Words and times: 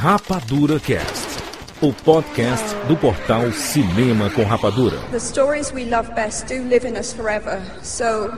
Rapadura 0.00 0.78
Cast, 0.78 1.42
o 1.82 1.92
podcast 1.92 2.64
do 2.86 2.96
portal 2.96 3.50
Cinema 3.50 4.30
com 4.30 4.44
Rapadura. 4.44 4.96
The 5.10 5.18
stories 5.18 5.72
we 5.72 5.86
love 5.86 6.14
best 6.14 6.46
do 6.46 6.62
live 6.62 6.86
in 6.86 6.96
us 6.96 7.12
forever. 7.12 7.60
So, 7.82 8.28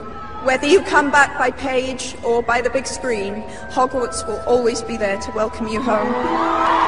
whether 0.43 0.65
you 0.65 0.81
come 0.81 1.11
back 1.11 1.37
by 1.37 1.51
page 1.51 2.17
or 2.23 2.41
by 2.41 2.63
the 2.63 2.71
big 2.71 2.87
screen, 2.87 3.43
Hogwarts 3.69 4.25
will 4.25 4.41
always 4.47 4.81
be 4.81 4.97
there 4.97 5.19
to 5.19 5.31
welcome 5.35 5.67
you 5.67 5.79
home. 5.83 6.80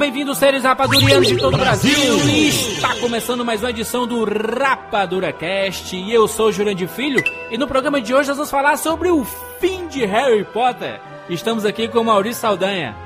Bem-vindos, 0.00 0.38
seres 0.38 0.64
rapadurianos 0.64 1.28
de 1.28 1.36
todo 1.36 1.52
o 1.52 1.58
Brasil. 1.58 1.92
Está 2.26 2.96
começando 2.96 3.44
mais 3.44 3.60
uma 3.60 3.68
edição 3.68 4.06
do 4.06 4.24
Rapadura 4.24 5.30
Cast 5.30 5.94
e 5.94 6.10
eu 6.10 6.26
sou 6.26 6.46
o 6.46 6.52
Jurandir 6.52 6.88
Filho 6.88 7.22
e 7.50 7.58
no 7.58 7.68
programa 7.68 8.00
de 8.00 8.14
hoje 8.14 8.28
nós 8.28 8.38
vamos 8.38 8.50
falar 8.50 8.78
sobre 8.78 9.10
o 9.10 9.22
fim 9.60 9.88
de 9.88 10.06
Harry 10.06 10.42
Potter. 10.42 11.02
Estamos 11.28 11.66
aqui 11.66 11.86
com 11.86 11.98
o 11.98 12.04
Maurício 12.04 12.40
Saldanha. 12.40 12.96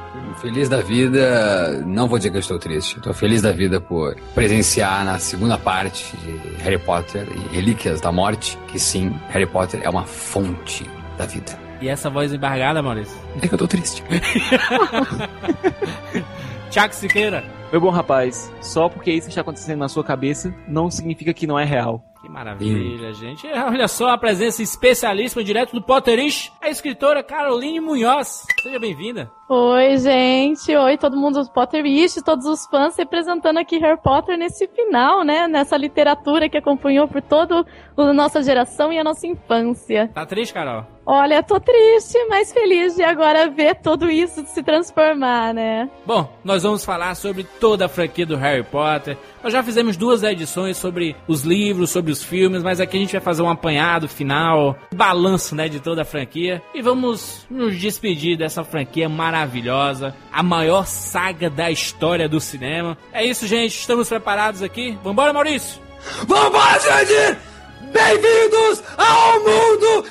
Feliz 0.41 0.69
da 0.69 0.83
vida, 0.83 1.83
não 1.85 2.07
vou 2.07 2.17
dizer 2.17 2.31
que 2.31 2.37
eu 2.37 2.41
estou 2.41 2.61
triste. 2.61 2.99
Estou 2.99 3.13
feliz 3.13 3.43
da 3.43 3.51
vida 3.51 3.81
por 3.81 4.15
presenciar 4.33 5.05
na 5.05 5.19
segunda 5.19 5.59
parte 5.59 6.17
de 6.19 6.63
Harry 6.63 6.79
Potter 6.79 7.27
e 7.29 7.57
Relíquias 7.57 8.01
da 8.01 8.13
Morte 8.13 8.57
que 8.69 8.79
sim, 8.79 9.13
Harry 9.31 9.47
Potter 9.47 9.81
é 9.83 9.91
uma 9.91 10.05
fonte 10.05 10.89
da 11.19 11.27
vida. 11.27 11.59
E 11.81 11.89
essa 11.89 12.09
voz 12.09 12.33
embargada, 12.33 12.81
Maurício? 12.81 13.19
É 13.43 13.49
que 13.49 13.55
eu 13.55 13.59
tô 13.59 13.67
triste. 13.67 14.05
Tiago 16.75 16.93
Siqueira. 16.93 17.45
Meu 17.71 17.81
bom 17.81 17.89
rapaz, 17.91 18.53
só 18.61 18.89
porque 18.89 19.13
isso 19.13 19.29
está 19.29 19.43
acontecendo 19.43 19.79
na 19.79 19.89
sua 19.89 20.03
cabeça 20.03 20.53
não 20.67 20.91
significa 20.91 21.33
que 21.33 21.47
não 21.47 21.57
é 21.57 21.65
real. 21.65 22.03
Que 22.21 22.29
maravilha, 22.29 23.13
gente. 23.15 23.47
Olha 23.47 23.87
só 23.87 24.09
a 24.09 24.19
presença 24.19 24.61
especialíssima 24.61 25.45
direto 25.45 25.73
do 25.73 25.81
Potterish, 25.81 26.51
a 26.61 26.69
escritora 26.69 27.23
Caroline 27.23 27.79
Munhoz. 27.79 28.45
Seja 28.61 28.81
bem-vinda. 28.81 29.31
Oi, 29.47 29.99
gente. 29.99 30.75
Oi, 30.75 30.97
todo 30.97 31.19
mundo 31.19 31.43
do 31.43 31.51
Potterish, 31.51 32.23
todos 32.25 32.47
os 32.47 32.65
fãs 32.67 32.97
representando 32.97 33.59
aqui 33.59 33.77
Harry 33.77 34.01
Potter 34.01 34.39
nesse 34.39 34.67
final, 34.69 35.23
né? 35.23 35.47
Nessa 35.47 35.77
literatura 35.77 36.49
que 36.49 36.57
acompanhou 36.57 37.07
por 37.07 37.21
toda 37.21 37.63
a 37.95 38.13
nossa 38.15 38.43
geração 38.43 38.91
e 38.91 38.99
a 38.99 39.05
nossa 39.05 39.27
infância. 39.27 40.11
Tá 40.15 40.25
triste, 40.25 40.55
Carol? 40.55 40.87
Olha, 41.07 41.43
tô 41.43 41.61
triste, 41.61 42.17
mas 42.31 42.51
feliz 42.51 42.97
de 42.97 43.03
agora 43.03 43.51
ver 43.51 43.75
tudo 43.75 44.11
isso 44.11 44.43
se 44.47 44.63
transformar, 44.63 45.53
né? 45.53 45.91
Bom, 46.07 46.33
nós 46.43 46.63
vamos 46.63 46.83
falar 46.83 47.15
sobre 47.15 47.45
toda 47.45 47.85
a 47.85 47.89
franquia 47.89 48.25
do 48.25 48.37
Harry 48.37 48.63
Potter. 48.63 49.19
Nós 49.43 49.53
já 49.53 49.63
fizemos 49.63 49.99
duas 49.99 50.23
edições 50.23 50.79
sobre 50.79 51.15
os 51.29 51.43
livros, 51.43 51.91
sobre 51.91 52.11
os 52.11 52.23
filmes, 52.23 52.63
mas 52.63 52.81
aqui 52.81 52.97
a 52.97 53.01
gente 53.01 53.13
vai 53.13 53.21
fazer 53.21 53.43
um 53.43 53.51
apanhado 53.51 54.09
final, 54.09 54.75
balanço, 54.95 55.55
né, 55.55 55.69
de 55.69 55.79
toda 55.79 56.01
a 56.01 56.05
franquia. 56.07 56.63
E 56.75 56.81
vamos 56.81 57.47
nos 57.51 57.79
despedir 57.79 58.39
dessa 58.39 58.65
franquia 58.65 59.07
maravilhosa, 59.07 59.34
a 60.33 60.43
maior 60.43 60.87
saga 60.87 61.51
da 61.51 61.71
história 61.71 62.29
do 62.29 62.41
cinema. 62.41 62.97
É 63.13 63.25
isso, 63.25 63.47
gente. 63.47 63.79
Estamos 63.79 64.09
preparados 64.09 64.63
aqui. 64.63 64.99
Vambora, 65.03 65.33
Maurício! 65.33 65.81
Vambora, 66.27 66.79
gente! 66.81 67.39
Bem-vindos 67.93 68.83
ao 68.97 69.41
mundo 69.41 70.05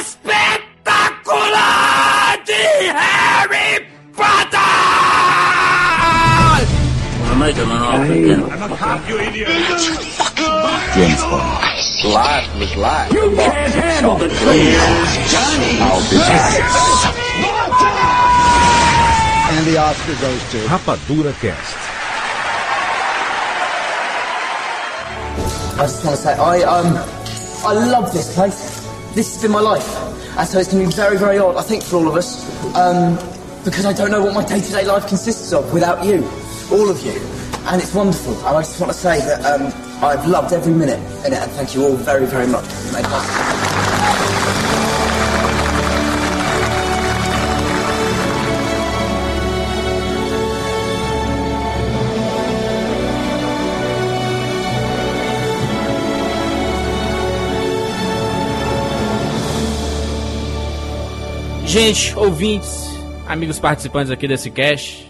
espetacular 0.00 2.38
de 2.44 2.52
Harry 2.92 3.86
Potter! 4.14 4.60
James 10.94 11.22
Bond. 11.22 11.79
Life 12.04 12.58
was 12.58 12.74
life. 12.76 13.12
You 13.12 13.36
can't 13.36 13.74
handle 13.74 14.16
the 14.16 14.28
truth. 14.28 14.38
Johnny. 15.28 15.76
I'll 15.84 16.00
be 16.08 16.16
back. 16.16 16.60
And 19.52 19.66
the 19.66 19.76
Oscar 19.76 20.14
goes 20.18 20.50
to 20.52 20.58
Rapadura 20.68 21.34
Cast. 21.40 21.76
I 25.78 25.82
just 25.82 26.04
want 26.04 26.16
to 26.16 26.22
say, 26.22 26.32
I 26.32 26.62
um, 26.62 26.96
I 27.66 27.72
love 27.90 28.12
this 28.14 28.34
place. 28.34 28.80
This 29.14 29.34
has 29.34 29.42
been 29.42 29.52
my 29.52 29.60
life, 29.60 29.86
and 30.38 30.48
so 30.48 30.58
it's 30.58 30.72
going 30.72 30.84
to 30.84 30.88
be 30.88 30.94
very, 30.96 31.18
very 31.18 31.38
odd. 31.38 31.56
I 31.56 31.62
think 31.62 31.82
for 31.82 31.96
all 31.96 32.08
of 32.08 32.16
us, 32.16 32.46
um, 32.76 33.16
because 33.62 33.84
I 33.84 33.92
don't 33.92 34.10
know 34.10 34.24
what 34.24 34.34
my 34.34 34.44
day-to-day 34.46 34.86
life 34.86 35.06
consists 35.06 35.52
of 35.52 35.70
without 35.74 36.02
you, 36.04 36.24
all 36.72 36.88
of 36.88 37.04
you, 37.04 37.20
and 37.66 37.82
it's 37.82 37.92
wonderful. 37.94 38.34
And 38.46 38.56
I 38.56 38.62
just 38.62 38.80
want 38.80 38.90
to 38.90 38.98
say 38.98 39.18
that 39.20 39.44
um, 39.44 39.89
I've 40.02 40.26
loved 40.26 40.52
every 40.54 40.72
minute 40.72 40.98
in 41.26 41.34
it, 41.34 41.38
and 41.38 41.50
thank 41.52 41.74
you 41.74 41.84
all 41.84 41.94
very, 41.94 42.24
very 42.24 42.46
much. 42.46 42.64
Gente, 61.66 62.16
ouvintes, 62.16 62.88
amigos 63.28 63.58
participantes 63.60 64.10
aqui 64.10 64.26
desse 64.26 64.50
cast, 64.50 65.09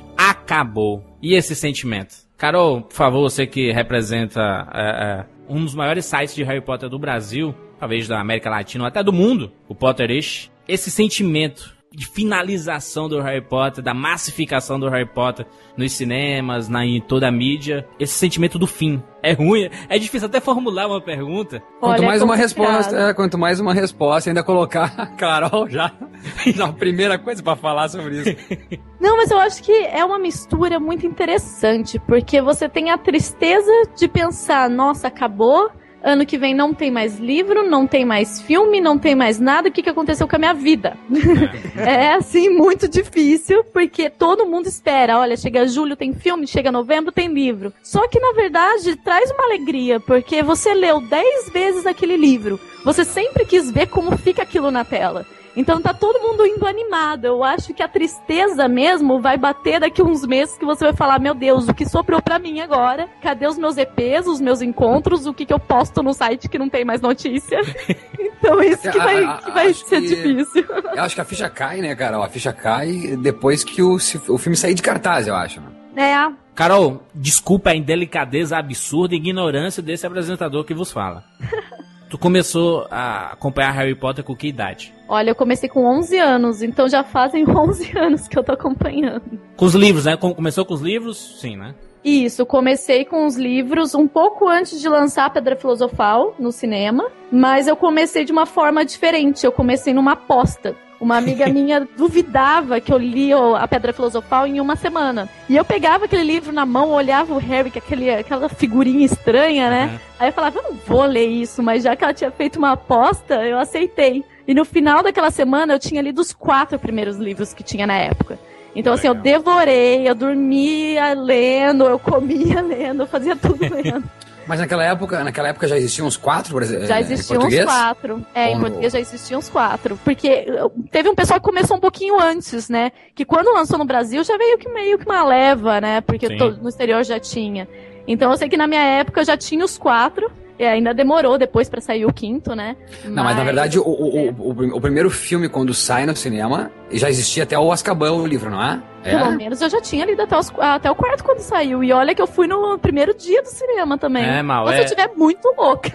acabou. 0.50 1.04
E 1.22 1.34
esse 1.34 1.54
sentimento? 1.54 2.16
Carol, 2.36 2.82
por 2.82 2.94
favor, 2.94 3.20
você 3.22 3.46
que 3.46 3.70
representa 3.70 4.68
é, 4.74 4.80
é, 4.82 5.26
um 5.48 5.64
dos 5.64 5.74
maiores 5.74 6.04
sites 6.04 6.34
de 6.34 6.42
Harry 6.42 6.60
Potter 6.60 6.88
do 6.88 6.98
Brasil, 6.98 7.54
talvez 7.78 8.08
da 8.08 8.20
América 8.20 8.50
Latina 8.50 8.84
ou 8.84 8.88
até 8.88 9.02
do 9.02 9.12
mundo, 9.12 9.52
o 9.68 9.74
Potterish, 9.74 10.50
esse 10.66 10.90
sentimento 10.90 11.78
de 11.92 12.06
finalização 12.06 13.08
do 13.08 13.20
Harry 13.20 13.40
Potter, 13.40 13.82
da 13.82 13.92
massificação 13.92 14.78
do 14.78 14.88
Harry 14.88 15.06
Potter 15.06 15.46
nos 15.76 15.92
cinemas, 15.92 16.68
na, 16.68 16.84
em 16.84 17.00
toda 17.00 17.28
a 17.28 17.32
mídia, 17.32 17.86
esse 17.98 18.14
sentimento 18.14 18.58
do 18.58 18.66
fim. 18.66 19.02
É 19.22 19.32
ruim, 19.32 19.68
é 19.88 19.98
difícil 19.98 20.26
até 20.26 20.40
formular 20.40 20.86
uma 20.86 21.00
pergunta. 21.00 21.62
Quanto 21.78 21.98
Olha, 21.98 22.06
mais 22.06 22.22
é 22.22 22.24
uma 22.24 22.36
resposta, 22.36 22.96
é, 22.96 23.14
quanto 23.14 23.38
mais 23.38 23.60
uma 23.60 23.74
resposta, 23.74 24.30
ainda 24.30 24.42
colocar 24.42 24.94
a 24.96 25.06
Carol 25.06 25.68
já 25.68 25.92
na 26.56 26.72
primeira 26.72 27.18
coisa 27.18 27.42
pra 27.42 27.56
falar 27.56 27.88
sobre 27.88 28.20
isso. 28.20 28.36
Não, 29.00 29.16
mas 29.16 29.30
eu 29.30 29.38
acho 29.38 29.62
que 29.62 29.72
é 29.72 30.04
uma 30.04 30.18
mistura 30.18 30.78
muito 30.78 31.06
interessante, 31.06 31.98
porque 32.00 32.40
você 32.40 32.68
tem 32.68 32.90
a 32.90 32.98
tristeza 32.98 33.70
de 33.96 34.06
pensar, 34.06 34.68
nossa, 34.68 35.08
acabou, 35.08 35.70
ano 36.02 36.26
que 36.26 36.38
vem 36.38 36.54
não 36.54 36.72
tem 36.72 36.90
mais 36.90 37.18
livro, 37.18 37.68
não 37.68 37.86
tem 37.86 38.04
mais 38.04 38.40
filme, 38.40 38.80
não 38.80 38.98
tem 38.98 39.14
mais 39.14 39.38
nada, 39.38 39.68
o 39.68 39.72
que, 39.72 39.82
que 39.82 39.90
aconteceu 39.90 40.26
com 40.26 40.36
a 40.36 40.38
minha 40.38 40.54
vida? 40.54 40.96
é, 41.76 42.14
assim, 42.14 42.48
muito 42.48 42.88
difícil, 42.88 43.64
porque 43.64 44.08
todo 44.08 44.46
mundo 44.46 44.66
espera, 44.66 45.18
olha, 45.18 45.36
chega 45.36 45.66
julho 45.66 45.96
tem 45.96 46.12
filme, 46.12 46.46
chega 46.46 46.72
novembro 46.72 47.12
tem 47.12 47.28
livro. 47.28 47.72
Só 47.82 48.06
que, 48.08 48.18
na 48.18 48.32
verdade, 48.32 48.96
traz 48.96 49.30
uma 49.30 49.44
alegria, 49.44 50.00
porque 50.00 50.42
você 50.42 50.74
leu 50.74 51.00
10 51.00 51.50
vezes 51.50 51.86
aquele 51.86 52.16
livro, 52.16 52.58
você 52.84 53.04
sempre 53.04 53.44
quis 53.44 53.70
ver 53.70 53.86
como 53.88 54.16
fica 54.16 54.42
aquilo 54.42 54.70
na 54.70 54.84
tela. 54.84 55.26
Então 55.56 55.80
tá 55.82 55.92
todo 55.92 56.20
mundo 56.20 56.46
indo 56.46 56.66
animado. 56.66 57.24
Eu 57.24 57.42
acho 57.42 57.74
que 57.74 57.82
a 57.82 57.88
tristeza 57.88 58.68
mesmo 58.68 59.20
vai 59.20 59.36
bater 59.36 59.80
daqui 59.80 60.00
uns 60.02 60.24
meses 60.24 60.56
que 60.56 60.64
você 60.64 60.84
vai 60.84 60.92
falar: 60.94 61.18
Meu 61.18 61.34
Deus, 61.34 61.68
o 61.68 61.74
que 61.74 61.84
sobrou 61.88 62.22
pra 62.22 62.38
mim 62.38 62.60
agora? 62.60 63.08
Cadê 63.20 63.46
os 63.46 63.58
meus 63.58 63.76
EPs, 63.76 64.26
os 64.26 64.40
meus 64.40 64.62
encontros? 64.62 65.26
O 65.26 65.34
que, 65.34 65.44
que 65.44 65.52
eu 65.52 65.58
posto 65.58 66.02
no 66.02 66.12
site 66.14 66.48
que 66.48 66.58
não 66.58 66.68
tem 66.68 66.84
mais 66.84 67.00
notícia? 67.00 67.60
então 68.18 68.62
isso 68.62 68.90
que 68.90 68.98
vai, 68.98 69.38
que 69.38 69.50
vai 69.50 69.66
acho 69.70 69.84
ser 69.86 70.00
que- 70.00 70.08
difícil. 70.08 70.64
Eu 70.94 71.02
acho 71.02 71.14
que 71.14 71.20
a 71.20 71.24
ficha 71.24 71.50
cai, 71.50 71.80
né, 71.80 71.94
Carol? 71.96 72.22
A 72.22 72.28
ficha 72.28 72.52
cai 72.52 73.16
depois 73.20 73.64
que 73.64 73.82
o, 73.82 73.94
o 73.96 74.38
filme 74.38 74.56
sair 74.56 74.74
de 74.74 74.82
cartaz, 74.82 75.26
eu 75.26 75.34
acho. 75.34 75.60
né? 75.60 76.12
É, 76.12 76.32
Carol, 76.54 77.02
desculpa 77.14 77.70
a 77.70 77.74
indelicadeza 77.74 78.56
absurda 78.56 79.14
e 79.14 79.18
ignorância 79.18 79.82
desse 79.82 80.06
apresentador 80.06 80.64
que 80.64 80.72
vos 80.74 80.92
fala. 80.92 81.24
tu 82.08 82.16
começou 82.16 82.86
a 82.90 83.32
acompanhar 83.32 83.72
Harry 83.72 83.94
Potter 83.94 84.22
com 84.24 84.34
que 84.36 84.46
idade? 84.48 84.92
Olha, 85.10 85.30
eu 85.30 85.34
comecei 85.34 85.68
com 85.68 85.84
11 85.84 86.16
anos, 86.18 86.62
então 86.62 86.88
já 86.88 87.02
fazem 87.04 87.44
11 87.50 87.98
anos 87.98 88.28
que 88.28 88.38
eu 88.38 88.42
tô 88.44 88.52
acompanhando. 88.52 89.22
Com 89.56 89.64
os 89.66 89.74
livros, 89.74 90.04
né? 90.06 90.16
Com- 90.16 90.32
Começou 90.34 90.64
com 90.64 90.72
os 90.74 90.80
livros? 90.80 91.38
Sim, 91.40 91.56
né? 91.56 91.74
Isso, 92.02 92.46
comecei 92.46 93.04
com 93.04 93.26
os 93.26 93.36
livros 93.36 93.94
um 93.94 94.08
pouco 94.08 94.48
antes 94.48 94.80
de 94.80 94.88
lançar 94.88 95.26
a 95.26 95.30
Pedra 95.30 95.54
Filosofal 95.54 96.34
no 96.38 96.50
cinema, 96.50 97.08
mas 97.30 97.68
eu 97.68 97.76
comecei 97.76 98.24
de 98.24 98.32
uma 98.32 98.46
forma 98.46 98.84
diferente. 98.86 99.44
Eu 99.44 99.52
comecei 99.52 99.92
numa 99.92 100.12
aposta. 100.12 100.74
Uma 100.98 101.16
amiga 101.18 101.46
minha 101.52 101.86
duvidava 101.98 102.80
que 102.80 102.90
eu 102.90 102.96
li 102.96 103.34
o- 103.34 103.54
a 103.54 103.68
Pedra 103.68 103.92
Filosofal 103.92 104.46
em 104.46 104.60
uma 104.60 104.76
semana. 104.76 105.28
E 105.46 105.56
eu 105.56 105.64
pegava 105.64 106.06
aquele 106.06 106.24
livro 106.24 106.52
na 106.52 106.64
mão, 106.64 106.90
olhava 106.90 107.34
o 107.34 107.38
Harry, 107.38 107.70
com 107.70 107.78
aquele, 107.78 108.08
aquela 108.10 108.48
figurinha 108.48 109.04
estranha, 109.04 109.68
né? 109.68 109.84
Uhum. 109.92 109.98
Aí 110.20 110.28
eu 110.28 110.32
falava, 110.32 110.58
eu 110.58 110.62
não 110.62 110.74
vou 110.86 111.04
ler 111.04 111.26
isso, 111.26 111.62
mas 111.62 111.82
já 111.82 111.94
que 111.96 112.02
ela 112.04 112.14
tinha 112.14 112.30
feito 112.30 112.58
uma 112.58 112.72
aposta, 112.72 113.34
eu 113.46 113.58
aceitei. 113.58 114.24
E 114.50 114.54
no 114.54 114.64
final 114.64 115.00
daquela 115.00 115.30
semana 115.30 115.74
eu 115.74 115.78
tinha 115.78 116.02
lido 116.02 116.20
os 116.20 116.32
quatro 116.32 116.76
primeiros 116.76 117.16
livros 117.18 117.54
que 117.54 117.62
tinha 117.62 117.86
na 117.86 117.94
época. 117.96 118.36
Então, 118.74 118.92
assim, 118.92 119.06
eu 119.06 119.14
devorei, 119.14 120.08
eu 120.08 120.12
dormia 120.14 121.14
lendo, 121.14 121.84
eu 121.84 122.00
comia 122.00 122.58
lendo, 122.60 123.04
eu 123.04 123.06
fazia 123.06 123.36
tudo 123.36 123.60
lendo. 123.72 124.02
Mas 124.48 124.58
naquela 124.58 124.82
época, 124.82 125.22
naquela 125.22 125.46
época 125.50 125.68
já 125.68 125.76
existiam 125.78 126.08
uns 126.08 126.16
quatro, 126.16 126.50
por 126.50 126.62
exemplo, 126.64 126.84
Já 126.84 126.98
em 126.98 127.02
existiam 127.04 127.40
uns 127.44 127.64
quatro. 127.64 128.26
É, 128.34 128.46
Ou 128.46 128.50
em 128.50 128.54
no- 128.56 128.60
português 128.62 128.92
já 128.92 128.98
existiam 128.98 129.38
uns 129.38 129.48
quatro. 129.48 129.96
Porque 130.02 130.46
teve 130.90 131.08
um 131.08 131.14
pessoal 131.14 131.38
que 131.38 131.46
começou 131.46 131.76
um 131.76 131.80
pouquinho 131.80 132.20
antes, 132.20 132.68
né? 132.68 132.90
Que 133.14 133.24
quando 133.24 133.54
lançou 133.54 133.78
no 133.78 133.84
Brasil 133.84 134.24
já 134.24 134.36
veio 134.36 134.58
que 134.58 134.68
meio 134.68 134.98
que 134.98 135.06
uma 135.06 135.24
leva, 135.24 135.80
né? 135.80 136.00
Porque 136.00 136.26
no 136.60 136.68
exterior 136.68 137.04
já 137.04 137.20
tinha. 137.20 137.68
Então 138.04 138.32
eu 138.32 138.36
sei 138.36 138.48
que 138.48 138.56
na 138.56 138.66
minha 138.66 138.82
época 138.82 139.22
já 139.24 139.36
tinha 139.36 139.64
os 139.64 139.78
quatro. 139.78 140.28
E 140.60 140.66
ainda 140.66 140.92
demorou 140.92 141.38
depois 141.38 141.70
pra 141.70 141.80
sair 141.80 142.04
o 142.04 142.12
quinto, 142.12 142.54
né? 142.54 142.76
Não, 143.06 143.24
mas 143.24 143.34
na 143.34 143.42
verdade 143.44 143.78
o, 143.78 143.82
o, 143.82 144.50
o, 144.50 144.54
prim- 144.54 144.70
o 144.72 144.78
primeiro 144.78 145.08
filme, 145.08 145.48
quando 145.48 145.72
sai 145.72 146.04
no 146.04 146.14
cinema, 146.14 146.70
já 146.92 147.08
existia 147.08 147.44
até 147.44 147.58
o 147.58 147.72
Azkaban, 147.72 148.12
o 148.12 148.26
livro, 148.26 148.50
não 148.50 148.62
é? 148.62 148.78
Pelo 149.02 149.24
É? 149.32 149.36
menos 149.36 149.60
eu 149.62 149.70
já 149.70 149.80
tinha 149.80 150.04
lido 150.04 150.20
até, 150.22 150.36
os- 150.38 150.52
até 150.58 150.90
o 150.90 150.94
quarto 150.94 151.24
quando 151.24 151.38
saiu. 151.38 151.82
E 151.82 151.92
olha 151.92 152.14
que 152.14 152.20
eu 152.20 152.26
fui 152.26 152.46
no 152.46 152.78
primeiro 152.78 153.14
dia 153.16 153.42
do 153.42 153.48
cinema 153.48 153.96
também. 153.96 154.24
É, 154.24 154.42
mal, 154.42 154.66
se 154.68 154.74
é- 154.74 154.78
eu 154.80 154.84
estiver 154.84 155.10
muito 155.16 155.52
louca. 155.56 155.90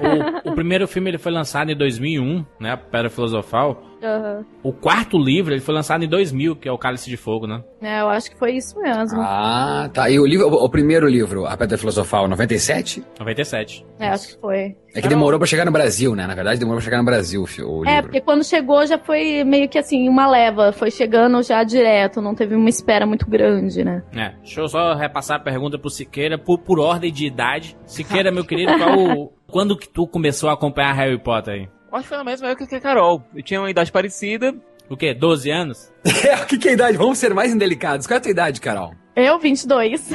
O, 0.45 0.51
o 0.51 0.55
primeiro 0.55 0.87
filme 0.87 1.09
ele 1.11 1.17
foi 1.17 1.31
lançado 1.31 1.69
em 1.71 1.75
2001, 1.77 2.45
né? 2.59 2.71
A 2.71 2.77
Pedra 2.77 3.09
Filosofal. 3.09 3.81
Aham. 4.03 4.45
O 4.63 4.71
quarto 4.73 5.17
livro 5.17 5.53
ele 5.53 5.61
foi 5.61 5.73
lançado 5.73 6.03
em 6.03 6.07
2000, 6.07 6.55
que 6.55 6.67
é 6.67 6.71
o 6.71 6.77
Cálice 6.77 7.09
de 7.09 7.17
Fogo, 7.17 7.47
né? 7.47 7.63
É, 7.81 8.01
eu 8.01 8.09
acho 8.09 8.29
que 8.29 8.37
foi 8.37 8.53
isso 8.53 8.79
mesmo. 8.79 9.19
Ah, 9.21 9.89
tá. 9.93 10.09
E 10.09 10.19
o 10.19 10.25
livro, 10.25 10.47
o, 10.47 10.65
o 10.65 10.69
primeiro 10.69 11.07
livro, 11.07 11.45
A 11.45 11.55
Pedra 11.57 11.77
Filosofal, 11.77 12.27
97? 12.27 13.03
97. 13.19 13.85
É, 13.99 14.09
acho 14.09 14.29
que 14.35 14.41
foi. 14.41 14.75
É 14.95 15.01
que 15.01 15.07
demorou 15.07 15.37
pra 15.37 15.45
chegar 15.47 15.65
no 15.65 15.71
Brasil, 15.71 16.15
né? 16.15 16.25
Na 16.25 16.33
verdade, 16.33 16.59
demorou 16.59 16.77
pra 16.79 16.85
chegar 16.85 16.97
no 16.99 17.03
Brasil 17.03 17.41
o 17.41 17.43
o 17.43 17.83
livro. 17.83 17.89
É, 17.89 18.01
porque 18.01 18.21
quando 18.21 18.43
chegou 18.43 18.85
já 18.87 18.97
foi 18.97 19.43
meio 19.43 19.67
que 19.67 19.77
assim, 19.77 20.07
uma 20.07 20.25
leva. 20.27 20.71
Foi 20.71 20.89
chegando 20.89 21.43
já 21.43 21.63
direto, 21.63 22.21
não 22.21 22.33
teve 22.33 22.55
uma 22.55 22.69
espera 22.69 23.05
muito 23.05 23.29
grande, 23.29 23.83
né? 23.83 24.01
É, 24.15 24.29
deixa 24.41 24.61
eu 24.61 24.67
só 24.67 24.93
repassar 24.93 25.37
a 25.37 25.43
pergunta 25.43 25.77
pro 25.77 25.89
Siqueira 25.89 26.37
por, 26.37 26.59
por 26.59 26.79
ordem 26.79 27.11
de 27.11 27.25
idade. 27.27 27.75
Siqueira, 27.85 28.31
meu 28.31 28.45
querido, 28.45 28.77
qual 28.77 28.97
o- 28.97 29.33
quando 29.51 29.77
que 29.77 29.87
tu 29.89 30.07
começou 30.07 30.49
a 30.49 30.53
acompanhar 30.53 30.93
Harry 30.93 31.19
Potter 31.19 31.53
aí? 31.53 31.69
Acho 31.91 32.03
que 32.03 32.09
foi 32.09 32.17
na 32.17 32.23
mesma 32.23 32.47
época 32.47 32.67
que 32.67 32.75
a 32.75 32.81
Carol. 32.81 33.23
Eu 33.35 33.43
tinha 33.43 33.59
uma 33.61 33.69
idade 33.69 33.91
parecida. 33.91 34.53
O 34.89 34.95
quê? 34.97 35.13
12 35.13 35.49
anos? 35.51 35.91
É, 36.25 36.35
o 36.41 36.45
que, 36.45 36.57
que 36.57 36.67
é 36.67 36.71
a 36.71 36.73
idade? 36.73 36.97
Vamos 36.97 37.17
ser 37.17 37.33
mais 37.33 37.53
indelicados. 37.53 38.05
Qual 38.07 38.15
é 38.15 38.17
a 38.17 38.21
tua 38.21 38.31
idade, 38.31 38.59
Carol? 38.61 38.93
Eu, 39.15 39.39
22. 39.39 40.09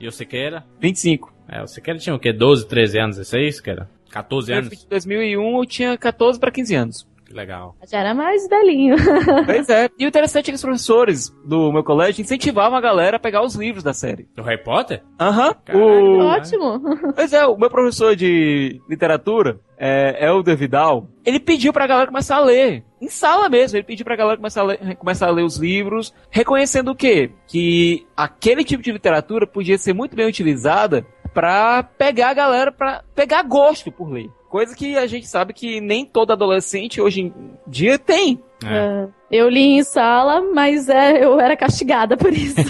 E 0.00 0.06
o 0.06 0.12
Siqueira? 0.12 0.64
25. 0.80 1.32
É, 1.48 1.62
o 1.62 1.66
Siqueira 1.66 1.98
tinha 1.98 2.14
o 2.14 2.18
quê? 2.18 2.32
12, 2.32 2.66
13 2.68 2.98
anos, 2.98 3.18
isso 3.18 3.36
aí, 3.36 3.50
Siqueira? 3.52 3.88
14 4.10 4.52
Em 4.52 4.56
anos? 4.56 4.84
2001 4.88 5.58
eu 5.58 5.66
tinha 5.66 5.96
14 5.98 6.38
para 6.38 6.50
15 6.50 6.74
anos. 6.74 7.08
Que 7.26 7.34
legal. 7.34 7.76
já 7.86 7.98
era 7.98 8.14
mais 8.14 8.48
velhinho. 8.48 8.96
Pois 9.44 9.68
é. 9.68 9.90
E 9.98 10.06
o 10.06 10.08
interessante 10.08 10.46
é 10.46 10.50
que 10.50 10.56
os 10.56 10.62
professores 10.62 11.28
do 11.44 11.70
meu 11.70 11.84
colégio 11.84 12.22
incentivavam 12.22 12.78
a 12.78 12.80
galera 12.80 13.18
a 13.18 13.20
pegar 13.20 13.42
os 13.44 13.54
livros 13.54 13.82
da 13.84 13.92
série. 13.92 14.26
Do 14.34 14.42
Harry 14.42 14.62
Potter? 14.64 15.02
Aham. 15.20 15.54
Caralho, 15.62 15.86
O... 15.86 16.18
Ótimo. 16.26 16.80
Pois 17.14 17.34
é, 17.34 17.44
o 17.46 17.58
meu 17.58 17.68
professor 17.68 18.16
de 18.16 18.80
literatura, 18.88 19.60
é, 19.76 20.24
Helder 20.26 20.56
Vidal, 20.56 21.06
ele 21.24 21.38
pediu 21.38 21.70
pra 21.70 21.86
galera 21.86 22.06
começar 22.06 22.36
a 22.36 22.44
ler. 22.44 22.82
Em 23.00 23.08
sala 23.08 23.48
mesmo, 23.50 23.76
ele 23.76 23.84
pediu 23.84 24.04
pra 24.06 24.16
galera 24.16 24.36
começar 24.38 24.62
a 24.62 24.64
ler, 24.64 24.96
começar 24.96 25.28
a 25.28 25.30
ler 25.30 25.44
os 25.44 25.56
livros, 25.58 26.14
reconhecendo 26.30 26.92
o 26.92 26.96
quê? 26.96 27.30
Que 27.46 28.06
aquele 28.16 28.64
tipo 28.64 28.82
de 28.82 28.90
literatura 28.90 29.46
podia 29.46 29.76
ser 29.76 29.92
muito 29.92 30.16
bem 30.16 30.26
utilizada 30.26 31.06
pra 31.38 31.84
pegar 31.84 32.30
a 32.30 32.34
galera, 32.34 32.72
pra 32.72 33.04
pegar 33.14 33.44
gosto 33.44 33.92
por 33.92 34.10
ler. 34.10 34.28
Coisa 34.50 34.74
que 34.74 34.96
a 34.96 35.06
gente 35.06 35.28
sabe 35.28 35.52
que 35.52 35.80
nem 35.80 36.04
todo 36.04 36.32
adolescente 36.32 37.00
hoje 37.00 37.20
em 37.20 37.32
dia 37.64 37.96
tem. 37.96 38.42
É. 38.64 38.74
É, 38.74 39.08
Eu 39.30 39.48
li 39.48 39.60
em 39.60 39.84
sala, 39.84 40.42
mas 40.52 40.88
é, 40.88 41.22
eu 41.24 41.38
era 41.38 41.56
castigada 41.56 42.16
por 42.16 42.32
isso. 42.32 42.56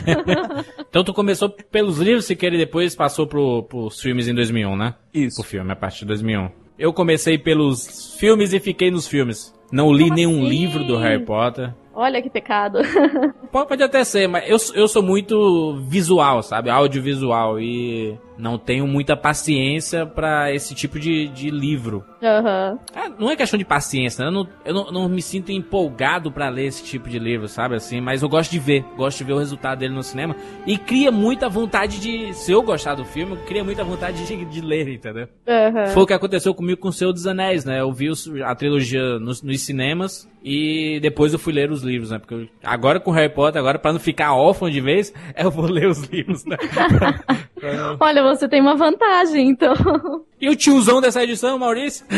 Então 0.91 1.05
tu 1.05 1.13
começou 1.13 1.51
pelos 1.51 1.99
livros, 1.99 2.25
Siqueira, 2.25 2.55
e 2.57 2.59
depois 2.59 2.97
passou 2.97 3.27
pro, 3.27 3.63
pros 3.65 4.01
filmes 4.01 4.27
em 4.27 4.35
2001, 4.35 4.75
né? 4.75 4.95
Isso. 5.13 5.41
O 5.43 5.45
filme, 5.45 5.71
a 5.71 5.77
partir 5.77 6.01
de 6.01 6.07
2001. 6.07 6.49
Eu 6.79 6.93
comecei 6.95 7.37
pelos 7.37 8.17
filmes 8.19 8.55
e 8.55 8.59
fiquei 8.59 8.91
nos 8.91 9.07
filmes. 9.07 9.55
Não 9.71 9.93
li 9.93 10.05
Como 10.05 10.15
nenhum 10.15 10.41
assim? 10.41 10.49
livro 10.49 10.85
do 10.85 10.97
Harry 10.97 11.23
Potter. 11.25 11.75
Olha 11.95 12.23
que 12.23 12.31
pecado. 12.31 12.79
Pode, 13.53 13.69
pode 13.69 13.83
até 13.83 14.03
ser, 14.03 14.29
mas 14.29 14.49
eu, 14.49 14.81
eu 14.83 14.89
sou 14.89 15.03
muito 15.03 15.77
visual, 15.89 16.43
sabe? 16.43 16.71
Audiovisual. 16.71 17.61
E 17.61 18.19
não 18.39 18.57
tenho 18.59 18.87
muita 18.87 19.17
paciência 19.17 20.07
pra 20.07 20.53
esse 20.53 20.75
tipo 20.75 20.99
de, 20.99 21.29
de 21.29 21.51
livro. 21.51 22.05
Ah, 22.95 23.09
não 23.19 23.31
é 23.31 23.37
questão 23.37 23.59
de 23.59 23.65
paciência, 23.65 24.23
né? 24.25 24.29
Eu, 24.29 24.33
não, 24.33 24.49
eu 24.65 24.75
não, 24.75 24.93
não 24.93 25.09
me 25.09 25.21
sinto 25.23 25.51
empolgado 25.53 26.31
pra 26.31 26.49
ler 26.49 26.67
esse 26.67 26.85
tipo 26.85 27.09
de 27.09 27.19
livro, 27.19 27.49
sabe? 27.49 27.75
Assim, 27.77 28.01
mas 28.01 28.23
eu 28.23 28.29
gosto 28.29 28.51
de 28.51 28.59
ver, 28.59 28.85
gosto 28.97 29.19
de 29.19 29.25
ver 29.25 29.33
o 29.33 29.39
resultado 29.39 29.79
dele 29.81 29.95
no 29.95 30.03
cinema. 30.03 30.37
E 30.67 30.79
cria 30.79 31.11
muita 31.11 31.49
vontade 31.49 32.01
de. 32.01 32.33
Se 32.35 32.53
eu 32.53 32.63
gostar 32.63 32.95
do 32.95 33.05
filme, 33.05 33.37
cria 33.47 33.65
muita 33.65 33.83
vontade 33.85 34.25
de, 34.27 34.45
de 34.45 34.61
ler, 34.61 34.89
entendeu? 34.89 35.29
Aham. 35.47 35.87
Foi 35.89 36.03
o 36.03 36.07
que 36.07 36.13
aconteceu 36.13 36.55
comigo 36.55 36.81
com 36.81 36.89
o 36.89 36.93
Senhor 36.93 37.13
dos 37.13 37.27
Anéis, 37.27 37.65
né? 37.65 37.81
Eu 37.81 37.93
vi 37.93 38.09
a 38.45 38.55
trilogia 38.55 39.19
nos, 39.19 39.43
nos 39.43 39.61
cinemas 39.63 40.29
e 40.45 40.99
depois 41.03 41.33
eu 41.33 41.39
fui 41.39 41.53
ler 41.53 41.71
os 41.71 41.83
livros, 41.83 42.11
né? 42.11 42.19
Porque 42.19 42.35
eu- 42.35 42.49
agora 42.65 43.01
com 43.01 43.11
Harry 43.11 43.33
Potter, 43.33 43.59
agora 43.61 43.79
pra 43.79 43.93
não 43.93 44.01
ficar 44.01 44.33
órfão 44.35 44.71
de 44.71 44.81
vez, 44.81 45.13
eu 45.37 45.51
vou 45.51 45.67
ler 45.67 45.89
os 45.89 46.03
livros, 46.05 46.45
né? 46.45 46.57
Olha, 48.01 48.23
você 48.23 48.49
tem 48.49 48.61
uma 48.61 48.77
vantagem, 48.77 49.49
então. 49.51 49.75
e 50.41 50.49
o 50.49 50.57
tiozão 50.57 51.01
dessa 51.01 51.23
edição, 51.23 51.59
Maurício? 51.59 52.05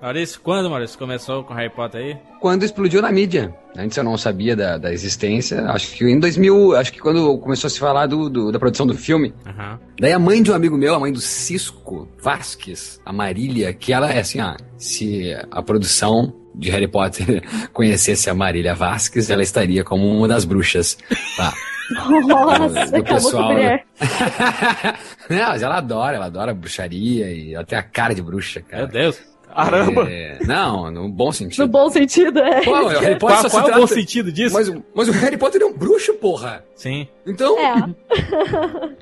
Maurício, 0.00 0.40
quando, 0.42 0.68
Maurício, 0.68 0.98
começou 0.98 1.44
com 1.44 1.54
Harry 1.54 1.70
Potter 1.70 2.00
aí? 2.00 2.16
Quando 2.40 2.62
explodiu 2.62 3.00
na 3.00 3.10
mídia. 3.10 3.54
Antes 3.76 3.96
eu 3.96 4.04
não 4.04 4.16
sabia 4.18 4.54
da, 4.54 4.76
da 4.76 4.92
existência. 4.92 5.62
Acho 5.70 5.94
que 5.96 6.04
em 6.04 6.20
2000, 6.20 6.76
acho 6.76 6.92
que 6.92 6.98
quando 7.00 7.38
começou 7.38 7.66
a 7.68 7.70
se 7.70 7.78
falar 7.78 8.06
do, 8.06 8.28
do- 8.28 8.52
da 8.52 8.58
produção 8.58 8.86
do 8.86 8.94
filme. 8.94 9.32
Aham. 9.46 9.80
Daí 9.98 10.12
a 10.12 10.18
mãe 10.18 10.42
de 10.42 10.50
um 10.50 10.54
amigo 10.54 10.76
meu, 10.76 10.94
a 10.94 11.00
mãe 11.00 11.10
do 11.12 11.20
Cisco 11.20 12.06
Vasques, 12.22 13.00
a 13.04 13.12
Marília, 13.12 13.72
que 13.72 13.92
ela 13.92 14.12
é 14.12 14.20
assim, 14.20 14.40
ó, 14.40 14.54
se 14.76 15.34
a 15.50 15.62
produção 15.62 16.34
de 16.54 16.70
Harry 16.70 16.86
Potter 16.86 17.42
conhecesse 17.72 18.28
a 18.28 18.34
Marília 18.34 18.74
Vasques, 18.74 19.30
ela 19.30 19.42
estaria 19.42 19.82
como 19.82 20.06
uma 20.06 20.28
das 20.28 20.44
bruxas. 20.44 20.98
Tá. 21.36 21.52
Nossa, 22.26 22.86
do 22.92 23.04
pessoal, 23.04 23.44
a 23.50 23.52
mulher. 23.52 23.84
Não, 25.28 25.48
mas 25.48 25.62
ela 25.62 25.76
adora, 25.76 26.16
ela 26.16 26.26
adora 26.26 26.54
bruxaria 26.54 27.30
e 27.30 27.54
ela 27.54 27.64
tem 27.64 27.78
a 27.78 27.82
cara 27.82 28.14
de 28.14 28.22
bruxa, 28.22 28.60
cara. 28.62 28.84
Meu 28.84 28.92
Deus. 28.92 29.20
Caramba! 29.54 30.10
É, 30.10 30.38
não, 30.44 30.90
no 30.90 31.08
bom 31.08 31.26
No 31.26 31.32
sentido. 31.32 31.68
bom 31.68 31.88
sentido, 31.88 32.40
é. 32.40 32.60
Pô, 32.62 32.72
o 32.72 32.88
Harry 32.88 33.16
Potter 33.16 33.36
Qual, 33.38 33.42
só 33.42 33.48
qual 33.50 33.50
se 33.50 33.56
é 33.56 33.60
o 33.60 33.78
bom 33.78 33.86
trata- 33.86 33.94
sentido 33.94 34.32
disso? 34.32 34.52
Mas, 34.52 34.68
o- 34.68 34.82
mas 34.92 35.08
o 35.08 35.12
Harry 35.12 35.36
Potter 35.36 35.62
é 35.62 35.64
um 35.64 35.72
bruxo, 35.72 36.12
porra. 36.14 36.64
Sim. 36.74 37.06
Então, 37.24 37.56
É. 37.56 37.70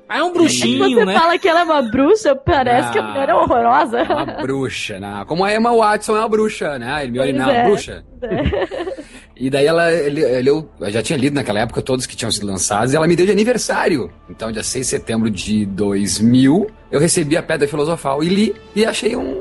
Ah, 0.07 0.19
é 0.19 0.23
um 0.23 0.27
Quando 0.27 0.35
bruxinho, 0.35 0.91
você 0.99 1.05
né? 1.07 1.19
fala 1.19 1.39
que 1.39 1.49
ela 1.49 1.61
é 1.61 1.65
uma 1.65 1.81
bruxa, 1.81 2.37
parece 2.37 2.93
que 2.93 2.99
a 2.99 3.03
Ah. 3.03 3.09
mulher 3.09 3.29
é 3.31 3.35
horrorosa. 3.35 3.99
é 4.01 4.03
uma 4.03 4.27
bruxa, 4.43 5.01
né? 5.01 5.25
Como 5.27 5.43
a 5.43 5.55
Emma 5.55 5.75
Watson 5.75 6.17
é 6.17 6.19
uma 6.19 6.29
bruxa, 6.29 6.79
né? 6.79 6.93
A 6.93 7.03
Hermione 7.03 7.33
Pois 7.33 7.41
não 7.47 7.51
é 7.51 7.67
uma 7.67 7.71
é. 7.71 9.02
E 9.45 9.51
daí 9.51 9.67
ela, 9.67 9.93
ele, 9.93 10.21
ele- 10.23 10.49
eu, 10.51 10.69
eu 10.81 10.91
já 10.91 11.03
tinha 11.03 11.19
lido 11.19 11.35
naquela 11.35 11.59
época 11.59 11.83
todos 11.83 12.07
que 12.07 12.15
tinham 12.15 12.31
sido 12.31 12.47
lançados 12.47 12.93
e 12.93 12.97
ela 12.97 13.09
me 13.09 13.17
deu 13.17 13.27
de 13.27 13.33
aniversário. 13.33 14.09
Então, 14.31 14.53
dia 14.53 14.63
6 14.63 14.87
de 14.87 14.91
setembro 14.91 15.29
de 15.29 15.67
2000, 15.67 16.69
eu 16.93 17.01
recebi 17.01 17.37
a 17.37 17.43
Pedra 17.43 17.67
Filosofal 17.67 18.23
e 18.23 18.29
li 18.29 18.55
e 18.77 18.85
achei 18.87 19.17
um... 19.17 19.35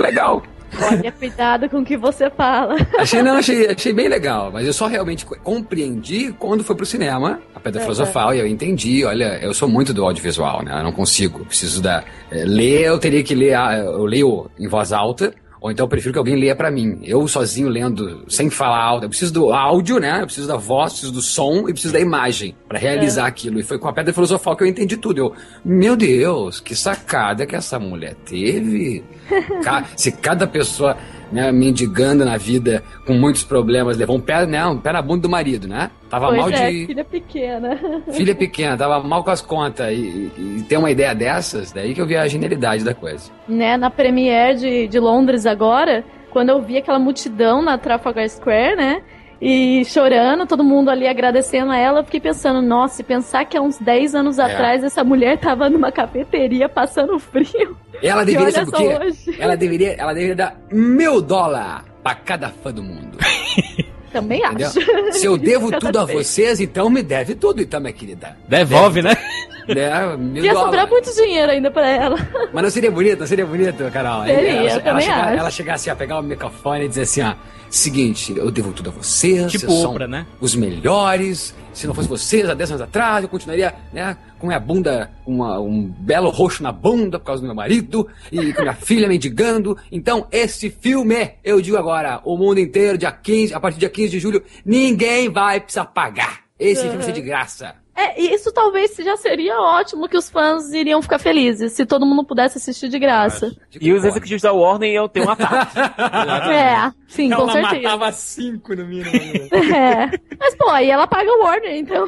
legal. 0.00 0.42
Olha, 0.90 1.12
cuidado 1.12 1.68
com 1.68 1.78
o 1.80 1.84
que 1.84 1.96
você 1.98 2.30
fala. 2.30 2.76
Achei, 2.98 3.22
não, 3.22 3.36
achei, 3.36 3.66
achei 3.68 3.92
bem 3.92 4.08
legal, 4.08 4.50
mas 4.50 4.66
eu 4.66 4.72
só 4.72 4.86
realmente 4.86 5.26
co- 5.26 5.36
compreendi 5.42 6.32
quando 6.38 6.64
foi 6.64 6.74
pro 6.74 6.86
cinema, 6.86 7.40
a 7.54 7.60
Pedra 7.60 7.80
É, 7.80 7.84
Filosofal, 7.84 8.34
e 8.34 8.38
eu 8.38 8.46
entendi, 8.46 9.04
olha, 9.04 9.38
eu 9.42 9.52
sou 9.52 9.68
muito 9.68 9.92
do 9.92 10.02
audiovisual, 10.02 10.62
né? 10.64 10.78
Eu 10.78 10.82
não 10.84 10.92
consigo, 10.92 11.44
preciso 11.44 11.82
da... 11.82 12.02
eh, 12.30 12.44
ler, 12.46 12.84
eu 12.86 12.98
teria 12.98 13.22
que 13.22 13.34
ler, 13.34 13.54
eu 13.84 14.06
leio 14.06 14.50
em 14.58 14.66
voz 14.66 14.92
alta, 14.94 15.34
ou 15.62 15.70
então 15.70 15.84
eu 15.84 15.88
prefiro 15.88 16.12
que 16.12 16.18
alguém 16.18 16.34
leia 16.36 16.56
pra 16.56 16.70
mim. 16.70 16.98
Eu 17.04 17.26
sozinho 17.28 17.68
lendo, 17.68 18.24
sem 18.28 18.50
falar 18.50 18.82
alto, 18.82 19.04
eu 19.04 19.08
preciso 19.08 19.32
do 19.32 19.52
áudio, 19.52 20.00
né? 20.00 20.20
Eu 20.20 20.26
preciso 20.26 20.48
da 20.48 20.56
voz, 20.56 20.92
preciso 20.92 21.12
do 21.12 21.22
som 21.22 21.68
e 21.68 21.72
preciso 21.72 21.92
da 21.94 22.00
imagem 22.00 22.54
pra 22.68 22.78
realizar 22.78 23.26
aquilo. 23.26 23.60
E 23.60 23.62
foi 23.62 23.78
com 23.78 23.86
a 23.88 23.92
Pedra 23.92 24.12
Filosofal 24.12 24.56
que 24.56 24.64
eu 24.64 24.66
entendi 24.66 24.96
tudo. 24.96 25.18
Eu, 25.18 25.32
meu 25.64 25.94
Deus, 25.96 26.58
que 26.58 26.74
sacada 26.74 27.46
que 27.46 27.54
essa 27.54 27.78
mulher 27.78 28.14
teve. 28.26 29.04
Ca- 29.62 29.84
se 29.96 30.10
cada 30.10 30.46
pessoa 30.46 30.96
né, 31.32 31.50
mendigando 31.50 32.24
na 32.24 32.36
vida, 32.36 32.82
com 33.06 33.14
muitos 33.14 33.42
problemas, 33.42 33.96
levou 33.96 34.16
um 34.16 34.20
pé, 34.20 34.46
né, 34.46 34.64
um 34.66 34.78
pé 34.78 34.92
na 34.92 35.02
bunda 35.02 35.22
do 35.22 35.28
marido, 35.28 35.66
né? 35.66 35.90
Tava 36.10 36.28
pois 36.28 36.38
mal 36.38 36.50
é, 36.50 36.70
de. 36.70 36.86
filha 36.86 37.04
pequena. 37.04 37.80
Filha 38.12 38.34
pequena, 38.34 38.76
tava 38.76 39.02
mal 39.02 39.24
com 39.24 39.30
as 39.30 39.40
contas. 39.40 39.90
E, 39.90 40.30
e, 40.36 40.58
e 40.58 40.62
ter 40.68 40.76
uma 40.76 40.90
ideia 40.90 41.14
dessas, 41.14 41.72
daí 41.72 41.94
que 41.94 42.00
eu 42.00 42.06
vi 42.06 42.16
a 42.16 42.28
genialidade 42.28 42.84
da 42.84 42.94
coisa. 42.94 43.30
né, 43.48 43.76
na 43.76 43.90
Premiere 43.90 44.58
de, 44.58 44.88
de 44.88 45.00
Londres 45.00 45.46
agora, 45.46 46.04
quando 46.30 46.50
eu 46.50 46.60
vi 46.60 46.76
aquela 46.78 46.98
multidão 46.98 47.62
na 47.62 47.78
Trafalgar 47.78 48.28
Square, 48.28 48.76
né? 48.76 49.02
E 49.44 49.84
chorando, 49.86 50.46
todo 50.46 50.62
mundo 50.62 50.88
ali 50.88 51.08
agradecendo 51.08 51.72
a 51.72 51.76
ela, 51.76 51.98
eu 51.98 52.04
fiquei 52.04 52.20
pensando, 52.20 52.62
nossa, 52.62 52.94
se 52.94 53.02
pensar 53.02 53.44
que 53.44 53.56
há 53.56 53.60
uns 53.60 53.76
10 53.76 54.14
anos 54.14 54.38
É. 54.38 54.44
atrás 54.44 54.84
essa 54.84 55.02
mulher 55.02 55.36
tava 55.36 55.68
numa 55.68 55.90
cafeteria 55.90 56.68
passando 56.68 57.18
frio. 57.18 57.76
Ela 58.00 58.22
E 58.22 58.26
deveria, 58.26 58.44
olha 58.46 58.52
sabe 58.52 58.68
o 58.68 58.70
só 58.70 58.76
quê? 58.76 58.98
hoje. 59.04 59.36
Ela 59.40 59.56
deveria, 59.56 59.94
ela 59.98 60.12
deveria 60.14 60.36
dar 60.36 60.56
mil 60.70 61.20
dólares 61.20 61.82
pra 62.04 62.14
cada 62.14 62.50
fã 62.50 62.72
do 62.72 62.84
mundo. 62.84 63.18
Também 64.12 64.44
Entendeu? 64.44 64.68
acho. 64.68 65.12
Se 65.18 65.26
eu 65.26 65.36
devo 65.36 65.72
tudo 65.76 65.98
a 65.98 66.04
vocês, 66.04 66.60
então 66.60 66.88
me 66.88 67.02
deve 67.02 67.34
tudo, 67.34 67.62
então, 67.62 67.80
minha 67.80 67.92
querida. 67.92 68.36
Devolve, 68.48 69.02
né? 69.02 69.10
Né? 69.68 70.16
Mil 70.18 70.44
Ia 70.44 70.54
sobrar 70.56 70.88
muito 70.88 71.14
dinheiro 71.14 71.52
ainda 71.52 71.70
pra 71.70 71.88
ela. 71.88 72.16
Mas 72.52 72.62
não 72.64 72.68
seria 72.70 72.90
bonito, 72.90 73.20
não 73.20 73.26
seria 73.28 73.46
bonito, 73.46 73.88
Carol? 73.92 74.24
Seria, 74.24 74.50
ela, 74.50 74.60
eu 74.62 74.68
ela, 74.70 74.80
também 74.80 75.02
chegar, 75.02 75.24
acho. 75.28 75.38
ela 75.38 75.50
chegar 75.52 75.74
assim, 75.74 75.90
a 75.90 75.94
pegar 75.94 76.18
o 76.18 76.22
microfone 76.22 76.84
e 76.84 76.88
dizer 76.88 77.02
assim, 77.02 77.22
ó, 77.22 77.34
seguinte, 77.76 78.34
eu 78.36 78.50
devo 78.50 78.72
tudo 78.72 78.90
a 78.90 78.92
vocês, 78.92 79.50
Tipo 79.50 79.66
vocês 79.66 79.84
Oprah, 79.84 80.06
né? 80.06 80.26
os 80.40 80.54
melhores, 80.54 81.54
se 81.72 81.86
não 81.86 81.94
fosse 81.94 82.08
vocês 82.08 82.48
há 82.48 82.54
10 82.54 82.70
anos 82.72 82.82
atrás, 82.82 83.22
eu 83.22 83.28
continuaria, 83.28 83.74
né, 83.92 84.16
com 84.38 84.46
minha 84.46 84.60
bunda, 84.60 85.10
uma- 85.26 85.58
um 85.58 85.84
belo 85.86 86.28
roxo 86.30 86.62
na 86.62 86.70
bunda 86.70 87.18
por 87.18 87.24
causa 87.26 87.40
do 87.40 87.46
meu 87.46 87.54
marido, 87.54 88.06
e 88.30 88.52
com 88.52 88.62
minha 88.62 88.74
filha 88.76 89.08
mendigando, 89.08 89.76
então 89.90 90.26
esse 90.30 90.68
filme, 90.68 91.30
eu 91.42 91.60
digo 91.60 91.76
agora, 91.76 92.20
o 92.24 92.36
mundo 92.36 92.58
inteiro, 92.60 92.98
dia 92.98 93.10
15, 93.12 93.54
a 93.54 93.60
partir 93.60 93.76
do 93.76 93.80
dia 93.80 93.88
15 93.90 94.10
de 94.10 94.20
julho, 94.20 94.42
ninguém 94.64 95.28
vai 95.30 95.60
precisar 95.60 95.86
pagar, 95.86 96.40
esse 96.58 96.82
filme 96.82 96.96
vai 96.96 97.06
ser 97.06 97.12
de 97.12 97.22
graça. 97.22 97.74
É, 97.94 98.18
isso 98.20 98.50
talvez 98.52 98.96
já 98.96 99.16
seria 99.16 99.60
ótimo 99.60 100.08
que 100.08 100.16
os 100.16 100.30
fãs 100.30 100.72
iriam 100.72 101.02
ficar 101.02 101.18
felizes 101.18 101.72
se 101.72 101.84
todo 101.84 102.06
mundo 102.06 102.24
pudesse 102.24 102.56
assistir 102.56 102.88
de 102.88 102.98
graça. 102.98 103.54
E 103.80 103.92
os 103.92 104.02
executivos 104.04 104.40
da 104.42 104.52
Warner 104.52 104.90
iam 104.90 105.08
ter 105.08 105.20
um 105.20 105.30
ataque. 105.30 105.72
É, 106.52 106.92
sim, 107.06 107.28
com 107.30 107.42
Ela 107.42 107.52
certeza. 107.52 107.82
matava 107.82 108.12
cinco 108.12 108.74
no 108.74 108.86
mínimo. 108.86 109.10
É. 109.52 110.10
Mas, 110.38 110.54
pô, 110.56 110.68
aí 110.70 110.90
ela 110.90 111.06
paga 111.06 111.30
o 111.30 111.42
Warner, 111.42 111.76
então. 111.76 112.06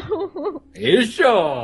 Isso! 0.75 1.23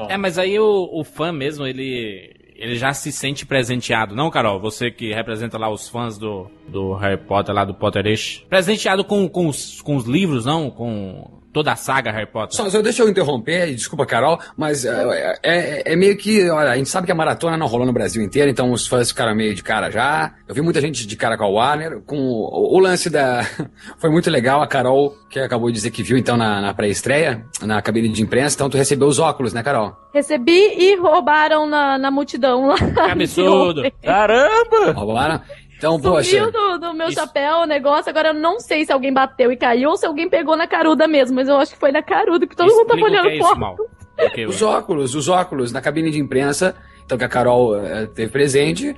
É, 0.09 0.17
mas 0.17 0.39
aí 0.39 0.59
o, 0.59 0.89
o 0.93 1.05
fã 1.05 1.33
mesmo, 1.33 1.67
ele. 1.67 2.37
Ele 2.55 2.75
já 2.77 2.93
se 2.93 3.11
sente 3.11 3.47
presenteado, 3.47 4.15
não, 4.15 4.31
Carol? 4.31 4.61
Você 4.61 4.91
que 4.91 5.15
representa 5.15 5.57
lá 5.57 5.71
os 5.71 5.89
fãs 5.89 6.19
do, 6.19 6.47
do 6.69 6.93
Harry 6.93 7.17
Potter, 7.17 7.55
lá 7.55 7.65
do 7.65 7.73
Potterish. 7.73 8.45
Presenteado 8.50 9.03
com, 9.03 9.27
com, 9.31 9.47
os, 9.49 9.81
com 9.81 9.97
os 9.97 10.05
livros, 10.05 10.45
não? 10.45 10.71
Com 10.71 11.40
toda 11.52 11.73
a 11.73 11.76
saga 11.76 12.11
Harry 12.12 12.26
Potter. 12.30 12.57
Só, 12.57 12.69
só 12.71 12.80
deixa 12.83 13.02
eu 13.02 13.09
interromper, 13.09 13.75
desculpa, 13.75 14.07
Carol, 14.07 14.38
mas 14.57 14.85
é, 14.85 15.38
é- 15.42 15.92
é 15.92 15.97
meio 15.97 16.16
que, 16.16 16.49
olha, 16.50 16.71
a 16.71 16.76
gente 16.76 16.88
sabe 16.88 17.07
que 17.07 17.12
a 17.12 17.14
maratona 17.14 17.57
não 17.57 17.66
rolou 17.66 17.87
no 17.87 17.92
Brasil 17.92 18.23
inteiro, 18.23 18.50
então 18.50 18.71
os 18.73 18.87
fãs 18.87 19.09
ficaram 19.11 19.35
meio 19.35 19.54
de 19.54 19.62
cara 19.62 19.90
já. 19.90 20.33
Eu 20.49 20.54
vi 20.54 20.61
muita 20.62 20.80
gente 20.80 21.07
de 21.07 21.16
cara 21.16 21.37
com 21.37 21.45
a 21.45 21.49
Warner, 21.49 22.00
com 22.07 22.16
o, 22.16 22.76
o 22.76 22.78
lance 22.78 23.09
da. 23.11 23.45
Foi 23.99 24.11
muito 24.11 24.30
legal, 24.30 24.62
a 24.62 24.66
Carol, 24.66 25.14
que 25.28 25.38
acabou 25.40 25.69
de 25.69 25.75
dizer 25.75 25.90
que 25.90 26.02
viu 26.02 26.16
então 26.16 26.37
na, 26.37 26.61
na 26.61 26.75
pré-estreia, 26.75 27.45
na 27.62 27.80
cabine 27.83 28.09
de 28.09 28.23
imprensa, 28.23 28.54
então 28.57 28.71
tu 28.71 28.76
recebeu 28.76 29.09
os 29.09 29.19
óculos, 29.19 29.52
né, 29.52 29.62
Carol? 29.62 29.97
Recebi 30.12 30.75
e 30.76 30.97
roubaram 30.97 31.69
na, 31.69 31.97
na 31.99 32.11
multidão 32.11 32.66
lá. 32.66 32.76
Que 32.76 33.00
absurdo. 33.12 33.83
Caramba! 34.02 34.92
Roubaram? 34.92 35.40
Então, 35.81 35.99
poxa. 35.99 36.29
Sumiu 36.29 36.53
do, 36.53 36.79
do 36.79 36.93
meu 36.93 37.11
chapéu 37.11 37.61
o 37.61 37.65
negócio, 37.65 38.11
agora 38.11 38.29
eu 38.29 38.35
não 38.35 38.61
sei 38.61 38.85
se 38.85 38.93
alguém 38.93 39.11
bateu 39.11 39.51
e 39.51 39.57
caiu 39.57 39.89
ou 39.89 39.97
se 39.97 40.05
alguém 40.05 40.29
pegou 40.29 40.55
na 40.55 40.67
caruda 40.67 41.09
mesmo, 41.09 41.37
mas 41.37 41.49
eu 41.49 41.57
acho 41.57 41.73
que 41.73 41.79
foi 41.79 41.91
na 41.91 42.03
caruda 42.03 42.47
que 42.47 42.55
todo 42.55 42.69
mundo 42.69 42.87
tava 42.87 43.01
Explica 43.01 43.07
o 43.07 43.11
que 43.11 43.19
olhando 43.19 43.29
é 43.31 43.37
isso, 43.39 43.49
foto. 43.49 43.59
Mal. 43.59 43.77
Porque 44.15 44.45
Os 44.45 44.61
óculos, 44.61 45.15
os 45.15 45.29
óculos 45.31 45.73
na 45.73 45.81
cabine 45.81 46.11
de 46.11 46.21
imprensa, 46.21 46.77
então 47.03 47.17
que 47.17 47.25
a 47.25 47.29
Carol 47.31 47.75
eh, 47.79 48.05
teve 48.15 48.31
presente, 48.31 48.95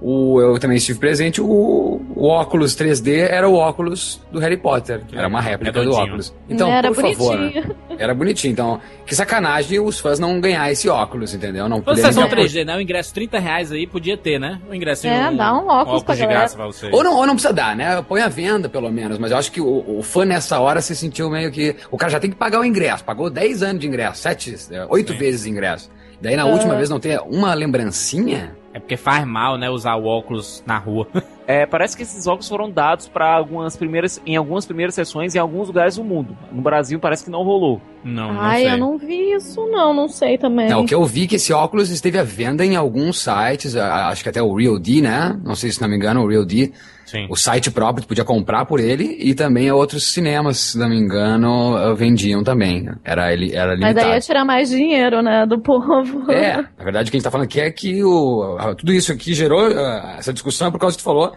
o, 0.00 0.40
eu 0.40 0.58
também 0.58 0.76
estive 0.76 0.98
presente, 0.98 1.40
o, 1.40 2.00
o 2.14 2.26
óculos 2.26 2.76
3D 2.76 3.28
era 3.30 3.48
o 3.48 3.54
óculos 3.54 4.20
do 4.30 4.38
Harry 4.38 4.56
Potter, 4.56 5.00
era 5.12 5.26
uma 5.28 5.40
réplica 5.40 5.72
do 5.72 5.78
Redondinho. 5.80 6.04
óculos. 6.06 6.34
Então, 6.48 6.70
Era 6.70 6.88
por 6.92 7.00
favor, 7.02 7.36
bonitinho. 7.38 7.76
era 7.98 8.14
bonitinho. 8.14 8.52
Então, 8.52 8.80
que 9.06 9.14
sacanagem 9.14 9.80
os 9.80 9.98
fãs 9.98 10.18
não 10.18 10.40
ganhar 10.40 10.70
esse 10.70 10.88
óculos, 10.88 11.32
entendeu? 11.34 11.68
Não 11.68 11.80
poderem 11.80 12.04
sessão 12.10 12.28
ganhar. 12.28 12.46
3D, 12.46 12.64
né? 12.66 12.76
O 12.76 12.80
ingresso 12.80 13.14
30 13.14 13.38
reais 13.38 13.72
aí 13.72 13.86
podia 13.86 14.16
ter, 14.16 14.38
né? 14.38 14.60
O 14.70 14.74
ingresso 14.74 15.06
É, 15.06 15.30
dá 15.34 15.54
um 15.54 15.66
óculos 15.68 16.02
pra 16.02 16.14
de 16.14 16.20
galera. 16.22 16.38
graça 16.40 16.56
pra 16.56 16.66
você. 16.66 16.90
Ou 16.92 17.02
não, 17.02 17.16
ou 17.16 17.26
não 17.26 17.34
precisa 17.34 17.52
dar, 17.54 17.74
né? 17.74 18.02
Põe 18.06 18.20
a 18.20 18.28
venda, 18.28 18.68
pelo 18.68 18.90
menos. 18.90 19.18
Mas 19.18 19.30
eu 19.30 19.38
acho 19.38 19.50
que 19.50 19.60
o, 19.60 19.98
o 19.98 20.02
fã 20.02 20.24
nessa 20.24 20.58
hora 20.60 20.80
se 20.80 20.94
sentiu 20.94 21.30
meio 21.30 21.50
que. 21.50 21.76
O 21.90 21.96
cara 21.96 22.10
já 22.12 22.20
tem 22.20 22.30
que 22.30 22.36
pagar 22.36 22.60
o 22.60 22.64
ingresso. 22.64 23.02
Pagou 23.04 23.30
10 23.30 23.62
anos 23.62 23.80
de 23.80 23.86
ingresso, 23.86 24.20
7, 24.22 24.56
8 24.88 25.12
Sim. 25.12 25.18
vezes 25.18 25.44
de 25.44 25.50
ingresso. 25.50 25.90
Daí 26.20 26.36
na 26.36 26.42
Ah. 26.42 26.46
última 26.46 26.74
vez 26.74 26.88
não 26.90 26.98
ter 27.00 27.20
uma 27.20 27.54
lembrancinha? 27.54 28.54
É 28.74 28.80
porque 28.80 28.96
faz 28.96 29.24
mal, 29.24 29.56
né? 29.56 29.70
Usar 29.70 29.94
o 29.94 30.04
óculos 30.04 30.62
na 30.66 30.76
rua. 30.76 31.06
É, 31.46 31.66
parece 31.66 31.94
que 31.94 32.02
esses 32.02 32.26
óculos 32.26 32.48
foram 32.48 32.70
dados 32.70 33.06
para 33.06 33.34
algumas 33.34 33.76
primeiras, 33.76 34.18
em 34.24 34.34
algumas 34.34 34.64
primeiras 34.64 34.94
sessões 34.94 35.34
em 35.34 35.38
alguns 35.38 35.68
lugares 35.68 35.96
do 35.96 36.02
mundo. 36.02 36.34
No 36.50 36.62
Brasil 36.62 36.98
parece 36.98 37.22
que 37.22 37.30
não 37.30 37.42
rolou. 37.42 37.82
Não, 38.02 38.32
não 38.32 38.40
Ai, 38.40 38.62
sei. 38.62 38.72
eu 38.72 38.78
não 38.78 38.96
vi 38.96 39.34
isso 39.34 39.66
não, 39.66 39.92
não 39.92 40.08
sei 40.08 40.38
também. 40.38 40.70
Não, 40.70 40.84
o 40.84 40.86
que 40.86 40.94
eu 40.94 41.04
vi 41.04 41.24
é 41.24 41.26
que 41.26 41.36
esse 41.36 41.52
óculos 41.52 41.90
esteve 41.90 42.18
à 42.18 42.22
venda 42.22 42.64
em 42.64 42.76
alguns 42.76 43.18
sites, 43.18 43.76
acho 43.76 44.22
que 44.22 44.30
até 44.30 44.42
o 44.42 44.54
Real 44.54 44.78
D, 44.78 45.02
né? 45.02 45.38
Não 45.44 45.54
sei 45.54 45.70
se 45.70 45.82
não 45.82 45.88
me 45.88 45.96
engano, 45.96 46.22
o 46.22 46.26
Real 46.26 46.46
D, 46.46 46.72
Sim. 47.14 47.26
o 47.30 47.36
site 47.36 47.70
próprio 47.70 48.04
tu 48.04 48.08
podia 48.08 48.24
comprar 48.24 48.64
por 48.64 48.80
ele 48.80 49.16
e 49.20 49.34
também 49.34 49.70
outros 49.70 50.12
cinemas, 50.12 50.56
se 50.58 50.78
não 50.78 50.88
me 50.88 50.96
engano, 50.98 51.76
eh, 51.78 51.94
vendiam 51.94 52.42
também. 52.42 52.88
Era 53.04 53.32
ele 53.32 53.54
era 53.54 53.68
Mas 53.72 53.78
limitado. 53.80 54.06
daí 54.06 54.14
ia 54.14 54.20
tirar 54.20 54.44
mais 54.44 54.68
dinheiro, 54.70 55.22
né, 55.22 55.46
do 55.46 55.58
povo. 55.60 56.30
É, 56.30 56.56
na 56.76 56.84
verdade 56.84 57.08
o 57.08 57.10
que 57.10 57.16
a 57.16 57.18
gente 57.18 57.24
tá 57.24 57.30
falando 57.30 57.46
aqui 57.46 57.60
é 57.60 57.70
que 57.70 58.02
o, 58.02 58.56
tudo 58.76 58.92
isso 58.92 59.12
aqui 59.12 59.32
gerou 59.34 59.60
ah, 59.60 60.16
essa 60.18 60.32
discussão 60.32 60.68
é 60.68 60.70
por 60.70 60.78
causa 60.80 60.96
que 60.96 61.02
tu 61.02 61.06
falou. 61.06 61.32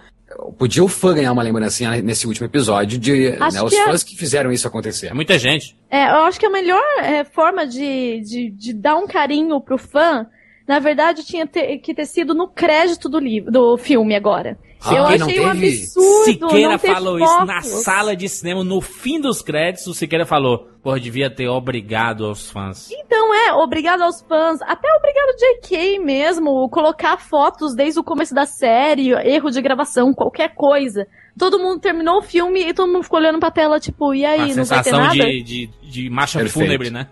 Podia 0.58 0.84
o 0.84 0.88
fã 0.88 1.14
ganhar 1.14 1.32
uma 1.32 1.42
lembrancinha 1.42 2.02
nesse 2.02 2.28
último 2.28 2.48
episódio 2.48 3.00
de 3.00 3.32
né, 3.32 3.62
os 3.64 3.70
que 3.70 3.76
é- 3.80 3.86
fãs 3.86 4.04
que 4.04 4.16
fizeram 4.18 4.52
isso 4.52 4.68
acontecer. 4.68 5.08
É 5.08 5.14
muita 5.14 5.40
gente. 5.40 5.76
É, 5.90 6.04
eu 6.12 6.24
acho 6.26 6.40
que 6.40 6.46
a 6.46 6.50
melhor 6.50 6.82
é, 7.02 7.24
forma 7.24 7.66
de, 7.66 8.20
de, 8.22 8.50
de 8.52 8.74
dar 8.74 8.98
um 8.98 9.08
carinho 9.08 9.60
pro 9.62 9.78
fã, 9.78 10.28
na 10.68 10.80
verdade, 10.80 11.26
tinha 11.26 11.48
ter- 11.48 11.78
que 11.78 11.94
ter 11.94 12.06
sido 12.06 12.34
no 12.36 12.48
crédito 12.50 13.08
do 13.08 13.18
livro, 13.20 13.50
do 13.52 13.78
filme 13.78 14.16
agora. 14.16 14.58
Ah, 14.84 14.94
eu 14.94 15.10
e 15.12 15.18
não 15.18 15.28
achei 15.28 15.40
um 15.46 15.52
teve? 15.52 15.68
absurdo 15.68 16.24
Siqueira 16.26 16.78
falou 16.78 17.20
isso 17.20 17.46
na 17.46 17.62
sala 17.62 18.16
de 18.16 18.30
cinema, 18.30 18.64
no 18.64 18.80
fim 18.82 19.20
dos 19.20 19.42
créditos, 19.42 19.88
o 19.88 19.94
Siqueira 19.94 20.26
falou, 20.26 20.68
pô, 20.84 20.98
devia 21.00 21.30
ter 21.30 21.48
obrigado 21.48 22.26
aos 22.26 22.50
fãs. 22.52 22.90
Então 22.92 23.34
é, 23.34 23.54
obrigado 23.54 24.02
aos 24.02 24.22
fãs, 24.22 24.62
até 24.62 24.88
obrigado 24.98 25.36
JK 25.62 26.00
mesmo, 26.00 26.70
colocar 26.70 27.18
fotos 27.18 27.76
desde 27.76 28.00
o 28.00 28.04
começo 28.04 28.34
da 28.36 28.46
série, 28.46 29.12
erro 29.12 29.50
de 29.50 29.62
gravação, 29.62 30.14
qualquer 30.14 30.54
coisa. 30.54 31.08
Todo 31.38 31.60
mundo 31.60 31.80
terminou 31.80 32.18
o 32.18 32.22
filme 32.24 32.62
e 32.68 32.74
todo 32.74 32.92
mundo 32.92 33.04
ficou 33.04 33.20
olhando 33.20 33.40
pra 33.40 33.52
tela, 33.52 33.80
tipo, 33.80 34.12
e 34.12 34.26
aí, 34.26 34.46
Uma 34.54 34.56
não 34.56 34.64
vai 34.66 34.82
ter 34.84 34.92
nada? 34.92 35.14
de, 35.14 35.44
de, 35.44 35.70
de 35.84 36.10
marcha 36.10 36.40
Perfeito. 36.40 36.66
fúnebre, 36.66 36.90
né? 36.90 37.08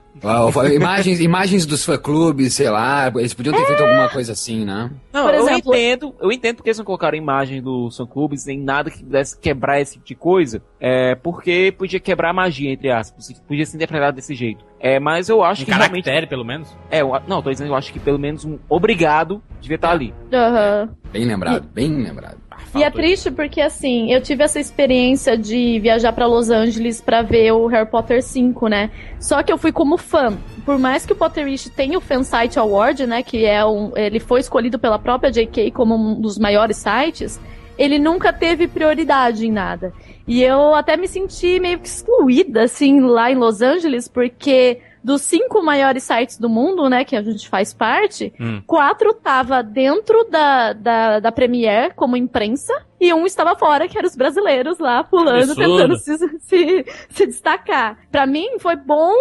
Imagens, 0.73 1.19
imagens 1.19 1.65
dos 1.65 1.85
fã-clubes, 1.85 2.53
sei 2.55 2.69
lá, 2.69 3.11
eles 3.15 3.35
podiam 3.35 3.53
ter 3.55 3.63
feito 3.67 3.83
alguma 3.83 4.09
coisa 4.09 4.31
assim, 4.31 4.65
né? 4.65 4.89
Não, 5.13 5.25
Por 5.25 5.33
eu 5.35 5.41
exemplo- 5.41 5.75
entendo, 5.75 6.15
eu 6.19 6.31
entendo 6.31 6.55
porque 6.55 6.69
eles 6.69 6.77
não 6.79 6.85
colocaram 6.85 7.15
imagem 7.55 7.61
do 7.61 7.89
Sun 7.89 8.05
Clubes 8.05 8.45
nem 8.45 8.59
nada 8.59 8.89
que 8.89 9.03
pudesse 9.03 9.37
quebrar 9.37 9.79
esse 9.79 9.93
tipo 9.93 10.05
de 10.05 10.15
coisa, 10.15 10.61
é, 10.79 11.15
porque 11.15 11.73
podia 11.77 11.99
quebrar 11.99 12.29
a 12.29 12.33
magia, 12.33 12.71
entre 12.71 12.91
aspas, 12.91 13.31
podia 13.47 13.65
ser 13.65 13.77
interpretado 13.77 14.15
desse 14.15 14.35
jeito. 14.35 14.65
É, 14.87 14.99
mas 14.99 15.29
eu 15.29 15.43
acho 15.43 15.63
Um 15.63 15.65
que 15.65 15.71
realmente. 15.71 16.03
caractere, 16.03 16.27
pelo 16.27 16.45
menos. 16.45 16.71
É, 16.91 17.01
eu- 17.01 17.11
não, 17.27 17.41
tô 17.41 17.49
dizendo, 17.49 17.69
eu 17.71 17.75
acho 17.75 17.91
que 17.91 17.99
pelo 17.99 18.19
menos 18.19 18.45
um 18.45 18.59
obrigado 18.69 19.41
devia 19.59 19.77
estar 19.77 19.89
ali. 19.89 20.13
Aham. 20.31 20.89
Bem 21.11 21.25
lembrado, 21.25 21.67
bem 21.73 21.89
lembrado. 22.03 22.37
Ah, 22.51 22.57
E 22.75 22.83
é 22.83 22.91
triste 22.91 23.31
porque, 23.31 23.61
assim, 23.61 24.11
eu 24.13 24.21
tive 24.21 24.43
essa 24.43 24.59
experiência 24.59 25.35
de 25.35 25.79
viajar 25.79 26.13
pra 26.13 26.27
Los 26.27 26.51
Angeles 26.51 27.01
pra 27.01 27.23
ver 27.23 27.51
o 27.51 27.65
Harry 27.65 27.89
Potter 27.89 28.21
5, 28.21 28.67
né? 28.67 28.91
Só 29.19 29.41
que 29.41 29.51
eu 29.51 29.57
fui 29.57 29.71
como 29.71 29.97
fã. 29.97 30.37
Por 30.63 30.77
mais 30.77 31.03
que 31.03 31.13
o 31.13 31.15
Potterish 31.15 31.67
tenha 31.69 31.97
o 31.97 32.01
Fansite 32.01 32.59
Award, 32.59 33.07
né? 33.07 33.23
Que 33.23 33.43
é 33.45 33.65
um. 33.65 33.91
Ele 33.95 34.19
foi 34.19 34.39
escolhido 34.39 34.77
pela 34.77 34.99
própria 34.99 35.31
JK 35.31 35.71
como 35.71 35.95
um 35.95 36.21
dos 36.21 36.37
maiores 36.37 36.77
sites. 36.77 37.39
Ele 37.77 37.99
nunca 37.99 38.31
teve 38.31 38.67
prioridade 38.67 39.45
em 39.45 39.51
nada. 39.51 39.93
E 40.27 40.41
eu 40.41 40.73
até 40.73 40.97
me 40.97 41.07
senti 41.07 41.59
meio 41.59 41.79
que 41.79 41.87
excluída, 41.87 42.63
assim, 42.63 43.01
lá 43.01 43.31
em 43.31 43.35
Los 43.35 43.61
Angeles, 43.61 44.07
porque 44.07 44.79
dos 45.05 45.21
cinco 45.21 45.61
maiores 45.63 46.01
sites 46.03 46.39
do 46.39 46.49
mundo, 46.49 46.89
né, 46.89 47.05
que 47.05 47.15
a 47.15 47.21
gente 47.21 47.47
faz 47.47 47.73
parte, 47.73 48.33
Hum. 48.39 48.61
quatro 48.65 49.13
tava 49.13 49.61
dentro 49.61 50.25
da, 50.31 50.73
da, 50.73 51.19
da 51.19 51.31
Premiere 51.31 51.93
como 51.93 52.17
imprensa 52.17 52.73
e 52.99 53.13
um 53.13 53.25
estava 53.25 53.55
fora, 53.55 53.87
que 53.87 53.97
eram 53.97 54.07
os 54.07 54.15
brasileiros 54.15 54.79
lá 54.79 55.03
pulando, 55.03 55.51
Absurdo. 55.51 55.61
tentando 55.77 55.95
se, 55.97 56.17
se, 56.39 56.85
se 57.09 57.25
destacar. 57.27 57.99
Pra 58.11 58.25
mim 58.25 58.57
foi 58.57 58.75
bom 58.75 59.13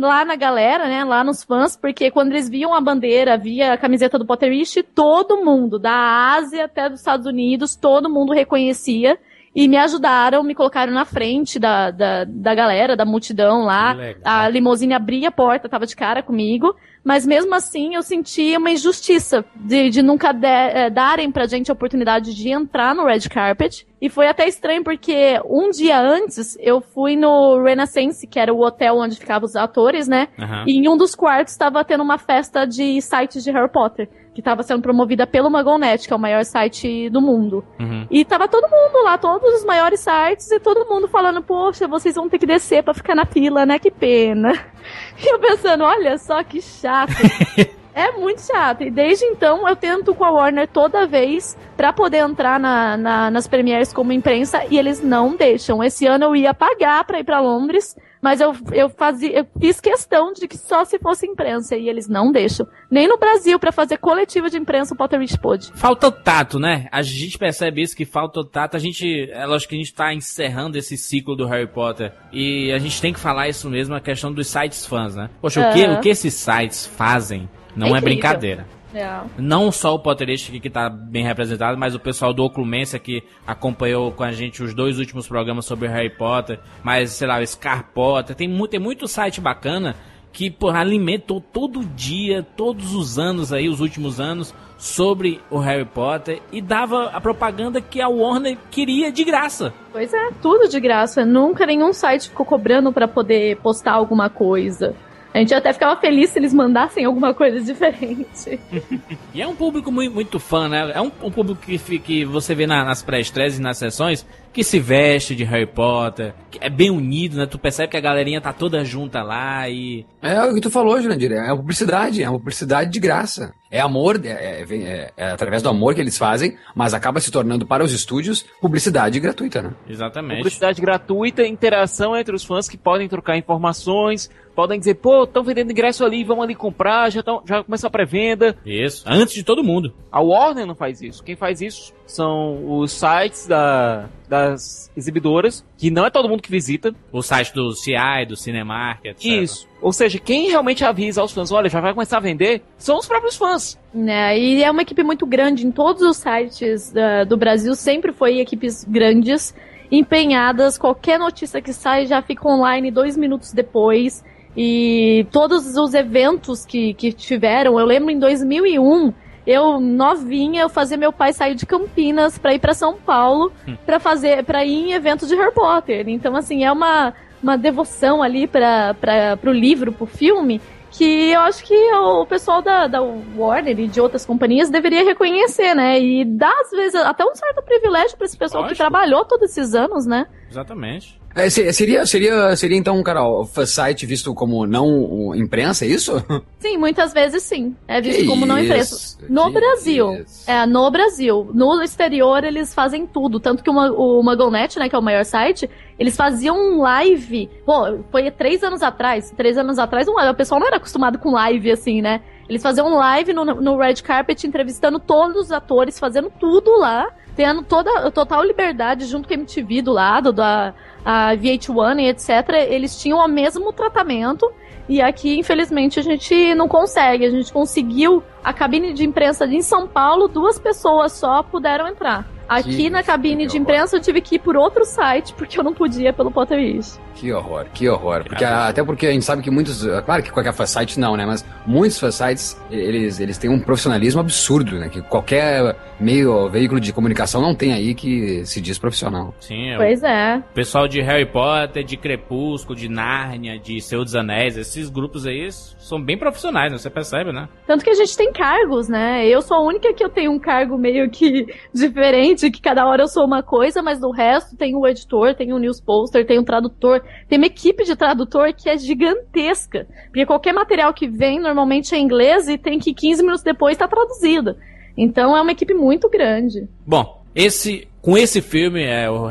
lá 0.00 0.24
na 0.24 0.34
galera, 0.34 0.88
né, 0.88 1.04
lá 1.04 1.22
nos 1.22 1.44
fãs, 1.44 1.76
porque 1.76 2.10
quando 2.10 2.30
eles 2.32 2.48
viam 2.48 2.72
a 2.72 2.80
bandeira, 2.80 3.36
via 3.36 3.74
a 3.74 3.76
camiseta 3.76 4.18
do 4.18 4.24
Potterish, 4.24 4.82
todo 4.94 5.44
mundo, 5.44 5.78
da 5.78 6.34
Ásia 6.36 6.64
até 6.64 6.88
dos 6.88 7.00
Estados 7.00 7.26
Unidos, 7.26 7.76
todo 7.76 8.08
mundo 8.08 8.32
reconhecia 8.32 9.18
e 9.58 9.66
me 9.66 9.76
ajudaram, 9.76 10.44
me 10.44 10.54
colocaram 10.54 10.92
na 10.92 11.04
frente 11.04 11.58
da, 11.58 11.90
da, 11.90 12.22
da 12.24 12.54
galera, 12.54 12.96
da 12.96 13.04
multidão 13.04 13.64
lá. 13.64 13.96
A 14.22 14.48
limusine 14.48 14.94
abria 14.94 15.30
a 15.30 15.32
porta, 15.32 15.68
tava 15.68 15.84
de 15.84 15.96
cara 15.96 16.22
comigo. 16.22 16.76
Mas 17.02 17.26
mesmo 17.26 17.52
assim 17.54 17.96
eu 17.96 18.02
senti 18.02 18.56
uma 18.56 18.70
injustiça 18.70 19.44
de, 19.56 19.90
de 19.90 20.00
nunca 20.00 20.32
de, 20.32 20.46
é, 20.46 20.90
darem 20.90 21.32
pra 21.32 21.46
gente 21.46 21.70
a 21.70 21.74
oportunidade 21.74 22.34
de 22.34 22.50
entrar 22.50 22.94
no 22.94 23.04
red 23.04 23.28
carpet. 23.28 23.84
E 24.00 24.08
foi 24.08 24.28
até 24.28 24.46
estranho 24.46 24.84
porque 24.84 25.40
um 25.44 25.70
dia 25.70 26.00
antes 26.00 26.56
eu 26.60 26.80
fui 26.80 27.16
no 27.16 27.60
Renaissance, 27.60 28.28
que 28.28 28.38
era 28.38 28.54
o 28.54 28.60
hotel 28.60 28.98
onde 28.98 29.16
ficavam 29.16 29.46
os 29.46 29.56
atores, 29.56 30.06
né? 30.06 30.28
Aham. 30.38 30.64
E 30.68 30.78
em 30.78 30.88
um 30.88 30.96
dos 30.96 31.16
quartos 31.16 31.52
estava 31.52 31.84
tendo 31.84 32.04
uma 32.04 32.18
festa 32.18 32.64
de 32.64 33.00
sites 33.02 33.42
de 33.42 33.50
Harry 33.50 33.72
Potter, 33.72 34.08
que 34.38 34.40
estava 34.40 34.62
sendo 34.62 34.80
promovida 34.82 35.26
pelo 35.26 35.50
Magonet, 35.50 36.06
que 36.06 36.12
é 36.12 36.16
o 36.16 36.18
maior 36.18 36.44
site 36.44 37.10
do 37.10 37.20
mundo. 37.20 37.64
Uhum. 37.80 38.06
E 38.08 38.24
tava 38.24 38.46
todo 38.46 38.68
mundo 38.70 39.02
lá, 39.02 39.18
todos 39.18 39.52
os 39.52 39.64
maiores 39.64 39.98
sites, 39.98 40.48
e 40.52 40.60
todo 40.60 40.88
mundo 40.88 41.08
falando, 41.08 41.42
poxa, 41.42 41.88
vocês 41.88 42.14
vão 42.14 42.28
ter 42.28 42.38
que 42.38 42.46
descer 42.46 42.84
pra 42.84 42.94
ficar 42.94 43.16
na 43.16 43.26
fila, 43.26 43.66
né? 43.66 43.80
Que 43.80 43.90
pena. 43.90 44.52
E 45.20 45.34
eu 45.34 45.40
pensando, 45.40 45.82
olha 45.82 46.16
só 46.18 46.40
que 46.44 46.62
chato. 46.62 47.10
É 47.94 48.12
muito 48.12 48.40
chato. 48.42 48.84
E 48.84 48.90
desde 48.92 49.24
então 49.24 49.66
eu 49.68 49.74
tento 49.74 50.14
com 50.14 50.24
a 50.24 50.30
Warner 50.30 50.68
toda 50.68 51.04
vez 51.04 51.58
pra 51.76 51.92
poder 51.92 52.18
entrar 52.18 52.60
na, 52.60 52.96
na- 52.96 53.28
nas 53.28 53.48
premieres 53.48 53.92
como 53.92 54.12
imprensa 54.12 54.62
e 54.70 54.78
eles 54.78 55.02
não 55.02 55.34
deixam. 55.34 55.82
Esse 55.82 56.06
ano 56.06 56.26
eu 56.26 56.36
ia 56.36 56.54
pagar 56.54 57.02
pra 57.04 57.18
ir 57.18 57.24
pra 57.24 57.40
Londres, 57.40 57.96
mas 58.22 58.40
eu, 58.40 58.54
eu, 58.72 58.88
fazia, 58.88 59.40
eu 59.40 59.46
fiz 59.60 59.80
questão 59.80 60.32
de 60.32 60.46
que 60.48 60.56
só 60.56 60.84
se 60.84 60.98
fosse 60.98 61.26
imprensa 61.26 61.76
e 61.76 61.88
eles 61.88 62.08
não 62.08 62.32
deixam. 62.32 62.66
Nem 62.90 63.08
no 63.08 63.18
Brasil 63.18 63.58
pra 63.58 63.72
fazer 63.72 63.98
coletiva 63.98 64.48
de 64.50 64.56
imprensa 64.56 64.94
o 64.94 64.96
Potterish 64.96 65.36
pôde. 65.36 65.70
Falta 65.74 66.08
o 66.08 66.12
tato, 66.12 66.58
né? 66.58 66.86
A 66.90 67.02
gente 67.02 67.38
percebe 67.38 67.82
isso 67.82 67.96
que 67.96 68.04
falta 68.04 68.40
o 68.40 68.44
tato. 68.44 68.76
A 68.76 68.80
gente, 68.80 69.30
é 69.30 69.46
lógico 69.46 69.70
que 69.70 69.76
a 69.76 69.78
gente 69.78 69.94
tá 69.94 70.12
encerrando 70.12 70.78
esse 70.78 70.96
ciclo 70.96 71.36
do 71.36 71.46
Harry 71.46 71.66
Potter 71.66 72.12
e 72.32 72.72
a 72.72 72.78
gente 72.78 73.00
tem 73.00 73.12
que 73.12 73.20
falar 73.20 73.48
isso 73.48 73.68
mesmo, 73.68 73.94
a 73.94 74.00
questão 74.00 74.32
dos 74.32 74.46
sites 74.48 74.86
fãs, 74.86 75.14
né? 75.14 75.30
Poxa, 75.40 75.68
o 75.68 75.72
que, 75.72 75.84
Aham. 75.84 75.98
o 75.98 76.00
que 76.00 76.08
esses 76.08 76.34
sites 76.34 76.86
fazem 76.86 77.48
não 77.76 77.94
é, 77.94 77.98
É 77.98 78.00
brincadeira. 78.00 78.66
É. 78.94 79.20
Não 79.36 79.70
só 79.70 79.94
o 79.94 79.98
Potterist 79.98 80.50
que 80.60 80.70
tá 80.70 80.88
bem 80.88 81.24
representado, 81.24 81.76
mas 81.76 81.94
o 81.94 82.00
pessoal 82.00 82.32
do 82.32 82.44
Oclumência 82.44 82.98
que 82.98 83.22
acompanhou 83.46 84.12
com 84.12 84.24
a 84.24 84.32
gente 84.32 84.62
os 84.62 84.74
dois 84.74 84.98
últimos 84.98 85.28
programas 85.28 85.66
sobre 85.66 85.88
Harry 85.88 86.10
Potter, 86.10 86.58
mas 86.82 87.10
sei 87.10 87.28
lá, 87.28 87.38
o 87.40 87.46
Scar 87.46 87.90
Potter, 87.92 88.34
tem 88.34 88.48
muito, 88.48 88.70
tem 88.70 88.80
muito 88.80 89.06
site 89.06 89.40
bacana 89.40 89.94
que 90.32 90.50
porra, 90.50 90.80
alimentou 90.80 91.40
todo 91.40 91.84
dia, 91.84 92.46
todos 92.56 92.94
os 92.94 93.18
anos 93.18 93.52
aí, 93.52 93.68
os 93.68 93.80
últimos 93.80 94.20
anos, 94.20 94.54
sobre 94.76 95.40
o 95.50 95.58
Harry 95.58 95.84
Potter 95.84 96.40
e 96.52 96.62
dava 96.62 97.06
a 97.06 97.20
propaganda 97.20 97.80
que 97.80 98.00
a 98.00 98.08
Warner 98.08 98.56
queria 98.70 99.10
de 99.10 99.24
graça. 99.24 99.72
Pois 99.90 100.14
é, 100.14 100.30
tudo 100.40 100.68
de 100.68 100.78
graça. 100.78 101.26
Nunca 101.26 101.66
nenhum 101.66 101.92
site 101.92 102.28
ficou 102.28 102.46
cobrando 102.46 102.92
pra 102.92 103.08
poder 103.08 103.56
postar 103.56 103.92
alguma 103.92 104.30
coisa. 104.30 104.94
A 105.38 105.40
gente 105.40 105.54
até 105.54 105.72
ficava 105.72 106.00
feliz 106.00 106.30
se 106.30 106.38
eles 106.40 106.52
mandassem 106.52 107.04
alguma 107.04 107.32
coisa 107.32 107.60
diferente. 107.60 108.58
E 109.34 109.42
é 109.42 109.46
um 109.46 109.54
público 109.54 109.92
muito, 109.92 110.12
muito 110.12 110.40
fã, 110.40 110.68
né? 110.68 110.90
É 110.94 111.00
um, 111.00 111.12
um 111.22 111.30
público 111.30 111.60
que, 111.60 111.78
que 112.00 112.24
você 112.24 112.54
vê 112.56 112.66
na- 112.66 112.84
nas 112.84 113.02
pré-estreias 113.02 113.56
e 113.56 113.60
nas 113.62 113.78
sessões 113.78 114.26
que 114.52 114.64
se 114.64 114.80
veste 114.80 115.36
de 115.36 115.44
Harry 115.44 115.66
Potter, 115.66 116.34
que 116.50 116.58
é 116.60 116.68
bem 116.68 116.90
unido, 116.90 117.36
né? 117.36 117.46
Tu 117.46 117.56
percebe 117.58 117.88
que 117.90 117.96
a 117.96 118.00
galerinha 118.00 118.40
tá 118.40 118.52
toda 118.52 118.84
junta 118.84 119.22
lá 119.22 119.68
e. 119.68 120.04
É 120.20 120.42
o 120.42 120.54
que 120.54 120.60
tu 120.60 120.70
falou, 120.70 121.00
Jurandir. 121.00 121.30
É 121.30 121.52
uma 121.52 121.56
publicidade, 121.58 122.20
é 122.22 122.28
uma 122.28 122.38
publicidade 122.38 122.90
de 122.90 122.98
graça. 122.98 123.52
É 123.70 123.80
amor, 123.80 124.18
é, 124.24 124.28
é- 124.30 124.66
é- 124.72 125.12
é 125.16 125.30
através 125.30 125.62
do 125.62 125.68
amor 125.68 125.94
que 125.94 126.00
eles 126.00 126.18
fazem, 126.18 126.56
mas 126.74 126.94
acaba 126.94 127.20
se 127.20 127.30
tornando 127.30 127.64
para 127.66 127.84
os 127.84 127.92
estúdios 127.92 128.44
publicidade 128.60 129.20
gratuita, 129.20 129.62
né? 129.62 129.70
Exatamente. 129.88 130.38
Publicidade 130.38 130.80
gratuita, 130.80 131.46
interação 131.46 132.16
entre 132.16 132.34
os 132.34 132.42
fãs 132.42 132.68
que 132.68 132.78
podem 132.78 133.08
trocar 133.08 133.36
informações, 133.36 134.28
podem 134.58 134.76
dizer, 134.76 134.94
pô, 134.96 135.22
estão 135.22 135.44
vendendo 135.44 135.70
ingresso 135.70 136.04
ali, 136.04 136.24
vamos 136.24 136.42
ali 136.42 136.52
comprar, 136.52 137.08
já, 137.12 137.22
tão, 137.22 137.40
já 137.46 137.62
começou 137.62 137.86
a 137.86 137.90
pré-venda. 137.92 138.56
Isso. 138.66 139.04
Antes 139.06 139.32
de 139.34 139.44
todo 139.44 139.62
mundo. 139.62 139.94
A 140.10 140.20
Warner 140.20 140.66
não 140.66 140.74
faz 140.74 141.00
isso. 141.00 141.22
Quem 141.22 141.36
faz 141.36 141.60
isso 141.60 141.94
são 142.04 142.76
os 142.80 142.90
sites 142.90 143.46
da, 143.46 144.08
das 144.28 144.90
exibidoras, 144.96 145.64
que 145.76 145.92
não 145.92 146.04
é 146.04 146.10
todo 146.10 146.28
mundo 146.28 146.42
que 146.42 146.50
visita. 146.50 146.92
O 147.12 147.22
site 147.22 147.54
do 147.54 147.70
CI, 147.72 148.26
do 148.26 148.34
Cinemark, 148.34 149.04
etc. 149.04 149.24
Isso. 149.24 149.68
Ou 149.80 149.92
seja, 149.92 150.18
quem 150.18 150.48
realmente 150.48 150.84
avisa 150.84 151.20
aos 151.20 151.30
fãs, 151.30 151.52
olha, 151.52 151.68
já 151.68 151.80
vai 151.80 151.94
começar 151.94 152.16
a 152.16 152.20
vender, 152.20 152.60
são 152.76 152.98
os 152.98 153.06
próprios 153.06 153.36
fãs. 153.36 153.78
Né? 153.94 154.36
E 154.36 154.64
é 154.64 154.68
uma 154.72 154.82
equipe 154.82 155.04
muito 155.04 155.24
grande 155.24 155.64
em 155.64 155.70
todos 155.70 156.02
os 156.02 156.16
sites 156.16 156.90
da- 156.90 157.22
do 157.22 157.36
Brasil, 157.36 157.76
sempre 157.76 158.12
foi 158.12 158.40
equipes 158.40 158.82
grandes, 158.82 159.54
empenhadas, 159.88 160.76
qualquer 160.76 161.16
notícia 161.16 161.62
que 161.62 161.72
sai 161.72 162.06
já 162.06 162.20
fica 162.22 162.48
online 162.48 162.90
dois 162.90 163.16
minutos 163.16 163.52
depois. 163.52 164.24
E 164.60 165.24
todos 165.30 165.76
os 165.76 165.94
eventos 165.94 166.66
que, 166.66 166.92
que 166.94 167.12
tiveram, 167.12 167.78
eu 167.78 167.86
lembro 167.86 168.10
em 168.10 168.18
2001, 168.18 169.12
eu 169.46 169.78
novinha, 169.78 170.62
eu 170.62 170.68
fazia 170.68 170.98
meu 170.98 171.12
pai 171.12 171.32
sair 171.32 171.54
de 171.54 171.64
Campinas 171.64 172.38
pra 172.38 172.52
ir 172.52 172.58
pra 172.58 172.74
São 172.74 172.96
Paulo 172.96 173.52
pra 173.86 174.00
fazer, 174.00 174.42
para 174.44 174.64
ir 174.64 174.88
em 174.88 174.92
eventos 174.94 175.28
de 175.28 175.36
Harry 175.36 175.54
Potter. 175.54 176.08
Então 176.08 176.34
assim, 176.34 176.64
é 176.64 176.72
uma 176.72 177.14
uma 177.40 177.56
devoção 177.56 178.20
ali 178.20 178.48
para 178.48 178.96
pro 179.40 179.52
livro, 179.52 179.92
pro 179.92 180.06
filme, 180.06 180.60
que 180.90 181.30
eu 181.30 181.40
acho 181.42 181.64
que 181.64 181.92
o 181.94 182.26
pessoal 182.26 182.60
da, 182.60 182.88
da 182.88 183.00
Warner 183.00 183.78
e 183.78 183.86
de 183.86 184.00
outras 184.00 184.26
companhias 184.26 184.70
deveria 184.70 185.04
reconhecer, 185.04 185.72
né? 185.72 186.00
E 186.00 186.24
dar, 186.24 186.52
às 186.60 186.70
vezes, 186.70 186.96
até 186.96 187.24
um 187.24 187.34
certo 187.34 187.62
privilégio 187.62 188.16
para 188.16 188.24
esse 188.24 188.36
pessoal 188.36 188.64
Lógico. 188.64 188.76
que 188.76 188.82
trabalhou 188.82 189.24
todos 189.24 189.50
esses 189.50 189.74
anos, 189.74 190.04
né? 190.04 190.26
Exatamente. 190.50 191.17
É, 191.34 191.48
se- 191.50 191.72
seria, 191.72 192.04
seria, 192.04 192.56
seria 192.56 192.76
então, 192.76 193.00
cara, 193.02 193.22
o 193.22 193.44
fan 193.44 193.64
site 193.66 194.04
visto 194.06 194.34
como 194.34 194.66
não 194.66 195.32
imprensa, 195.34 195.84
é 195.84 195.88
isso? 195.88 196.12
Sim, 196.58 196.76
muitas 196.78 197.12
vezes 197.12 197.42
sim. 197.44 197.76
É 197.86 198.00
visto 198.00 198.20
Que 198.22 198.26
como 198.26 198.44
não 198.44 198.56
isso, 198.58 198.66
impresso. 198.66 199.18
No 199.28 199.46
que 199.46 199.52
Brasil. 199.52 200.14
isso. 200.14 200.50
É, 200.50 200.66
no 200.66 200.90
Brasil. 200.90 201.48
No 201.54 201.80
exterior 201.82 202.42
eles 202.42 202.74
fazem 202.74 203.06
tudo. 203.06 203.38
Tanto 203.38 203.62
que 203.62 203.70
o, 203.70 203.72
Ma- 203.72 203.90
o 203.92 204.20
Magonet, 204.22 204.76
né, 204.78 204.88
que 204.88 204.96
é 204.96 204.98
o 204.98 205.02
maior 205.02 205.24
site, 205.24 205.70
eles 205.98 206.16
faziam 206.16 206.56
um 206.56 206.80
live. 206.82 207.48
Pô, 207.64 207.98
foi 208.10 208.28
três 208.32 208.64
anos 208.64 208.82
atrás. 208.82 209.32
Três 209.36 209.56
anos 209.56 209.78
atrás, 209.78 210.08
um, 210.08 210.14
o 210.18 210.34
pessoal 210.34 210.58
não 210.60 210.66
era 210.66 210.76
acostumado 210.78 211.18
com 211.18 211.30
live 211.32 211.70
assim, 211.70 212.02
né? 212.02 212.20
Eles 212.48 212.62
faziam 212.62 212.88
um 212.88 212.96
live 212.96 213.32
no, 213.32 213.44
no 213.44 213.76
Red 213.76 213.96
Carpet 213.96 214.44
entrevistando 214.46 214.98
todos 214.98 215.36
os 215.36 215.52
atores, 215.52 215.98
fazendo 215.98 216.32
tudo 216.40 216.76
lá. 216.78 217.06
Tendo 217.38 217.62
toda 217.62 218.10
total 218.10 218.42
liberdade 218.42 219.04
junto 219.04 219.28
com 219.28 219.34
a 219.34 219.36
MTV 219.36 219.80
do 219.80 219.92
lado, 219.92 220.32
da 220.32 220.74
a 221.04 221.36
VH1 221.36 222.00
e 222.00 222.08
etc. 222.08 222.66
Eles 222.68 223.00
tinham 223.00 223.20
o 223.20 223.28
mesmo 223.28 223.72
tratamento. 223.72 224.50
E 224.88 225.00
aqui, 225.00 225.38
infelizmente, 225.38 226.00
a 226.00 226.02
gente 226.02 226.52
não 226.56 226.66
consegue. 226.66 227.24
A 227.24 227.30
gente 227.30 227.52
conseguiu 227.52 228.24
a 228.42 228.52
cabine 228.52 228.92
de 228.92 229.04
imprensa 229.04 229.46
em 229.46 229.62
São 229.62 229.86
Paulo, 229.86 230.26
duas 230.26 230.58
pessoas 230.58 231.12
só 231.12 231.40
puderam 231.44 231.86
entrar. 231.86 232.26
Aqui 232.48 232.76
Que- 232.76 232.90
na 232.90 233.04
cabine 233.04 233.46
de 233.46 233.56
imprensa 233.56 233.96
eu 233.96 234.00
tive 234.00 234.20
que 234.20 234.34
ir 234.34 234.38
por 234.40 234.56
outro 234.56 234.84
site, 234.84 235.32
porque 235.34 235.60
eu 235.60 235.62
não 235.62 235.72
podia 235.72 236.12
pelo 236.12 236.32
Potterish. 236.32 236.98
Que 237.18 237.32
horror, 237.32 237.66
que 237.74 237.88
horror. 237.88 238.22
Porque, 238.24 238.44
até 238.44 238.84
porque 238.84 239.06
a 239.06 239.12
gente 239.12 239.24
sabe 239.24 239.42
que 239.42 239.50
muitos. 239.50 239.84
Claro 240.04 240.22
que 240.22 240.30
qualquer 240.30 240.54
site 240.66 241.00
não, 241.00 241.16
né? 241.16 241.26
Mas 241.26 241.44
muitos 241.66 241.98
sites, 242.14 242.56
eles, 242.70 243.18
eles 243.18 243.36
têm 243.36 243.50
um 243.50 243.58
profissionalismo 243.58 244.20
absurdo, 244.20 244.78
né? 244.78 244.88
Que 244.88 245.02
qualquer 245.02 245.74
meio, 245.98 246.48
veículo 246.48 246.80
de 246.80 246.92
comunicação 246.92 247.42
não 247.42 247.56
tem 247.56 247.72
aí 247.72 247.92
que 247.94 248.46
se 248.46 248.60
diz 248.60 248.78
profissional. 248.78 249.34
Sim, 249.40 249.70
é 249.70 249.74
o 249.74 249.78
Pois 249.78 250.02
é. 250.04 250.42
pessoal 250.54 250.86
de 250.86 251.00
Harry 251.00 251.26
Potter, 251.26 251.82
de 251.82 251.96
Crepúsculo, 251.96 252.78
de 252.78 252.88
Nárnia, 252.88 253.58
de 253.58 253.80
Senhor 253.80 254.04
dos 254.04 254.14
Anéis, 254.14 254.56
esses 254.56 254.88
grupos 254.88 255.26
aí 255.26 255.48
são 255.50 256.00
bem 256.00 256.16
profissionais, 256.16 256.70
né? 256.70 256.78
Você 256.78 256.90
percebe, 256.90 257.32
né? 257.32 257.48
Tanto 257.66 257.82
que 257.82 257.90
a 257.90 257.94
gente 257.94 258.16
tem 258.16 258.32
cargos, 258.32 258.88
né? 258.88 259.26
Eu 259.26 259.42
sou 259.42 259.56
a 259.56 259.60
única 259.60 259.92
que 259.92 260.04
eu 260.04 260.08
tenho 260.08 260.30
um 260.30 260.38
cargo 260.38 260.78
meio 260.78 261.10
que 261.10 261.46
diferente, 261.74 262.50
que 262.50 262.60
cada 262.60 262.86
hora 262.86 263.02
eu 263.02 263.08
sou 263.08 263.24
uma 263.24 263.42
coisa, 263.42 263.82
mas 263.82 264.00
no 264.00 264.12
resto 264.12 264.56
tem 264.56 264.76
o 264.76 264.86
editor, 264.86 265.34
tem 265.34 265.52
o 265.52 265.58
news 265.58 265.80
poster, 265.80 266.24
tem 266.24 266.38
o 266.38 266.44
tradutor, 266.44 267.02
tem 267.28 267.38
uma 267.38 267.46
equipe 267.46 267.84
de 267.84 267.94
tradutor 267.96 268.52
que 268.54 268.68
é 268.68 268.76
gigantesca. 268.78 269.86
Porque 270.06 270.26
qualquer 270.26 270.52
material 270.52 270.92
que 270.94 271.06
vem 271.08 271.40
normalmente 271.40 271.94
é 271.94 271.98
inglês 271.98 272.48
e 272.48 272.56
tem 272.58 272.78
que 272.78 272.92
15 272.94 273.22
minutos 273.22 273.42
depois 273.42 273.72
estar 273.74 273.88
traduzido. 273.88 274.56
Então 274.96 275.36
é 275.36 275.40
uma 275.40 275.52
equipe 275.52 275.74
muito 275.74 276.08
grande. 276.08 276.68
Bom, 276.86 277.22
esse 277.34 277.86
com 278.00 278.16
esse 278.16 278.40
filme, 278.40 278.82
é 278.82 279.10
o 279.10 279.26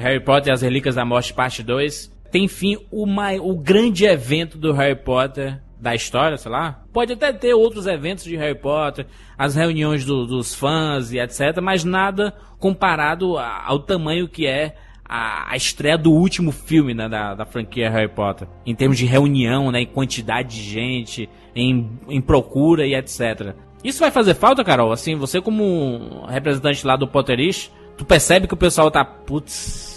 Harry 0.00 0.20
Potter 0.20 0.48
e 0.48 0.52
as 0.52 0.62
Relíquias 0.62 0.94
da 0.96 1.04
Morte, 1.04 1.32
parte 1.32 1.62
2, 1.62 2.10
tem 2.32 2.48
fim 2.48 2.76
o, 2.90 3.06
mai- 3.06 3.38
o 3.38 3.54
grande 3.54 4.04
evento 4.04 4.58
do 4.58 4.72
Harry 4.72 4.96
Potter 4.96 5.60
da 5.80 5.94
história, 5.94 6.36
sei 6.36 6.50
lá. 6.50 6.82
Pode 6.92 7.12
até 7.12 7.32
ter 7.32 7.54
outros 7.54 7.86
eventos 7.86 8.24
de 8.24 8.34
Harry 8.36 8.58
Potter, 8.58 9.06
as 9.38 9.54
reuniões 9.54 10.04
do- 10.04 10.26
dos 10.26 10.54
fãs 10.54 11.12
e 11.12 11.18
etc, 11.20 11.60
mas 11.62 11.84
nada 11.84 12.32
comparado 12.58 13.36
ao 13.38 13.78
tamanho 13.78 14.26
que 14.28 14.46
é 14.46 14.74
a, 15.08 15.52
a 15.52 15.56
estreia 15.56 15.96
do 15.96 16.12
último 16.12 16.52
filme 16.52 16.94
né, 16.94 17.08
da, 17.08 17.34
da 17.34 17.46
franquia 17.46 17.90
Harry 17.90 18.08
Potter. 18.08 18.48
Em 18.64 18.74
termos 18.74 18.98
de 18.98 19.06
reunião, 19.06 19.70
né, 19.70 19.80
em 19.80 19.86
quantidade 19.86 20.56
de 20.56 20.62
gente, 20.62 21.28
em, 21.54 21.90
em 22.08 22.20
procura 22.20 22.86
e 22.86 22.94
etc. 22.94 23.54
Isso 23.82 24.00
vai 24.00 24.10
fazer 24.10 24.34
falta, 24.34 24.64
Carol? 24.64 24.92
Assim, 24.92 25.14
você 25.14 25.40
como 25.40 26.26
representante 26.28 26.86
lá 26.86 26.96
do 26.96 27.06
Potterish, 27.06 27.70
tu 27.96 28.04
percebe 28.04 28.46
que 28.46 28.54
o 28.54 28.56
pessoal 28.56 28.90
tá, 28.90 29.04
putz, 29.04 29.95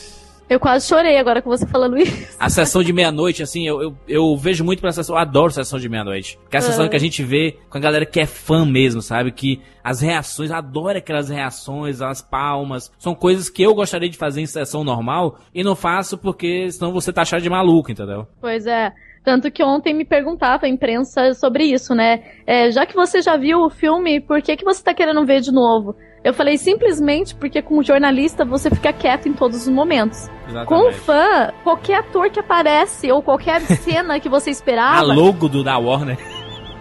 Eu 0.50 0.60
quase 0.60 0.88
chorei 0.88 1.18
agora 1.18 1.42
com 1.42 1.50
você 1.50 1.68
falando 1.68 1.98
isso. 1.98 2.36
A 2.40 2.50
sessão 2.50 2.82
de 2.82 2.92
meia-noite, 2.92 3.44
assim, 3.44 3.68
eu, 3.68 3.82
eu, 3.82 3.98
eu 4.08 4.36
vejo 4.38 4.64
muito 4.64 4.80
pra 4.82 4.92
sessão, 4.92 5.16
eu 5.16 5.22
adoro 5.22 5.52
sessão 5.52 5.78
de 5.78 5.88
meia-noite. 5.88 6.40
Que 6.50 6.58
é 6.58 6.60
a 6.60 6.62
sessão 6.62 6.86
Ah. 6.86 6.90
que 6.90 6.96
a 6.96 7.00
gente 7.00 7.22
vê 7.24 7.58
com 7.70 7.78
a 7.78 7.82
galera 7.82 8.06
que 8.06 8.20
é 8.20 8.26
fã 8.26 8.66
mesmo, 8.66 9.02
sabe? 9.02 9.32
Que 9.32 9.62
as 9.84 10.02
reações, 10.02 10.50
adoro 10.52 10.98
aquelas 10.98 11.30
reações, 11.30 12.02
as 12.02 12.22
palmas. 12.22 12.92
São 12.98 13.14
coisas 13.14 13.50
que 13.50 13.62
eu 13.62 13.76
gostaria 13.76 14.10
de 14.10 14.18
fazer 14.18 14.42
em 14.42 14.46
sessão 14.48 14.84
normal 14.84 15.38
e 15.54 15.64
não 15.64 15.76
faço 15.76 16.18
porque 16.18 16.72
senão 16.72 16.92
você 16.92 17.14
tá 17.14 17.22
achado 17.22 17.42
de 17.44 17.50
maluco, 17.50 17.92
entendeu? 17.92 18.28
Pois 18.42 18.66
é. 18.66 18.92
Tanto 19.24 19.52
que 19.52 19.62
ontem 19.64 19.94
me 19.94 20.06
perguntava 20.06 20.66
a 20.66 20.70
imprensa 20.70 21.34
sobre 21.34 21.66
isso, 21.66 21.94
né? 21.94 22.24
É, 22.48 22.72
já 22.72 22.86
que 22.86 22.96
você 22.96 23.22
já 23.22 23.36
viu 23.38 23.60
o 23.60 23.70
filme, 23.70 24.20
por 24.22 24.42
que, 24.42 24.56
que 24.56 24.64
você 24.66 24.82
tá 24.82 24.94
querendo 24.94 25.24
ver 25.26 25.42
de 25.42 25.52
novo? 25.52 25.96
Eu 26.24 26.34
falei 26.34 26.58
simplesmente 26.58 27.34
porque, 27.36 27.62
como 27.62 27.82
jornalista, 27.84 28.44
você 28.44 28.70
fica 28.70 28.92
quieto 28.92 29.28
em 29.30 29.34
todos 29.34 29.62
os 29.64 29.70
momentos. 29.70 30.30
Com 30.66 30.92
fã, 30.92 31.52
qualquer 31.64 32.00
ator 32.00 32.30
que 32.30 32.40
aparece 32.40 33.12
ou 33.12 33.22
qualquer 33.22 33.62
cena 33.78 34.20
que 34.20 34.28
você 34.28 34.50
A 34.50 34.52
esperava. 34.52 35.04
logo 35.14 35.48
do 35.48 35.64
da 35.64 35.78
Warner. 35.78 36.18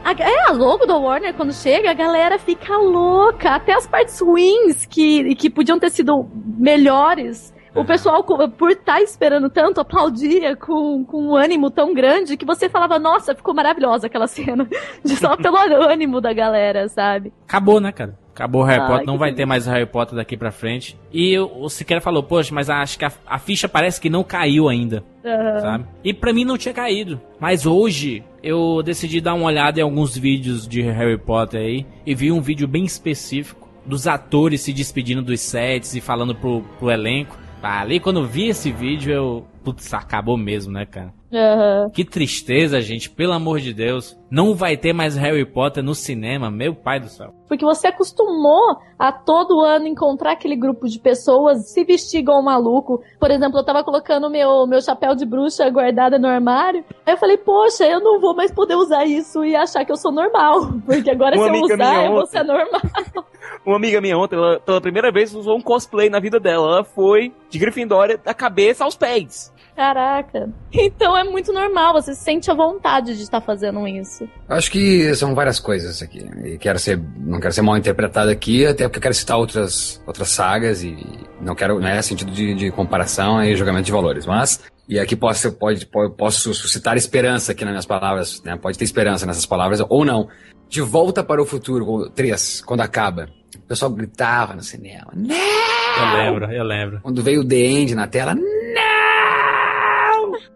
A, 0.04 0.12
é, 0.12 0.48
a 0.48 0.52
logo 0.52 0.86
do 0.86 0.98
Warner, 1.00 1.34
quando 1.34 1.52
chega, 1.52 1.90
a 1.90 1.94
galera 1.94 2.38
fica 2.38 2.76
louca. 2.78 3.50
Até 3.50 3.74
as 3.74 3.86
partes 3.86 4.18
ruins 4.20 4.86
que, 4.86 5.34
que 5.36 5.48
podiam 5.50 5.78
ter 5.78 5.90
sido 5.90 6.28
melhores. 6.58 7.54
O 7.74 7.84
pessoal, 7.84 8.24
co- 8.24 8.48
por 8.48 8.70
estar 8.70 9.00
esperando 9.02 9.48
tanto, 9.50 9.80
aplaudia 9.80 10.56
com, 10.56 11.04
com 11.04 11.28
um 11.28 11.36
ânimo 11.36 11.70
tão 11.70 11.92
grande 11.94 12.36
que 12.36 12.44
você 12.46 12.68
falava, 12.68 12.98
nossa, 12.98 13.34
ficou 13.36 13.54
maravilhosa 13.54 14.06
aquela 14.06 14.26
cena. 14.26 14.66
De 15.04 15.14
só 15.16 15.36
pelo 15.36 15.56
ânimo 15.88 16.20
da 16.20 16.32
galera, 16.32 16.88
sabe? 16.88 17.32
Acabou, 17.46 17.78
né, 17.78 17.92
cara? 17.92 18.18
Acabou 18.38 18.62
o 18.62 18.64
Harry 18.64 18.80
Ai, 18.80 18.86
Potter, 18.86 19.06
não 19.08 19.18
vai 19.18 19.32
ter 19.32 19.44
mais 19.44 19.66
Harry 19.66 19.84
Potter 19.84 20.14
daqui 20.14 20.36
pra 20.36 20.52
frente. 20.52 20.96
E 21.12 21.36
o 21.36 21.68
Siqueira 21.68 22.00
falou, 22.00 22.22
poxa, 22.22 22.54
mas 22.54 22.70
acho 22.70 22.96
que 22.96 23.04
a, 23.04 23.10
a 23.26 23.36
ficha 23.36 23.68
parece 23.68 24.00
que 24.00 24.08
não 24.08 24.22
caiu 24.22 24.68
ainda. 24.68 25.02
Aham. 25.24 25.60
sabe? 25.60 25.84
E 26.04 26.14
pra 26.14 26.32
mim 26.32 26.44
não 26.44 26.56
tinha 26.56 26.72
caído. 26.72 27.20
Mas 27.40 27.66
hoje 27.66 28.22
eu 28.40 28.80
decidi 28.84 29.20
dar 29.20 29.34
uma 29.34 29.46
olhada 29.46 29.80
em 29.80 29.82
alguns 29.82 30.16
vídeos 30.16 30.68
de 30.68 30.80
Harry 30.82 31.18
Potter 31.18 31.60
aí 31.60 31.84
e 32.06 32.14
vi 32.14 32.30
um 32.30 32.40
vídeo 32.40 32.68
bem 32.68 32.84
específico 32.84 33.68
dos 33.84 34.06
atores 34.06 34.60
se 34.60 34.72
despedindo 34.72 35.20
dos 35.20 35.40
sets 35.40 35.96
e 35.96 36.00
falando 36.00 36.32
pro, 36.32 36.62
pro 36.78 36.92
elenco. 36.92 37.36
Ali 37.60 37.98
quando 37.98 38.24
vi 38.24 38.46
esse 38.46 38.70
vídeo 38.70 39.12
eu. 39.12 39.46
Putz, 39.64 39.92
acabou 39.92 40.36
mesmo, 40.36 40.72
né, 40.72 40.86
cara? 40.86 41.12
Aham. 41.32 41.90
Que 41.90 42.04
tristeza, 42.04 42.80
gente, 42.80 43.10
pelo 43.10 43.32
amor 43.32 43.60
de 43.60 43.74
Deus. 43.74 44.16
Não 44.30 44.54
vai 44.54 44.76
ter 44.76 44.92
mais 44.92 45.16
Harry 45.16 45.44
Potter 45.44 45.82
no 45.82 45.94
cinema, 45.94 46.50
meu 46.50 46.74
pai 46.74 47.00
do 47.00 47.08
céu. 47.08 47.32
Porque 47.46 47.64
você 47.64 47.88
acostumou 47.88 48.76
a 48.98 49.10
todo 49.10 49.64
ano 49.64 49.86
encontrar 49.86 50.32
aquele 50.32 50.56
grupo 50.56 50.86
de 50.86 50.98
pessoas 50.98 51.70
se 51.70 51.84
vestir 51.84 52.20
igual 52.20 52.40
um 52.40 52.44
maluco. 52.44 53.02
Por 53.18 53.30
exemplo, 53.30 53.58
eu 53.58 53.64
tava 53.64 53.84
colocando 53.84 54.30
meu, 54.30 54.66
meu 54.66 54.80
chapéu 54.82 55.14
de 55.14 55.24
bruxa 55.24 55.68
guardada 55.70 56.18
no 56.18 56.28
armário. 56.28 56.84
Aí 57.06 57.14
eu 57.14 57.18
falei, 57.18 57.38
poxa, 57.38 57.86
eu 57.86 58.00
não 58.00 58.20
vou 58.20 58.34
mais 58.34 58.52
poder 58.52 58.74
usar 58.74 59.04
isso 59.04 59.44
e 59.44 59.56
achar 59.56 59.84
que 59.84 59.92
eu 59.92 59.96
sou 59.96 60.12
normal. 60.12 60.72
Porque 60.84 61.10
agora 61.10 61.36
se 61.36 61.42
eu 61.42 61.62
usar, 61.62 62.04
eu 62.04 62.12
vou 62.12 62.26
ser 62.26 62.44
normal. 62.44 62.80
Uma 63.64 63.76
amiga 63.76 64.00
minha 64.00 64.16
ontem, 64.16 64.36
ela, 64.36 64.60
pela 64.60 64.80
primeira 64.80 65.10
vez, 65.10 65.34
usou 65.34 65.56
um 65.56 65.60
cosplay 65.60 66.08
na 66.08 66.20
vida 66.20 66.38
dela. 66.38 66.68
Ela 66.68 66.84
foi 66.84 67.32
de 67.50 67.58
Grifindória 67.58 68.16
da 68.16 68.32
cabeça 68.32 68.84
aos 68.84 68.96
pés. 68.96 69.52
Caraca. 69.78 70.50
Então 70.72 71.16
é 71.16 71.22
muito 71.22 71.52
normal, 71.52 71.92
você 71.92 72.12
sente 72.12 72.50
a 72.50 72.54
vontade 72.54 73.16
de 73.16 73.22
estar 73.22 73.40
fazendo 73.40 73.86
isso. 73.86 74.28
Acho 74.48 74.72
que 74.72 75.14
são 75.14 75.36
várias 75.36 75.60
coisas 75.60 76.02
aqui. 76.02 76.18
E 76.44 76.58
quero 76.58 76.80
ser, 76.80 77.00
não 77.16 77.38
quero 77.38 77.54
ser 77.54 77.62
mal 77.62 77.76
interpretado 77.76 78.28
aqui, 78.28 78.66
até 78.66 78.82
porque 78.88 78.98
eu 78.98 79.02
quero 79.02 79.14
citar 79.14 79.38
outras, 79.38 80.02
outras 80.04 80.30
sagas 80.30 80.82
e 80.82 80.96
não 81.40 81.54
quero, 81.54 81.78
não 81.78 81.86
é 81.86 82.02
sentido 82.02 82.32
de, 82.32 82.56
de 82.56 82.72
comparação 82.72 83.40
e 83.44 83.54
julgamento 83.54 83.84
de 83.86 83.92
valores. 83.92 84.26
Mas, 84.26 84.60
e 84.88 84.98
aqui 84.98 85.14
posso, 85.14 85.52
pode, 85.52 85.86
po- 85.86 86.10
posso 86.10 86.52
suscitar 86.52 86.96
esperança 86.96 87.52
aqui 87.52 87.64
nas 87.64 87.70
minhas 87.70 87.86
palavras, 87.86 88.42
né? 88.42 88.56
Pode 88.60 88.76
ter 88.76 88.84
esperança 88.84 89.26
nessas 89.26 89.46
palavras 89.46 89.80
ou 89.88 90.04
não. 90.04 90.26
De 90.68 90.80
volta 90.80 91.22
para 91.22 91.40
o 91.40 91.46
futuro, 91.46 92.10
3, 92.10 92.62
quando 92.62 92.80
acaba. 92.80 93.28
O 93.54 93.60
pessoal 93.60 93.92
gritava 93.92 94.56
no 94.56 94.62
cinema. 94.62 95.12
Não! 95.14 95.36
Eu 95.36 96.16
lembro, 96.16 96.52
eu 96.52 96.64
lembro. 96.64 97.00
Quando 97.00 97.22
veio 97.22 97.42
o 97.42 97.46
The 97.46 97.56
End 97.56 97.94
na 97.94 98.08
tela, 98.08 98.34
não! 98.34 98.88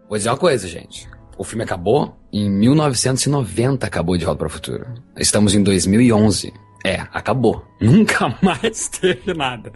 Vou 0.08 0.16
dizer 0.18 0.30
uma 0.30 0.36
coisa, 0.36 0.66
gente. 0.66 1.08
O 1.38 1.44
filme 1.44 1.64
acabou 1.64 2.16
em 2.32 2.48
1990, 2.50 3.86
acabou 3.86 4.16
de 4.16 4.24
Volta 4.24 4.38
para 4.38 4.46
o 4.46 4.50
Futuro. 4.50 4.86
Estamos 5.16 5.54
em 5.54 5.62
2011. 5.62 6.52
É, 6.84 7.06
acabou. 7.12 7.64
Nunca 7.80 8.36
mais 8.42 8.88
teve 8.88 9.32
nada. 9.34 9.72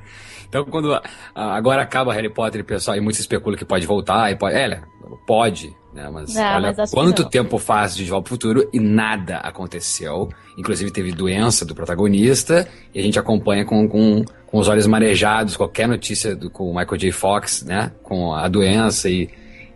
Então, 0.49 0.64
quando 0.64 0.99
agora 1.35 1.83
acaba 1.83 2.12
Harry 2.12 2.33
Potter 2.33 2.64
pessoal, 2.64 2.97
e 2.97 3.01
muitos 3.01 3.21
especulam 3.21 3.59
que 3.59 3.64
pode 3.64 3.87
voltar, 3.87 4.31
e 4.31 4.37
pode, 4.37 4.55
é, 4.55 4.81
pode, 5.27 5.75
né? 5.92 6.09
Mas 6.12 6.37
Ah, 6.37 6.57
olha 6.57 6.75
mas 6.77 6.90
quanto 6.90 7.29
tempo 7.29 7.59
faz 7.59 7.97
de 7.97 8.05
De 8.05 8.11
Volta 8.11 8.25
para 8.25 8.33
o 8.33 8.35
Futuro 8.35 8.69
e 8.73 8.79
nada 8.79 9.38
aconteceu. 9.38 10.29
Inclusive 10.57 10.90
teve 10.90 11.11
doença 11.12 11.64
do 11.64 11.75
protagonista 11.75 12.69
e 12.95 13.01
a 13.01 13.03
gente 13.03 13.19
acompanha 13.19 13.64
com, 13.64 13.88
com, 13.88 14.25
com 14.47 14.59
os 14.59 14.69
olhos 14.69 14.87
marejados 14.87 15.57
qualquer 15.57 15.88
notícia 15.88 16.37
do, 16.37 16.51
com 16.51 16.71
o 16.71 16.77
Michael 16.77 16.97
J. 16.97 17.12
Fox, 17.12 17.64
né? 17.64 17.92
Com 18.03 18.35
a 18.35 18.47
doença 18.47 19.09
e, 19.09 19.29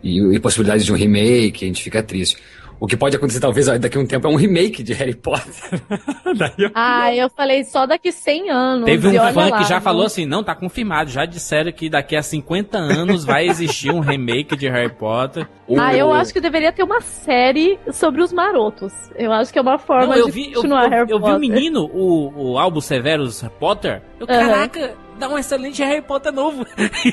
e, 0.03 0.19
e 0.35 0.39
possibilidades 0.39 0.85
de 0.85 0.91
um 0.91 0.95
remake, 0.95 1.63
a 1.65 1.67
gente 1.67 1.83
fica 1.83 2.01
triste. 2.03 2.37
O 2.79 2.87
que 2.87 2.97
pode 2.97 3.15
acontecer 3.15 3.39
talvez 3.39 3.67
daqui 3.79 3.95
a 3.95 4.01
um 4.01 4.07
tempo 4.07 4.25
é 4.25 4.29
um 4.31 4.35
remake 4.35 4.81
de 4.81 4.91
Harry 4.93 5.13
Potter. 5.13 5.53
Daí 6.35 6.51
eu- 6.57 6.71
Ah, 6.73 7.13
eu 7.15 7.29
falei 7.29 7.63
só 7.63 7.85
daqui 7.85 8.11
100 8.11 8.49
anos. 8.49 8.85
Teve 8.85 9.07
um 9.07 9.33
fã 9.33 9.49
lá, 9.49 9.57
que 9.59 9.65
já 9.69 9.75
né? 9.75 9.81
falou 9.81 10.03
assim, 10.03 10.25
não, 10.25 10.43
tá 10.43 10.55
confirmado, 10.55 11.11
já 11.11 11.23
disseram 11.25 11.71
que 11.71 11.91
daqui 11.91 12.15
a 12.15 12.23
50 12.23 12.79
anos 12.79 13.23
vai 13.23 13.47
existir 13.47 13.91
um 13.91 13.99
remake 13.99 14.55
de 14.55 14.67
Harry 14.67 14.91
Potter. 14.91 15.47
Ah, 15.77 15.91
O- 15.91 15.95
eu 15.95 16.11
acho 16.11 16.33
que 16.33 16.41
deveria 16.41 16.71
ter 16.71 16.81
uma 16.81 17.01
série 17.01 17.77
sobre 17.91 18.23
os 18.23 18.33
marotos. 18.33 18.91
Eu 19.15 19.31
acho 19.31 19.53
que 19.53 19.59
é 19.59 19.61
uma 19.61 19.77
forma 19.77 20.07
Não, 20.07 20.15
eu 20.15 20.25
de 20.25 20.31
vi, 20.31 20.47
eu, 20.47 20.53
continuar 20.55 20.85
eu- 20.85 20.89
Harry 20.89 21.11
eu 21.11 21.17
vi 21.17 21.21
Potter. 21.23 21.37
o 21.37 21.39
menino, 21.39 21.85
o, 21.93 22.53
o 22.53 22.57
Albo 22.57 22.81
Severus 22.81 23.43
Potter. 23.59 24.01
Eu, 24.19 24.25
Aham. 24.27 24.47
Caraca, 24.47 24.95
dá 25.21 25.29
um 25.29 25.37
excelente 25.37 25.81
Harry 25.83 26.01
Potter 26.01 26.33
novo. 26.33 26.65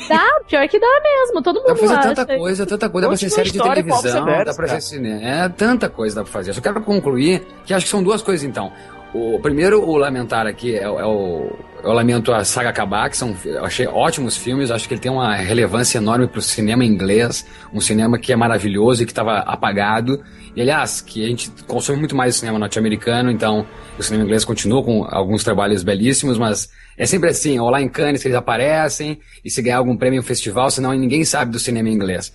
Dá, 0.09 0.41
pior 0.49 0.69
que 0.69 0.81
dá 0.81 1.01
mesmo, 1.03 1.43
todo 1.43 1.57
mundo 1.61 1.69
Dá 1.69 1.75
pra 1.75 1.83
fazer 1.83 1.95
acha. 1.95 2.09
tanta 2.15 2.37
coisa, 2.39 2.67
tanta 2.67 2.89
coisa. 2.89 3.07
Dá 3.07 3.09
pra 3.09 3.17
ser 3.17 3.27
Última 3.27 3.37
série 3.37 3.51
de 3.51 3.59
televisão, 3.59 4.27
dá 4.45 4.55
pra 4.55 4.69
ser 4.69 4.81
cinema. 4.81 5.23
É, 5.23 5.49
tanta 5.49 5.89
coisa 5.89 6.17
dá 6.17 6.23
pra 6.23 6.33
fazer. 6.33 6.51
Eu 6.51 6.55
só 6.55 6.61
quero 6.61 6.81
concluir 6.81 7.47
que 7.65 7.73
acho 7.75 7.85
que 7.85 7.91
são 7.91 8.03
duas 8.03 8.23
coisas, 8.23 8.45
então. 8.45 8.73
O 9.15 9.39
primeiro, 9.41 9.83
o 9.89 9.97
lamentar 9.97 10.47
aqui, 10.47 10.75
é, 10.77 10.89
o- 10.89 11.01
é 11.01 11.07
o. 11.07 11.57
Eu 11.83 11.93
lamento 11.93 12.33
a 12.33 12.45
saga 12.45 12.69
acabar, 12.71 13.09
que 13.09 13.17
são. 13.17 13.35
Achei 13.63 13.87
ótimos 13.87 14.37
filmes, 14.37 14.71
acho 14.71 14.87
que 14.87 14.95
ele 14.95 15.01
tem 15.01 15.11
uma 15.11 15.35
relevância 15.37 15.99
enorme 15.99 16.27
pro 16.27 16.43
cinema 16.43 16.85
inglês, 16.85 17.47
um 17.73 17.81
cinema 17.81 18.19
que 18.19 18.33
é 18.33 18.37
maravilhoso 18.37 19.03
e 19.03 19.07
que 19.07 19.13
estava 19.13 19.39
apagado. 19.39 20.23
E 20.55 20.61
aliás, 20.61 21.01
que 21.01 21.25
a 21.25 21.29
gente 21.29 21.51
consome 21.67 21.99
muito 22.01 22.17
mais 22.17 22.35
o 22.35 22.39
cinema 22.41 22.59
norte-americano, 22.59 23.31
então 23.31 23.65
o 23.97 24.03
cinema 24.03 24.25
inglês 24.25 24.45
continua 24.45 24.83
com 24.83 25.05
alguns 25.09 25.45
trabalhos 25.45 25.83
belíssimos, 25.85 26.37
mas 26.37 26.69
é 26.99 27.07
sempre 27.07 27.31
assim, 27.31 27.59
ou 27.61 27.71
lá 27.71 27.81
em 27.81 27.89
Cannes 27.89 28.21
que 28.21 28.29
eles 28.29 28.37
aparecem, 28.37 29.19
e 29.45 29.49
se 29.49 29.63
ganhar 29.63 29.79
algum 29.79 29.97
prêmio 29.97 30.17
em 30.19 30.21
um 30.21 30.25
festival, 30.25 30.69
senão 30.71 30.93
ninguém 30.93 31.25
sabe 31.25 31.53
do 31.53 31.61
cinema 31.61 31.89
inglês. 31.89 32.33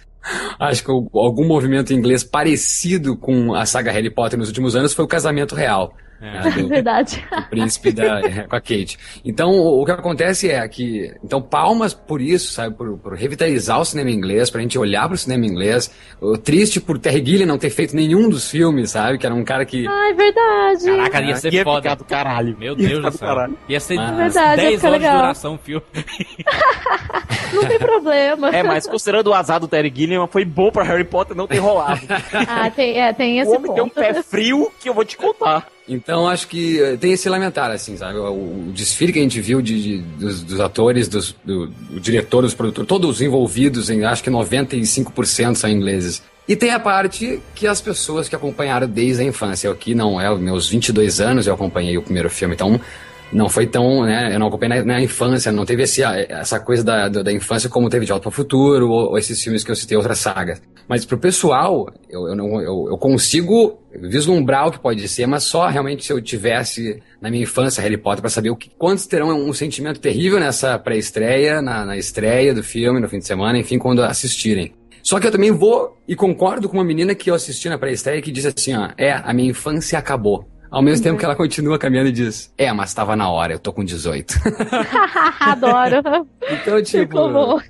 Acho 0.58 0.84
que 0.86 0.92
o- 0.92 1.10
algum 1.20 1.46
movimento 1.46 1.94
inglês 1.94 2.24
parecido 2.24 3.18
com 3.18 3.54
a 3.54 3.66
saga 3.66 3.92
Harry 3.92 4.10
Potter 4.10 4.40
nos 4.40 4.48
últimos 4.48 4.74
anos 4.74 4.94
foi 4.94 5.04
o 5.04 5.08
Casamento 5.08 5.54
Real. 5.54 5.94
Né, 6.24 6.42
do- 6.56 6.68
Verdade. 6.70 7.24
o 7.32 7.50
príncipe 7.50 7.92
da, 7.92 8.20
é, 8.22 8.44
com 8.48 8.56
a 8.56 8.62
Kate. 8.62 8.98
Então, 9.26 9.50
o, 9.52 9.82
o 9.82 9.86
que 9.86 9.92
acontece 9.92 10.50
é 10.50 10.68
que. 10.68 11.14
Então, 11.24 11.42
palmas 11.42 11.94
por 11.94 12.22
isso, 12.22 12.54
sabe? 12.54 12.76
Por, 12.76 12.98
por 12.98 13.14
revitalizar 13.14 13.80
o 13.80 13.86
cinema 13.86 14.10
inglês, 14.10 14.50
pra 14.50 14.62
gente 14.62 14.78
olhar 14.80 15.08
pro 15.08 15.18
cinema 15.18 15.46
inglês. 15.46 15.92
O 16.22 16.38
triste 16.38 16.80
por 16.80 16.98
Terry 16.98 17.24
Gilliam 17.26 17.46
não 17.48 17.58
ter 17.58 17.70
feito 17.70 17.96
nenhum 17.96 18.30
dos 18.30 18.50
filmes, 18.50 18.92
sabe? 18.92 19.18
Que 19.18 19.26
era 19.26 19.36
um 19.36 19.44
cara 19.44 19.66
que. 19.66 19.86
Ai, 19.88 20.14
verdade. 20.14 20.86
Caraca, 20.86 21.22
ia 21.22 21.36
ser 21.36 21.54
Ia 21.54 21.64
foda. 21.64 21.96
do 21.96 22.06
caralho. 22.06 22.58
Meu 22.58 22.76
Deus 22.76 23.02
do 23.04 23.12
céu. 23.12 23.28
caralho. 23.28 23.58
Ia 23.68 23.80
ser 23.80 24.00
Ah. 24.00 24.12
Verdade, 24.12 24.62
ia 24.62 24.68
10 24.70 24.76
ficar 24.76 24.88
horas 24.88 25.00
de 25.02 25.06
legal. 25.08 25.22
duração 25.22 25.56
o 25.56 25.58
filme. 25.58 25.84
Não 27.54 27.66
tem 27.68 27.78
problema. 27.80 28.50
É, 28.50 28.64
mas 28.64 28.88
considerando 28.88 29.28
o 29.28 29.34
azar 29.34 29.60
do 29.60 29.68
Terry 29.68 29.92
Gilliam, 29.96 30.28
foi 30.28 30.44
bom 30.44 30.72
pra 30.72 30.84
Harry 30.84 31.04
Potter 31.04 31.36
não 31.38 31.48
ter 31.48 31.60
rolado. 31.60 32.02
Ah, 32.48 32.70
tem, 32.72 33.00
é, 33.00 33.14
tem 33.14 33.40
o 33.40 33.44
esse 33.44 33.52
homem 33.56 33.72
tem 33.74 33.84
um 33.84 33.90
ponto. 33.90 33.94
pé 33.96 34.24
frio 34.24 34.72
que 34.80 34.90
eu 34.90 34.94
vou 34.94 35.06
te 35.06 35.16
contar. 35.16 35.68
Então, 35.88 36.28
acho 36.30 36.48
que 36.48 36.80
eh, 36.82 36.96
tem 36.96 37.12
esse 37.12 37.28
lamentar, 37.28 37.70
assim, 37.70 37.98
sabe? 37.98 38.18
O, 38.18 38.32
o 38.70 38.72
desfile 38.74 39.12
que 39.12 39.20
a 39.20 39.22
gente 39.22 39.42
viu 39.42 39.62
de, 39.62 39.82
de- 39.82 39.98
dos, 39.98 40.42
dos 40.44 40.60
atores, 40.62 41.08
dos, 41.10 41.36
do, 41.44 41.68
do 41.68 42.00
diretor, 42.00 42.42
dos 42.44 42.54
produtores, 42.54 42.88
todos 42.88 43.10
os 43.10 43.22
envolvidos, 43.22 43.90
em, 43.90 44.04
acho 44.06 44.24
que 44.24 44.30
95% 44.30 45.56
são 45.56 45.70
ingleses. 45.70 46.22
E 46.48 46.56
tem 46.56 46.72
a 46.72 46.80
parte 46.80 47.42
que 47.56 47.68
as 47.68 47.82
pessoas 47.82 48.28
que 48.30 48.36
acompanharam 48.36 48.88
desde 48.88 49.24
a 49.24 49.26
infância. 49.26 49.68
Eu 49.68 49.72
aqui 49.74 49.94
não 49.96 50.20
é, 50.20 50.34
meus 50.38 50.70
22 50.70 51.20
anos 51.22 51.48
eu 51.48 51.54
acompanhei 51.54 51.98
o 51.98 52.02
primeiro 52.02 52.30
filme, 52.30 52.54
então 52.56 52.80
não 53.34 53.50
foi 53.50 53.68
tão, 53.68 54.04
né? 54.04 54.34
Eu 54.34 54.40
não 54.40 54.48
acompanhei 54.48 54.80
na, 54.80 54.86
na 54.86 55.02
infância, 55.02 55.52
não 55.52 55.66
teve 55.66 55.84
esse, 55.84 56.02
essa 56.04 56.60
coisa 56.60 56.84
da, 56.84 57.10
da, 57.10 57.32
infância 57.32 57.70
como 57.70 57.90
teve 57.90 58.06
de 58.06 58.12
Volta 58.12 58.24
para 58.24 58.30
o 58.30 58.32
Futuro 58.32 58.90
ou, 58.90 59.12
ou, 59.12 59.18
esses 59.18 59.42
filmes 59.42 59.64
que 59.64 59.72
eu 59.72 59.76
citei, 59.76 59.98
outras 59.98 60.20
sagas. 60.20 60.62
Mas 60.88 61.06
pro 61.06 61.18
pessoal, 61.18 61.92
eu, 62.10 62.28
eu, 62.28 62.36
não, 62.36 62.62
eu, 62.62 62.88
eu 62.90 62.98
consigo 62.98 63.80
vislumbrar 63.94 64.68
o 64.68 64.72
que 64.72 64.80
pode 64.80 65.08
ser, 65.08 65.26
mas 65.26 65.44
só 65.44 65.68
realmente 65.68 66.06
se 66.06 66.12
eu 66.12 66.22
tivesse 66.22 67.02
na 67.22 67.30
minha 67.30 67.44
infância 67.44 67.82
Harry 67.82 67.98
Potter 67.98 68.22
para 68.22 68.30
saber 68.30 68.50
o 68.50 68.56
que, 68.56 68.70
quantos 68.78 69.06
terão 69.08 69.30
um 69.30 69.54
sentimento 69.54 70.00
terrível 70.00 70.40
nessa 70.40 70.78
pré-estreia, 70.78 71.62
na, 71.62 71.86
na 71.86 71.98
estreia 71.98 72.54
do 72.54 72.64
filme, 72.64 73.00
no 73.00 73.08
fim 73.08 73.20
de 73.20 73.26
semana, 73.26 73.58
enfim, 73.58 73.78
quando 73.78 74.04
assistirem. 74.04 74.74
Só 75.02 75.20
que 75.20 75.28
eu 75.28 75.32
também 75.32 75.52
vou 75.52 75.98
e 76.08 76.16
concordo 76.16 76.70
com 76.70 76.78
uma 76.78 76.84
menina 76.84 77.14
que 77.14 77.30
eu 77.30 77.36
assisti 77.36 77.68
na 77.68 77.78
pré-estreia 77.78 78.22
que 78.22 78.32
diz 78.32 78.46
assim, 78.46 78.74
ó, 78.74 78.90
é, 78.98 79.12
a 79.12 79.34
minha 79.34 79.50
infância 79.50 80.00
acabou. 80.00 80.48
Ao 80.74 80.82
mesmo 80.82 80.98
uhum. 80.98 81.04
tempo 81.04 81.20
que 81.20 81.26
ela 81.26 81.36
continua 81.36 81.78
caminhando 81.78 82.10
e 82.10 82.12
diz, 82.12 82.52
é, 82.58 82.74
mas 82.74 82.90
estava 82.90 83.16
na 83.16 83.30
hora, 83.30 83.54
eu 83.54 83.60
tô 83.60 83.72
com 83.72 83.84
18. 83.84 84.34
Adoro. 85.40 86.28
então, 86.50 86.82
tipo, 86.82 87.62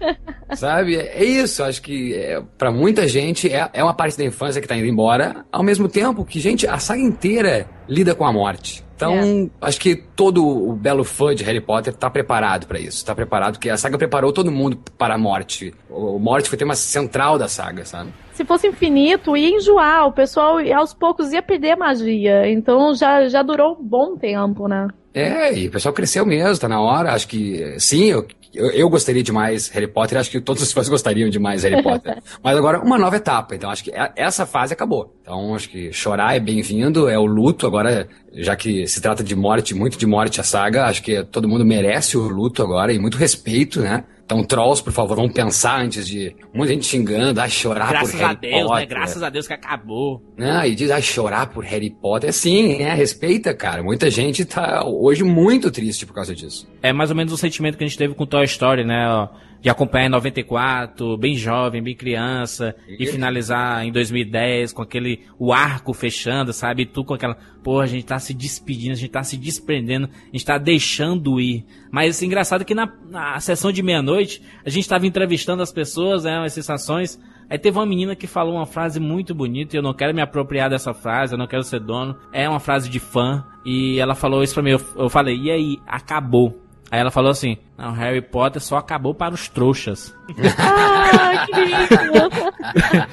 sabe, 0.55 0.95
é 0.95 1.21
isso, 1.21 1.61
acho 1.65 1.81
que 1.81 2.13
é, 2.13 2.41
para 2.57 2.71
muita 2.71 3.05
gente 3.05 3.51
é, 3.51 3.69
é 3.73 3.83
uma 3.83 3.93
parte 3.93 4.17
da 4.17 4.23
infância 4.23 4.61
que 4.61 4.67
tá 4.69 4.77
indo 4.77 4.87
embora, 4.87 5.45
ao 5.51 5.61
mesmo 5.61 5.89
tempo 5.89 6.23
que, 6.23 6.39
gente, 6.39 6.65
a 6.65 6.77
saga 6.77 7.01
inteira 7.01 7.67
lida 7.89 8.15
com 8.15 8.25
a 8.25 8.31
morte. 8.31 8.85
Então, 8.95 9.13
é. 9.13 9.49
acho 9.67 9.79
que 9.79 9.95
todo 9.95 10.45
o 10.45 10.73
belo 10.73 11.03
fã 11.03 11.33
de 11.33 11.43
Harry 11.43 11.59
Potter 11.61 11.93
tá 11.93 12.09
preparado 12.09 12.67
para 12.67 12.79
isso. 12.79 13.05
Tá 13.05 13.15
preparado, 13.15 13.53
porque 13.53 13.69
a 13.69 13.77
saga 13.77 13.97
preparou 13.97 14.31
todo 14.31 14.51
mundo 14.51 14.77
para 14.97 15.15
a 15.15 15.17
morte. 15.17 15.73
O 15.89 16.19
morte 16.19 16.49
foi 16.49 16.57
tema 16.57 16.75
central 16.75 17.37
da 17.37 17.47
saga, 17.47 17.85
sabe? 17.85 18.13
Se 18.33 18.45
fosse 18.45 18.67
infinito, 18.67 19.35
ia 19.35 19.49
enjoar. 19.49 20.07
O 20.07 20.11
pessoal, 20.11 20.57
aos 20.75 20.93
poucos, 20.93 21.31
ia 21.33 21.41
perder 21.41 21.71
a 21.71 21.77
magia. 21.77 22.49
Então, 22.49 22.93
já, 22.93 23.27
já 23.27 23.43
durou 23.43 23.77
um 23.79 23.83
bom 23.83 24.15
tempo, 24.15 24.67
né? 24.67 24.87
É, 25.13 25.53
e 25.53 25.67
o 25.67 25.71
pessoal 25.71 25.93
cresceu 25.93 26.25
mesmo, 26.25 26.59
tá 26.59 26.67
na 26.67 26.81
hora. 26.81 27.13
Acho 27.13 27.27
que, 27.27 27.75
sim, 27.79 28.05
eu, 28.05 28.25
eu, 28.53 28.69
eu, 28.71 28.89
gostaria 28.89 29.23
de 29.23 29.31
mais 29.31 29.67
Harry 29.69 29.87
Potter, 29.87 30.17
acho 30.17 30.29
que 30.29 30.39
todos 30.39 30.61
os 30.61 30.71
fãs 30.71 30.87
gostariam 30.87 31.29
de 31.29 31.39
mais 31.39 31.63
Harry 31.63 31.81
Potter. 31.81 32.21
Mas 32.43 32.57
agora, 32.57 32.79
uma 32.79 32.97
nova 32.97 33.15
etapa. 33.15 33.55
Então, 33.55 33.69
acho 33.69 33.83
que 33.83 33.91
essa 34.15 34.45
fase 34.45 34.73
acabou. 34.73 35.13
Então, 35.21 35.55
acho 35.55 35.69
que 35.69 35.91
chorar 35.91 36.35
é 36.35 36.39
bem-vindo, 36.39 37.09
é 37.09 37.17
o 37.17 37.25
luto. 37.25 37.65
Agora, 37.65 38.07
já 38.31 38.55
que 38.55 38.87
se 38.87 39.01
trata 39.01 39.23
de 39.23 39.35
morte, 39.35 39.73
muito 39.73 39.97
de 39.97 40.05
morte 40.05 40.39
a 40.39 40.43
saga, 40.43 40.85
acho 40.85 41.01
que 41.01 41.23
todo 41.23 41.47
mundo 41.47 41.65
merece 41.65 42.17
o 42.17 42.27
luto 42.27 42.61
agora 42.61 42.93
e 42.93 42.99
muito 42.99 43.17
respeito, 43.17 43.81
né? 43.81 44.03
Então, 44.25 44.43
trolls, 44.43 44.81
por 44.81 44.93
favor, 44.93 45.17
vão 45.17 45.29
pensar 45.29 45.81
antes 45.81 46.07
de. 46.07 46.35
Muita 46.53 46.73
gente 46.73 46.85
xingando, 46.85 47.41
ah, 47.41 47.49
chorar 47.49 47.89
Graças 47.89 48.11
por 48.11 48.19
Harry 48.19 48.31
a 48.31 48.33
Deus, 48.33 48.53
né? 48.53 48.63
Potter. 48.63 48.79
Né? 48.79 48.85
Graças 48.85 49.23
a 49.23 49.29
Deus 49.29 49.47
que 49.47 49.53
acabou. 49.53 50.23
Né? 50.37 50.69
E 50.69 50.75
diz, 50.75 50.91
ah, 50.91 51.01
chorar 51.01 51.47
por 51.47 51.63
Harry 51.65 51.89
Potter. 51.89 52.31
Sim, 52.31 52.77
né? 52.77 52.93
Respeita, 52.93 53.53
cara. 53.53 53.83
Muita 53.83 54.09
gente 54.09 54.45
tá 54.45 54.85
hoje 54.85 55.23
muito 55.23 55.69
triste 55.69 56.05
por 56.05 56.13
causa 56.13 56.33
disso. 56.33 56.67
É 56.81 56.93
mais 56.93 57.09
ou 57.09 57.15
menos 57.15 57.33
o 57.33 57.37
sentimento 57.37 57.77
que 57.77 57.83
a 57.83 57.87
gente 57.87 57.97
teve 57.97 58.13
com 58.13 58.25
Toy 58.25 58.45
Story, 58.45 58.85
né? 58.85 59.27
De 59.63 59.69
acompanhar 59.69 60.07
em 60.07 60.09
94, 60.09 61.17
bem 61.17 61.35
jovem, 61.37 61.81
bem 61.81 61.95
criança, 61.95 62.75
e, 62.85 63.01
e 63.01 63.07
finalizar 63.07 63.85
em 63.85 63.93
2010 63.93 64.73
com 64.73 64.81
aquele 64.81 65.21
o 65.39 65.53
arco 65.53 65.93
fechando, 65.93 66.51
sabe? 66.51 66.83
E 66.83 66.85
tu 66.85 67.05
com 67.05 67.13
aquela, 67.13 67.37
pô, 67.63 67.79
a 67.79 67.85
gente 67.85 68.05
tá 68.05 68.19
se 68.19 68.33
despedindo, 68.33 68.91
a 68.91 68.97
gente 68.97 69.09
tá 69.09 69.23
se 69.23 69.37
desprendendo, 69.37 70.09
a 70.11 70.31
gente 70.33 70.45
tá 70.45 70.57
deixando 70.57 71.39
ir. 71.39 71.65
Mas 71.89 72.17
assim, 72.17 72.25
engraçado 72.25 72.65
que 72.65 72.75
na, 72.75 72.91
na 73.09 73.39
sessão 73.39 73.71
de 73.71 73.81
meia-noite, 73.81 74.41
a 74.65 74.69
gente 74.69 74.87
tava 74.87 75.07
entrevistando 75.07 75.63
as 75.63 75.71
pessoas, 75.71 76.25
né, 76.25 76.43
as 76.43 76.51
sensações. 76.51 77.17
Aí 77.49 77.57
teve 77.57 77.77
uma 77.77 77.85
menina 77.85 78.17
que 78.17 78.27
falou 78.27 78.55
uma 78.55 78.65
frase 78.65 78.99
muito 78.99 79.33
bonita, 79.33 79.77
e 79.77 79.79
eu 79.79 79.83
não 79.83 79.93
quero 79.93 80.13
me 80.13 80.21
apropriar 80.21 80.69
dessa 80.69 80.93
frase, 80.93 81.35
eu 81.35 81.37
não 81.37 81.47
quero 81.47 81.63
ser 81.63 81.79
dono. 81.79 82.17
É 82.33 82.49
uma 82.49 82.59
frase 82.59 82.89
de 82.89 82.99
fã, 82.99 83.45
e 83.65 83.97
ela 83.97 84.13
falou 84.13 84.43
isso 84.43 84.53
pra 84.53 84.63
mim, 84.63 84.71
eu, 84.71 84.81
eu 84.97 85.09
falei, 85.09 85.37
e 85.37 85.49
aí, 85.49 85.77
acabou. 85.87 86.62
Aí 86.93 86.99
ela 86.99 87.09
falou 87.09 87.31
assim: 87.31 87.57
Não, 87.75 87.91
Harry 87.91 88.21
Potter 88.21 88.61
só 88.61 88.77
acabou 88.77 89.15
para 89.15 89.33
os 89.33 89.49
trouxas. 89.49 90.15
ah, 90.59 91.47
que 91.47 91.65
lindo! 91.65 92.53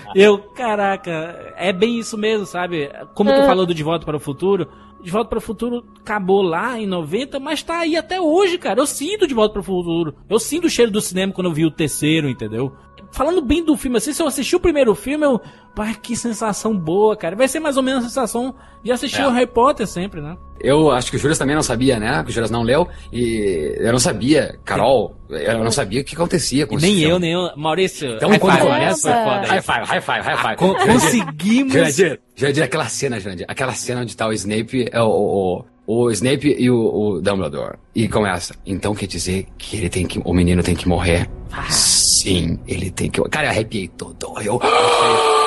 Eu, 0.15 0.39
caraca, 0.55 1.55
é 1.57 1.73
bem 1.73 1.99
isso 1.99 2.19
mesmo, 2.19 2.45
sabe? 2.45 2.91
Como 3.15 3.31
tu 3.31 3.41
é. 3.41 3.47
falou 3.47 3.65
do 3.65 3.73
De 3.73 3.83
Volta 3.83 4.05
para 4.05 4.19
o 4.19 4.21
Futuro, 4.21 4.69
De 5.03 5.11
Volta 5.11 5.31
para 5.31 5.39
o 5.39 5.41
Futuro 5.41 5.83
acabou 5.99 6.43
lá 6.43 6.79
em 6.79 6.87
90, 6.87 7.41
mas 7.41 7.63
tá 7.63 7.79
aí 7.79 7.97
até 7.97 8.21
hoje, 8.21 8.59
cara. 8.59 8.79
Eu 8.79 8.87
sinto 8.87 9.27
De 9.27 9.33
Volta 9.33 9.55
para 9.55 9.61
o 9.61 9.65
Futuro. 9.65 10.15
Eu 10.29 10.39
sinto 10.39 10.67
o 10.67 10.71
cheiro 10.71 10.93
do 10.93 11.01
cinema 11.01 11.33
quando 11.33 11.47
eu 11.47 11.55
vi 11.55 11.65
o 11.65 11.71
terceiro, 11.71 12.29
entendeu? 12.29 12.77
falando 13.13 13.41
bem 13.43 13.65
do 13.65 13.77
filme, 13.77 13.97
assim, 13.97 14.13
se 14.13 14.23
eu 14.23 14.27
assistir 14.27 14.57
o 14.57 14.61
primeiro 14.61 14.95
filme, 14.95 15.25
eu. 15.25 15.41
Pai, 15.75 15.95
que 15.95 16.15
sensação 16.15 16.77
boa, 16.77 17.17
cara. 17.17 17.35
Vai 17.35 17.49
ser 17.49 17.61
mais 17.61 17.77
ou 17.77 17.83
menos 17.83 18.05
a 18.05 18.09
sensação 18.09 18.55
de 18.83 18.93
assistir 18.93 19.23
é. 19.23 19.27
o 19.27 19.31
Harry 19.31 19.47
Potter 19.47 19.87
sempre, 19.87 20.21
né? 20.21 20.37
Eu 20.63 20.91
acho 20.91 21.11
que 21.11 21.17
o 21.17 21.19
Júlio 21.19 21.37
também 21.37 21.55
não 21.55 21.63
sabia, 21.63 21.99
né? 21.99 22.23
Que 22.23 22.31
o 22.31 22.33
Júlio 22.33 22.51
não 22.51 22.63
leu. 22.63 22.87
E 23.13 23.77
eu 23.79 23.93
não 23.93 23.99
sabia, 23.99 24.59
Carol, 24.65 25.17
eu 25.29 25.65
não 25.65 25.71
sabia 25.71 26.01
o 26.01 26.05
que 26.05 26.15
acontecia 26.15 26.67
com 26.67 26.79
e 26.79 26.83
Nem 26.83 27.01
eu, 27.01 27.19
nem 27.19 27.33
eu. 27.33 27.51
Maurício, 27.57 28.17
então, 28.17 28.31
quando 28.39 28.57
five, 28.57 28.67
começa. 28.67 29.13
High 29.13 29.63
five, 29.63 29.87
high 29.87 30.01
five, 30.01 30.21
high 30.21 30.37
five. 30.37 30.57
Con 30.57 30.75
conseguimos. 30.75 31.73
Jandir, 31.73 32.21
Jandir, 32.37 32.63
aquela 32.65 32.87
cena, 32.89 33.19
Jandir, 33.19 33.47
aquela 33.49 33.73
cena 33.73 34.03
onde 34.03 34.17
tá 34.17 34.27
o 34.27 34.33
Snape, 34.33 34.89
é 34.93 35.03
o, 35.03 35.09
o, 35.09 35.65
o 35.87 36.11
Snape 36.11 36.55
e 36.59 36.71
o, 36.71 36.77
o, 36.77 37.21
Dumbledore. 37.21 37.79
E 37.95 38.09
começa. 38.09 38.55
Então 38.67 38.95
quer 38.95 39.07
dizer 39.07 39.47
que 39.57 39.77
ele 39.77 39.89
tem 39.89 40.07
que. 40.07 40.21
O 40.25 40.33
menino 40.33 40.63
tem 40.63 40.75
que 40.75 40.89
morrer? 40.89 41.29
Ah. 41.53 41.71
Sim, 41.71 42.59
ele 42.67 42.91
tem 42.91 43.11
que. 43.11 43.21
Cara, 43.29 43.47
eu 43.47 43.51
arrepiei 43.51 43.89
todo. 43.89 44.35
Eu. 44.43 44.61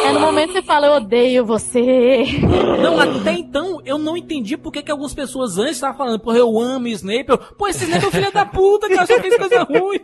É 0.03 0.11
no 0.11 0.19
momento 0.19 0.47
que 0.47 0.53
você 0.53 0.61
fala, 0.61 0.87
eu 0.87 0.93
odeio 0.93 1.45
você. 1.45 2.23
Não, 2.81 2.99
até 2.99 3.33
então 3.33 3.81
eu 3.85 3.97
não 3.97 4.17
entendi 4.17 4.57
por 4.57 4.71
que, 4.71 4.81
que 4.81 4.91
algumas 4.91 5.13
pessoas 5.13 5.57
antes 5.57 5.75
estavam 5.75 5.97
falando, 5.97 6.19
porra, 6.19 6.37
eu 6.37 6.59
amo 6.59 6.87
Snape. 6.87 7.29
Eu, 7.29 7.37
Pô, 7.37 7.67
esse 7.67 7.83
Snape 7.85 8.05
é 8.05 8.07
o 8.07 8.11
filho 8.11 8.31
da 8.31 8.45
puta, 8.45 8.89
cara, 8.89 9.05
só 9.05 9.19
fez 9.19 9.37
coisa 9.37 9.63
ruim. 9.63 9.99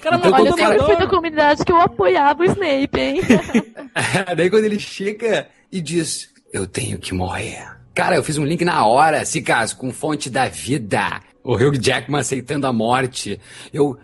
Cara, 0.00 0.16
então, 0.16 0.32
Olha, 0.32 0.48
eu 0.48 0.56
sempre 0.56 0.78
fui 0.80 0.96
da 0.96 1.06
comunidade 1.06 1.64
que 1.64 1.72
eu 1.72 1.80
apoiava 1.80 2.42
o 2.42 2.44
Snape, 2.44 3.00
hein? 3.00 3.20
Daí 4.36 4.50
quando 4.50 4.64
ele 4.64 4.78
chega 4.78 5.48
e 5.70 5.80
diz, 5.80 6.30
eu 6.52 6.66
tenho 6.66 6.98
que 6.98 7.14
morrer. 7.14 7.66
Cara, 7.94 8.16
eu 8.16 8.24
fiz 8.24 8.38
um 8.38 8.44
link 8.44 8.64
na 8.64 8.86
hora, 8.86 9.24
se 9.24 9.42
caso, 9.42 9.76
com 9.76 9.92
fonte 9.92 10.30
da 10.30 10.48
vida. 10.48 11.20
O 11.44 11.54
Hugh 11.54 11.76
Jackman 11.80 12.20
aceitando 12.20 12.66
a 12.66 12.72
morte. 12.72 13.38
Eu, 13.72 13.98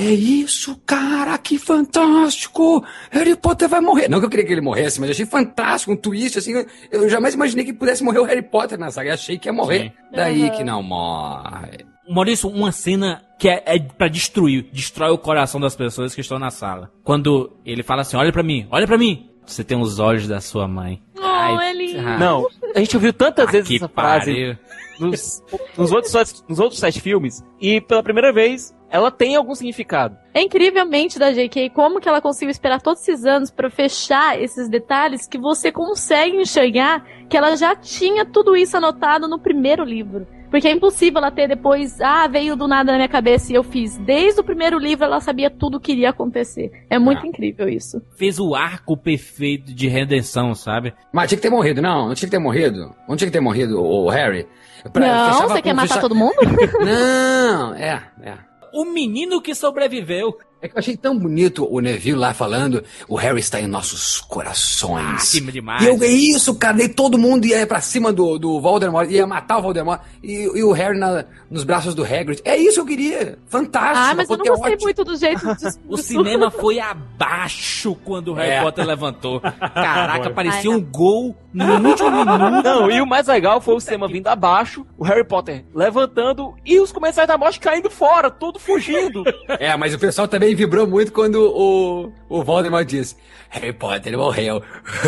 é 0.00 0.12
isso, 0.12 0.80
cara, 0.86 1.36
que 1.38 1.58
fantástico! 1.58 2.84
Harry 3.10 3.34
Potter 3.34 3.68
vai 3.68 3.80
morrer. 3.80 4.08
Não 4.08 4.20
que 4.20 4.26
eu 4.26 4.30
queria 4.30 4.46
que 4.46 4.52
ele 4.52 4.60
morresse, 4.60 5.00
mas 5.00 5.08
eu 5.08 5.12
achei 5.12 5.26
fantástico, 5.26 5.92
um 5.92 5.96
twist, 5.96 6.38
assim. 6.38 6.64
Eu 6.90 7.08
jamais 7.08 7.34
imaginei 7.34 7.64
que 7.64 7.72
pudesse 7.72 8.04
morrer 8.04 8.20
o 8.20 8.24
Harry 8.24 8.42
Potter 8.42 8.78
na 8.78 8.92
saga. 8.92 9.10
Eu 9.10 9.14
achei 9.14 9.38
que 9.38 9.48
ia 9.48 9.52
morrer. 9.52 9.84
Sim. 9.84 9.92
Daí 10.14 10.44
uhum. 10.44 10.50
que 10.50 10.62
não 10.62 10.82
morre. 10.84 11.84
Maurício, 12.08 12.48
uma 12.48 12.70
cena 12.70 13.24
que 13.40 13.48
é, 13.48 13.62
é 13.66 13.78
para 13.80 14.06
destruir, 14.06 14.68
destrói 14.72 15.10
o 15.10 15.18
coração 15.18 15.60
das 15.60 15.74
pessoas 15.74 16.14
que 16.14 16.20
estão 16.20 16.38
na 16.38 16.50
sala. 16.50 16.92
Quando 17.02 17.58
ele 17.66 17.82
fala 17.82 18.02
assim: 18.02 18.16
olha 18.16 18.32
para 18.32 18.42
mim, 18.44 18.68
olha 18.70 18.86
para 18.86 18.96
mim. 18.96 19.28
Você 19.44 19.64
tem 19.64 19.80
os 19.80 19.98
olhos 19.98 20.28
da 20.28 20.40
sua 20.40 20.68
mãe. 20.68 21.02
Oh, 21.18 21.24
Ai, 21.24 21.70
ele... 21.70 21.98
Ah. 21.98 22.18
Não, 22.18 22.46
a 22.74 22.78
gente 22.78 22.94
ouviu 22.94 23.12
tantas 23.12 23.48
ah, 23.48 23.50
vezes 23.50 23.76
essa 23.76 23.88
frase 23.88 24.58
nos, 25.00 25.42
nos, 25.76 25.90
outros, 25.90 26.44
nos 26.48 26.58
outros 26.58 26.78
sete 26.78 27.00
filmes, 27.00 27.42
e 27.60 27.80
pela 27.80 28.02
primeira 28.02 28.32
vez 28.32 28.74
ela 28.90 29.10
tem 29.10 29.36
algum 29.36 29.54
significado. 29.54 30.16
É 30.32 30.42
incrivelmente 30.42 31.18
da 31.18 31.32
J.K. 31.32 31.70
como 31.70 32.00
que 32.00 32.08
ela 32.08 32.20
conseguiu 32.20 32.50
esperar 32.50 32.80
todos 32.80 33.02
esses 33.02 33.24
anos 33.24 33.50
para 33.50 33.70
fechar 33.70 34.40
esses 34.40 34.68
detalhes 34.68 35.26
que 35.26 35.38
você 35.38 35.70
consegue 35.70 36.36
enxergar 36.36 37.04
que 37.28 37.36
ela 37.36 37.56
já 37.56 37.76
tinha 37.76 38.24
tudo 38.24 38.56
isso 38.56 38.76
anotado 38.76 39.28
no 39.28 39.38
primeiro 39.38 39.84
livro. 39.84 40.26
Porque 40.50 40.66
é 40.66 40.72
impossível 40.72 41.18
ela 41.18 41.30
ter 41.30 41.46
depois, 41.46 42.00
ah, 42.00 42.26
veio 42.26 42.56
do 42.56 42.66
nada 42.66 42.92
na 42.92 42.98
minha 42.98 43.08
cabeça 43.08 43.52
e 43.52 43.54
eu 43.54 43.62
fiz. 43.62 43.98
Desde 43.98 44.40
o 44.40 44.44
primeiro 44.44 44.78
livro 44.78 45.04
ela 45.04 45.20
sabia 45.20 45.50
tudo 45.50 45.76
o 45.76 45.80
que 45.80 45.92
iria 45.92 46.08
acontecer. 46.08 46.70
É 46.88 46.98
muito 46.98 47.22
ah. 47.22 47.26
incrível 47.26 47.68
isso. 47.68 48.00
Fez 48.16 48.40
o 48.40 48.54
arco 48.54 48.96
perfeito 48.96 49.74
de 49.74 49.88
redenção, 49.88 50.54
sabe? 50.54 50.94
Mas 51.12 51.28
tinha 51.28 51.36
que 51.36 51.42
ter 51.42 51.50
morrido, 51.50 51.82
não, 51.82 52.08
não 52.08 52.14
tinha 52.14 52.28
que 52.28 52.34
ter 52.34 52.38
morrido. 52.38 52.94
Não 53.06 53.16
tinha 53.16 53.28
que 53.28 53.32
ter 53.32 53.40
morrido 53.40 53.78
o 53.78 54.08
Harry. 54.08 54.46
Pra, 54.90 55.06
não, 55.06 55.48
você 55.48 55.60
quer 55.60 55.74
matar 55.74 56.00
todo 56.00 56.14
mundo? 56.14 56.36
não, 56.80 57.74
é, 57.74 58.02
é 58.22 58.47
o 58.78 58.84
menino 58.84 59.42
que 59.42 59.56
sobreviveu. 59.56 60.38
É 60.60 60.68
que 60.68 60.74
eu 60.74 60.78
achei 60.80 60.96
tão 60.96 61.16
bonito 61.16 61.66
o 61.70 61.78
Neville 61.78 62.18
lá 62.18 62.34
falando, 62.34 62.82
o 63.06 63.14
Harry 63.14 63.38
está 63.38 63.60
em 63.60 63.68
nossos 63.68 64.20
corações. 64.20 65.36
Ah, 65.36 65.50
demais. 65.52 65.82
E 65.82 65.86
eu, 65.86 66.02
é 66.02 66.08
isso, 66.08 66.52
cara, 66.56 66.82
e 66.82 66.88
todo 66.88 67.16
mundo 67.16 67.46
ia 67.46 67.64
pra 67.64 67.80
cima 67.80 68.12
do, 68.12 68.38
do 68.38 68.60
Voldemort, 68.60 69.08
ia 69.08 69.24
matar 69.24 69.58
o 69.58 69.62
Voldemort, 69.62 70.00
e, 70.20 70.32
e 70.32 70.64
o 70.64 70.72
Harry 70.72 70.98
na, 70.98 71.24
nos 71.48 71.62
braços 71.62 71.94
do 71.94 72.02
Hagrid. 72.02 72.40
É 72.44 72.56
isso 72.56 72.74
que 72.74 72.80
eu 72.80 72.86
queria. 72.86 73.38
Fantástico. 73.46 73.98
Ah, 73.98 74.14
mas 74.16 74.28
eu 74.28 74.36
não 74.36 74.44
gostei 74.44 74.72
ótimo. 74.72 74.84
muito 74.84 75.04
do 75.04 75.16
jeito 75.16 75.46
de... 75.54 75.78
O 75.88 75.96
cinema 75.96 76.50
foi 76.50 76.80
abaixo 76.80 77.94
quando 78.04 78.32
o 78.32 78.34
Harry 78.34 78.50
é. 78.50 78.62
Potter 78.62 78.84
levantou. 78.84 79.40
Caraca, 79.40 80.30
parecia 80.30 80.70
um 80.70 80.80
gol 80.80 81.36
no 81.52 81.88
último 81.88 82.10
minuto. 82.10 82.62
Não, 82.64 82.90
e 82.90 83.00
o 83.00 83.06
mais 83.06 83.26
legal 83.26 83.60
foi 83.60 83.74
o 83.74 83.80
cinema 83.80 84.08
vindo 84.08 84.26
abaixo, 84.26 84.86
o 84.96 85.04
Harry 85.04 85.24
Potter 85.24 85.64
levantando 85.74 86.54
e 86.64 86.80
os 86.80 86.92
comensais 86.92 87.28
da 87.28 87.38
morte 87.38 87.60
caindo 87.60 87.90
fora, 87.90 88.30
todo 88.30 88.58
fugindo. 88.58 89.22
É, 89.58 89.76
mas 89.76 89.94
o 89.94 89.98
pessoal 89.98 90.28
também 90.28 90.47
também 90.48 90.54
vibrou 90.54 90.86
muito 90.86 91.12
quando 91.12 91.36
o, 91.36 92.12
o 92.28 92.42
Voldemort 92.42 92.86
diz 92.86 93.16
Harry 93.50 93.72
Potter 93.72 94.16
morreu. 94.16 94.62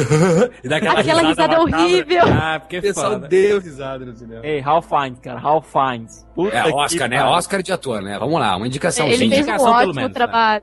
e 0.65 0.69
dá 0.69 0.77
aquela, 0.77 1.01
Aquela 1.01 1.23
risada 1.23 1.59
macabra. 1.59 1.79
horrível. 1.79 2.23
Ah, 2.27 2.59
porque 2.61 2.79
O 2.79 2.83
pessoal 2.83 3.13
foda. 3.13 3.29
deu 3.29 3.61
risada 3.61 4.05
no 4.05 4.15
cinema. 4.17 4.41
Ei, 4.45 4.61
Hal 4.61 4.83
Fiennes, 4.83 5.19
cara, 5.21 5.39
Hal 5.41 5.63
Fiennes. 5.63 6.27
Puta 6.35 6.57
É, 6.57 6.63
que 6.63 6.73
Oscar, 6.73 7.09
né? 7.09 7.19
pariu. 7.19 7.33
Oscar 7.33 7.63
de 7.63 7.73
ator, 7.73 8.03
né? 8.03 8.19
Vamos 8.19 8.41
lá, 8.41 8.57
uma 8.57 8.67
indicação. 8.67 9.07
Ele 9.07 9.17
gente. 9.17 9.29
fez 9.35 9.47
um 9.47 9.51
indicação, 9.51 9.67
pelo 9.67 9.77
ótimo 9.79 9.95
menos, 9.95 10.09
né? 10.11 10.15
trabalho. 10.15 10.63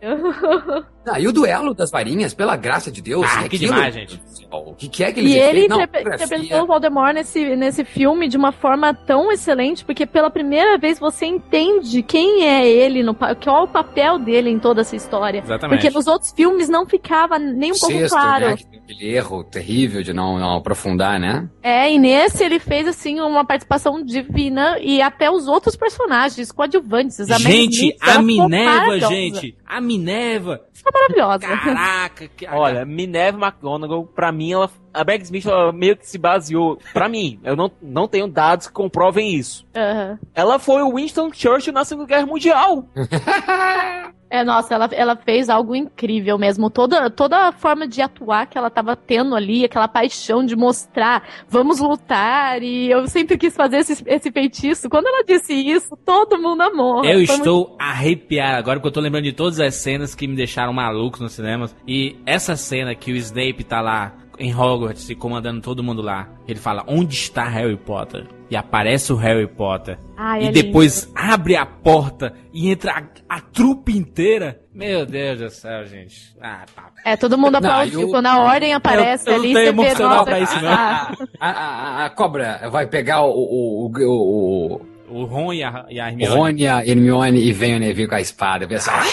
Ah, 1.10 1.22
e 1.22 1.26
o 1.26 1.32
duelo 1.32 1.74
das 1.74 1.90
varinhas, 1.90 2.34
pela 2.34 2.58
graça 2.58 2.92
de 2.92 3.02
Deus. 3.02 3.26
Ah, 3.34 3.46
é 3.46 3.48
que 3.48 3.58
demais, 3.58 3.94
gente. 3.94 4.22
O 4.52 4.74
que, 4.74 4.90
que 4.90 5.06
é 5.06 5.12
que 5.14 5.22
ele 5.22 5.30
E 5.30 5.40
ele 5.40 5.66
Não, 5.66 5.82
interpretou 5.82 6.64
o 6.64 6.68
Voldemort 6.68 7.14
nesse, 7.14 7.56
nesse 7.56 7.86
filme 7.86 8.28
de 8.28 8.36
uma 8.36 8.52
forma 8.52 8.94
tão 8.94 9.32
excelente, 9.32 9.86
porque 9.86 10.06
pela 10.06 10.30
primeira 10.30 10.78
vez 10.78 11.00
você 11.00 11.26
entende 11.26 12.04
quem 12.04 12.46
é 12.46 12.68
ele, 12.68 13.04
no, 13.04 13.16
qual 13.16 13.62
é 13.62 13.64
o 13.64 13.68
papel 13.70 14.20
dele 14.20 14.50
em 14.50 14.60
toda 14.68 14.82
essa 14.82 14.98
história. 14.98 15.40
Exatamente. 15.40 15.80
Porque 15.80 15.96
nos 15.96 16.08
outros 16.08 16.34
filmes 16.34 16.68
não 16.68 16.86
ficava 16.86 17.40
nem 17.40 17.72
um 17.72 17.80
pouco 17.80 17.96
Sexto, 17.96 18.14
claro. 18.14 18.48
né? 18.48 18.58
Que 18.58 18.66
tem 18.66 18.80
aquele 18.80 19.16
erro 19.16 19.44
terrível 19.46 20.04
de 20.04 20.12
não, 20.12 20.38
não 20.38 20.58
aprofundar, 20.58 21.18
né? 21.18 21.50
É, 21.64 21.90
e 21.90 21.98
nesse 21.98 22.44
ele 22.44 22.60
fez, 22.60 22.86
assim, 22.86 23.22
uma 23.22 23.46
participação 23.46 24.04
divina 24.04 24.78
e 24.80 25.02
até 25.02 25.32
os 25.32 25.48
outros 25.48 25.78
personagens 25.78 26.52
coadjuvantes. 26.52 27.18
A 27.32 27.38
Gente, 27.38 27.96
a 28.02 28.22
Minerva, 28.22 29.00
gente. 29.08 29.56
A 29.66 29.80
Minerva. 29.80 30.62
Ficou 30.74 30.92
maravilhosa. 30.94 31.48
Caraca. 31.48 32.28
Que... 32.28 32.46
Olha, 32.48 32.86
Minerva 32.86 33.48
McGonagall, 33.48 34.06
pra 34.06 34.34
mim, 34.34 34.52
ela, 34.52 34.70
a 34.94 35.04
Meg 35.04 35.24
Smith 35.24 35.46
meio 35.74 35.96
que 35.98 36.08
se 36.08 36.18
baseou. 36.18 36.78
Pra 36.94 37.08
mim, 37.08 37.40
eu 37.44 37.56
não, 37.56 37.72
não 37.82 38.08
tenho 38.08 38.28
dados 38.28 38.68
que 38.68 38.74
comprovem 38.74 39.34
isso. 39.34 39.66
Aham. 39.76 40.20
Ela 40.34 40.60
foi 40.60 40.82
o 40.82 40.96
Winston 40.96 41.32
Churchill 41.34 41.74
na 41.74 41.86
Segunda 41.86 42.08
Guerra 42.08 42.26
Mundial. 42.26 42.86
É, 44.30 44.44
nossa, 44.44 44.74
ela, 44.74 44.90
ela 44.92 45.16
fez 45.16 45.50
algo 45.50 45.76
incrível 45.76 46.38
mesmo. 46.38 46.70
Toda, 46.70 47.10
toda 47.10 47.48
a 47.48 47.52
forma 47.52 47.88
de 47.88 48.02
atuar 48.02 48.46
que 48.48 48.58
ela 48.58 48.70
tava 48.70 48.96
tendo 48.96 49.36
ali, 49.36 49.64
aquela 49.64 49.88
paixão 49.88 50.46
de 50.46 50.56
mostrar, 50.56 51.24
vamos 51.48 51.80
lutar, 51.80 52.62
e 52.62 52.92
eu 52.92 53.08
sempre 53.08 53.38
quis 53.38 53.56
fazer 53.56 53.78
esse, 53.78 54.04
esse 54.06 54.32
feitiço. 54.32 54.90
Quando 54.90 55.08
ela 55.08 55.24
disse 55.24 55.54
isso, 55.54 55.96
todo 56.06 56.38
mundo 56.42 56.62
amou. 56.62 57.06
Eu 57.06 57.26
Foi 57.26 57.36
estou 57.36 57.76
arrepiado 57.80 58.58
agora 58.58 58.80
porque 58.80 58.90
eu 58.90 58.94
tô 58.94 59.00
lembrando 59.00 59.24
de 59.24 59.34
todas 59.34 59.60
as 59.60 59.76
cenas 59.76 60.14
que 60.14 60.28
me 60.28 60.36
deixaram 60.36 60.74
malucos 60.74 61.22
nos 61.22 61.32
cinemas. 61.32 61.76
E 61.88 62.18
essa 62.26 62.56
cena 62.56 62.94
que 62.94 63.12
o 63.12 63.16
Snape 63.16 63.64
tá 63.64 63.82
lá 63.82 64.14
em 64.40 64.54
Hogwarts 64.56 65.10
e 65.10 65.16
comandando 65.16 65.62
todo 65.62 65.84
mundo 65.84 66.02
lá. 66.02 66.28
Ele 66.48 66.60
fala, 66.60 66.84
onde 66.88 67.16
está 67.16 67.44
Harry 67.48 67.76
Potter? 67.78 68.28
E 68.50 68.56
aparece 68.56 69.12
o 69.12 69.16
Harry 69.18 69.48
Potter. 69.48 69.98
Ai, 70.16 70.44
e 70.44 70.48
é 70.48 70.52
depois 70.52 71.12
abre 71.14 71.56
a 71.58 71.66
porta 71.66 72.34
e 72.54 72.70
entra 72.72 72.94
a, 73.30 73.38
a 73.38 73.42
trupe 73.42 73.98
inteira. 73.98 74.62
Meu 74.74 75.06
Deus 75.06 75.40
do 75.40 75.50
céu, 75.50 75.86
gente. 75.86 76.34
Ah, 76.42 76.64
tá. 76.74 76.92
É, 77.04 77.18
todo 77.18 77.38
mundo 77.38 77.60
Não, 77.60 77.70
aplaudiu. 77.70 78.02
eu- 78.02 78.10
Quando 78.10 78.28
a 78.28 78.40
ordem 78.40 78.74
aparece 78.74 79.28
eu 79.30 79.34
não 79.34 79.40
ali, 79.44 79.54
tenho 79.54 79.66
você 79.66 79.72
vê, 79.74 79.88
emocional 79.88 80.18
nossa, 80.20 80.26
pra 80.26 80.40
isso, 80.40 80.62
não. 80.62 80.70
ah, 80.72 81.12
A, 81.40 81.50
a- 81.50 82.06
a 82.06 82.10
cobra 82.12 82.70
vai 82.72 82.88
pegar 82.88 83.22
o, 83.24 83.32
o, 83.32 83.86
o, 83.88 84.82
o, 85.10 85.22
O 85.22 85.26
Ron 85.26 85.54
e 85.54 85.64
a, 85.64 85.86
e 85.90 86.00
a 86.00 86.06
o 86.06 86.08
Hermione. 86.10 86.36
Rony, 86.36 86.68
a 86.68 86.86
Hermione 86.88 87.40
e 87.42 87.52
vem 87.52 87.76
o 87.76 87.80
Neville 87.80 88.08
com 88.08 88.16
a 88.16 88.22
espada. 88.22 88.64
Eu 88.64 88.70
penso, 88.70 88.90
ah, 88.92 89.04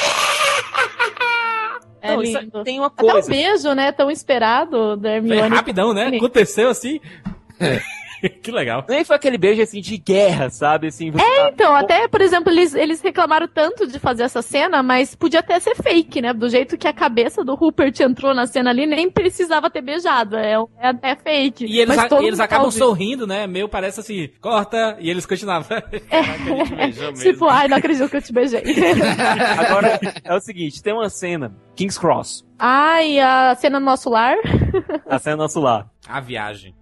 É 2.04 2.14
Não, 2.14 2.22
isso 2.22 2.38
lindo. 2.38 2.62
tem 2.62 2.78
uma 2.78 2.88
Até 2.88 3.02
um 3.02 3.10
coisa. 3.12 3.30
beijo, 3.30 3.72
né? 3.72 3.90
Tão 3.90 4.10
esperado 4.10 4.94
da 4.94 5.08
Foi 5.08 5.16
Hermione. 5.16 5.56
rapidão, 5.56 5.94
né? 5.94 6.08
Aconteceu 6.14 6.68
assim. 6.68 7.00
que 8.42 8.50
legal. 8.50 8.84
Nem 8.88 9.04
foi 9.04 9.16
aquele 9.16 9.38
beijo 9.38 9.62
assim 9.62 9.80
de 9.80 9.96
guerra, 9.96 10.50
sabe? 10.50 10.88
Assim, 10.88 11.10
você 11.10 11.24
tá- 11.24 11.50
Então, 11.52 11.74
até, 11.74 12.08
por 12.08 12.20
exemplo, 12.20 12.50
eles, 12.52 12.74
eles 12.74 13.00
reclamaram 13.00 13.46
tanto 13.48 13.86
de 13.86 13.98
fazer 13.98 14.22
essa 14.24 14.42
cena, 14.42 14.82
mas 14.82 15.14
podia 15.14 15.40
até 15.40 15.58
ser 15.60 15.74
fake, 15.74 16.20
né? 16.22 16.32
Do 16.32 16.48
jeito 16.48 16.76
que 16.78 16.88
a 16.88 16.92
cabeça 16.92 17.44
do 17.44 17.54
Rupert 17.54 17.98
entrou 18.00 18.34
na 18.34 18.46
cena 18.46 18.70
ali, 18.70 18.86
nem 18.86 19.10
precisava 19.10 19.70
ter 19.70 19.82
beijado. 19.82 20.36
É, 20.36 20.54
é, 20.78 21.10
é 21.10 21.16
fake. 21.16 21.64
E 21.66 21.78
eles, 21.80 21.94
Mas 21.96 22.04
a- 22.06 22.08
todo 22.08 22.22
eles 22.26 22.40
acabam 22.40 22.70
sorrindo, 22.70 23.26
né? 23.26 23.46
Meio 23.46 23.68
parece 23.68 24.00
assim, 24.00 24.28
corta, 24.40 24.96
e 25.00 25.10
eles 25.10 25.26
continuavam. 25.26 25.78
Beijou 26.76 27.06
mesmo. 27.12 27.14
Tipo, 27.32 27.48
ai, 27.48 27.68
não 27.68 27.76
acredito 27.76 28.08
que 28.08 28.16
eu 28.16 28.22
te 28.22 28.32
beijei. 28.32 28.62
Agora, 29.58 29.98
é 30.24 30.34
o 30.34 30.40
seguinte, 30.40 30.82
tem 30.82 30.92
uma 30.92 31.08
cena, 31.08 31.54
King's 31.76 31.98
Cross, 31.98 32.44
ai, 32.58 33.18
a 33.20 33.54
cena 33.56 33.78
do 33.78 33.84
nosso 33.86 34.08
lar. 34.10 34.36
a 35.08 35.18
cena 35.18 35.36
nosso 35.36 35.60
lar. 35.60 35.86
A 36.08 36.20
viagem. 36.20 36.74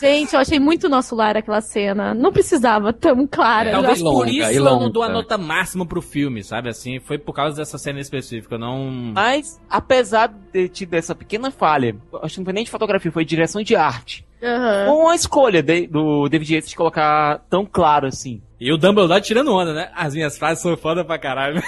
Gente, 0.00 0.34
eu 0.34 0.40
achei 0.40 0.58
muito 0.58 0.88
nosso 0.88 1.14
lar 1.14 1.36
aquela 1.36 1.60
cena. 1.60 2.14
Não 2.14 2.32
precisava 2.32 2.92
tão 2.92 3.26
clara. 3.26 3.70
Talvez 3.70 4.00
e 4.00 4.02
por 4.02 4.10
longa, 4.12 4.30
isso 4.30 4.50
eu 4.50 4.64
não 4.64 4.78
longa. 4.80 4.90
dou 4.90 5.02
a 5.02 5.08
nota 5.08 5.38
máxima 5.38 5.86
pro 5.86 6.02
filme, 6.02 6.42
sabe? 6.42 6.68
Assim, 6.68 7.00
foi 7.00 7.18
por 7.18 7.32
causa 7.32 7.56
dessa 7.56 7.78
cena 7.78 8.00
específica. 8.00 8.58
Não. 8.58 8.90
Mas, 9.14 9.60
apesar 9.68 10.28
de 10.28 10.38
ter 10.52 10.68
tido 10.68 10.94
essa 10.94 11.14
pequena 11.14 11.50
falha, 11.50 11.96
acho 12.22 12.34
que 12.34 12.40
não 12.40 12.44
foi 12.44 12.54
nem 12.54 12.64
de 12.64 12.70
fotografia, 12.70 13.10
foi 13.10 13.24
de 13.24 13.30
direção 13.30 13.62
de 13.62 13.74
arte. 13.74 14.24
Foi 14.40 14.94
uma 14.94 15.14
escolha 15.14 15.62
de- 15.62 15.86
do 15.86 16.28
David 16.28 16.54
Yates 16.54 16.70
de 16.70 16.76
colocar 16.76 17.40
tão 17.50 17.64
claro 17.66 18.06
assim. 18.06 18.40
E 18.58 18.70
o 18.72 18.76
Dumbledore 18.76 19.22
tirando 19.22 19.54
onda, 19.54 19.72
né? 19.72 19.90
As 19.94 20.14
minhas 20.14 20.36
frases 20.36 20.62
são 20.62 20.76
foda 20.76 21.02
pra 21.02 21.18
caralho. 21.18 21.62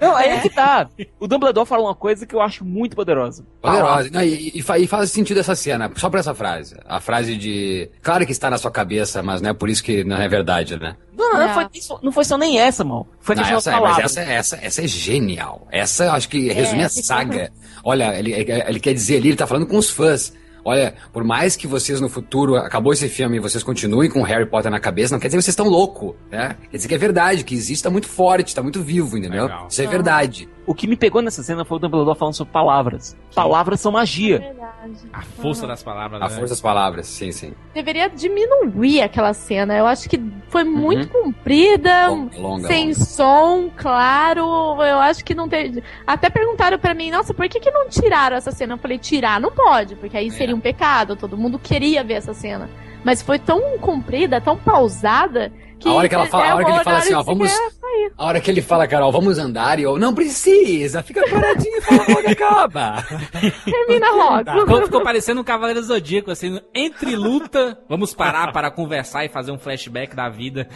Não, 0.00 0.16
aí 0.16 0.28
é 0.30 0.40
que 0.40 0.50
tá. 0.50 0.88
O 1.20 1.28
Dumbledore 1.28 1.64
fala 1.68 1.84
uma 1.84 1.94
coisa 1.94 2.26
que 2.26 2.34
eu 2.34 2.40
acho 2.42 2.64
muito 2.64 2.96
poderosa. 2.96 3.44
Poderosa. 3.60 4.10
Não, 4.10 4.22
e, 4.22 4.50
e 4.56 4.60
fa- 4.62 4.76
e 4.78 4.88
faz 4.88 5.12
sentido 5.12 5.38
essa 5.38 5.54
cena, 5.54 5.88
só 5.96 6.10
por 6.10 6.18
essa 6.18 6.34
frase. 6.34 6.76
A 6.84 6.98
frase 7.00 7.36
de. 7.36 7.88
Claro 8.02 8.26
que 8.26 8.32
está 8.32 8.50
na 8.50 8.58
sua 8.58 8.72
cabeça, 8.72 9.22
mas 9.22 9.40
não 9.40 9.50
é 9.50 9.54
por 9.54 9.68
isso 9.68 9.84
que 9.84 10.02
não 10.02 10.16
é 10.16 10.26
verdade, 10.28 10.76
né? 10.80 10.96
Não, 11.16 11.32
não, 11.32 11.42
É. 11.42 11.54
foi, 11.54 11.66
isso- 11.74 11.98
não 12.02 12.10
foi 12.10 12.24
só 12.24 12.36
nem 12.36 12.58
essa, 12.58 12.82
mano. 12.82 13.06
Foi 13.20 13.36
Não, 13.36 13.44
essa, 13.44 13.70
é, 13.70 13.80
mas 13.80 13.98
essa, 14.00 14.20
essa, 14.22 14.56
essa 14.60 14.82
é 14.82 14.88
genial. 14.88 15.68
Essa 15.70 16.06
eu 16.06 16.12
acho 16.12 16.28
que 16.28 16.52
resume 16.52 16.82
a 16.84 16.88
fica- 16.88 17.02
saga. 17.04 17.52
Olha, 17.84 18.18
ele, 18.18 18.32
ele 18.32 18.80
quer 18.80 18.94
dizer 18.94 19.18
ali, 19.18 19.28
ele 19.28 19.36
tá 19.36 19.46
falando 19.46 19.66
com 19.66 19.76
os 19.78 19.88
fãs. 19.90 20.32
Olha, 20.64 20.94
por 21.12 21.24
mais 21.24 21.56
que 21.56 21.66
vocês 21.66 22.00
no 22.00 22.08
futuro, 22.08 22.56
acabou 22.56 22.92
esse 22.92 23.08
filme 23.08 23.36
e 23.36 23.40
vocês 23.40 23.64
continuem 23.64 24.08
com 24.08 24.20
o 24.20 24.22
Harry 24.22 24.46
Potter 24.46 24.70
na 24.70 24.78
cabeça, 24.78 25.14
não 25.14 25.20
quer 25.20 25.28
dizer 25.28 25.38
que 25.38 25.42
vocês 25.42 25.52
estão 25.52 25.66
loucos, 25.66 26.14
né? 26.30 26.56
Quer 26.70 26.76
dizer 26.76 26.88
que 26.88 26.94
é 26.94 26.98
verdade, 26.98 27.44
que 27.44 27.54
existe, 27.54 27.82
tá 27.82 27.90
muito 27.90 28.08
forte, 28.08 28.54
tá 28.54 28.62
muito 28.62 28.80
vivo, 28.82 29.18
entendeu? 29.18 29.44
Legal. 29.44 29.66
Isso 29.68 29.82
é 29.82 29.86
verdade. 29.86 30.48
O 30.64 30.74
que 30.74 30.86
me 30.86 30.94
pegou 30.96 31.20
nessa 31.20 31.42
cena 31.42 31.64
foi 31.64 31.76
o 31.76 31.80
Dumbledore 31.80 32.16
falando 32.16 32.34
sobre 32.34 32.52
palavras. 32.52 33.16
Palavras 33.34 33.80
são 33.80 33.90
magia. 33.90 34.38
Verdade. 34.38 35.08
A 35.12 35.22
força 35.22 35.66
das 35.66 35.82
palavras, 35.82 36.22
A 36.22 36.28
né? 36.28 36.30
força 36.30 36.50
das 36.50 36.60
palavras, 36.60 37.06
sim, 37.08 37.32
sim. 37.32 37.52
Deveria 37.74 38.08
diminuir 38.08 39.02
aquela 39.02 39.34
cena. 39.34 39.76
Eu 39.76 39.86
acho 39.86 40.08
que 40.08 40.22
foi 40.48 40.62
Uhum. 40.62 40.70
muito 40.70 41.08
comprida. 41.08 42.08
Longa, 42.08 42.38
longa, 42.38 42.68
sem 42.68 42.84
longa. 42.92 42.94
som, 43.04 43.70
claro. 43.76 44.40
Eu 44.82 44.98
acho 45.00 45.24
que 45.24 45.34
não 45.34 45.48
tem. 45.48 45.82
Até 46.06 46.30
perguntaram 46.30 46.78
pra 46.78 46.94
mim, 46.94 47.10
nossa, 47.10 47.34
por 47.34 47.48
que, 47.48 47.58
que 47.58 47.70
não 47.70 47.88
tiraram 47.88 48.36
essa 48.36 48.52
cena? 48.52 48.74
Eu 48.74 48.78
falei, 48.78 48.98
tirar 48.98 49.40
não 49.40 49.50
pode, 49.50 49.96
porque 49.96 50.16
aí 50.16 50.30
seria 50.30 50.54
um 50.54 50.60
pecado. 50.60 51.16
Todo 51.16 51.36
mundo 51.36 51.58
queria 51.58 52.04
ver 52.04 52.14
essa 52.14 52.34
cena. 52.34 52.70
Mas 53.04 53.20
foi 53.20 53.38
tão 53.38 53.78
comprida, 53.78 54.40
tão 54.40 54.56
pausada, 54.56 55.52
que. 55.80 55.88
A 55.88 55.92
hora 55.92 56.08
que 56.08 56.14
ela 56.14 56.26
fala- 56.26 56.44
a 56.44 56.48
é 56.48 56.54
hora 56.54 56.64
que 56.64 56.70
ele 56.70 56.84
fala 56.84 56.98
assim, 56.98 57.14
ó, 57.14 57.22
vamos- 57.24 57.50
quer 57.52 57.70
sair. 57.82 58.12
A 58.16 58.24
hora 58.26 58.40
que 58.40 58.50
ele 58.50 58.62
fala, 58.62 58.86
Carol, 58.86 59.12
vamos 59.12 59.38
andar, 59.38 59.78
e 59.78 59.82
eu, 59.82 59.98
não 59.98 60.14
precisa, 60.14 61.02
fica 61.02 61.20
paradinho 61.28 61.76
e 61.76 61.80
fala 61.82 62.04
logo 62.08 62.28
acaba. 62.30 63.04
Termina 63.64 64.10
logo. 64.12 64.44
Tá, 64.44 64.54
Ficou, 64.58 64.82
ficou 64.84 65.02
parecendo 65.02 65.40
um 65.40 65.44
Cavaleiro 65.44 65.82
Zodíaco, 65.82 66.30
assim, 66.30 66.60
entre 66.74 67.14
luta, 67.16 67.78
vamos 67.88 68.14
parar 68.14 68.52
para 68.52 68.70
conversar 68.70 69.24
e 69.24 69.28
fazer 69.28 69.52
um 69.52 69.58
flashback 69.58 70.14
da 70.16 70.28
vida. 70.28 70.68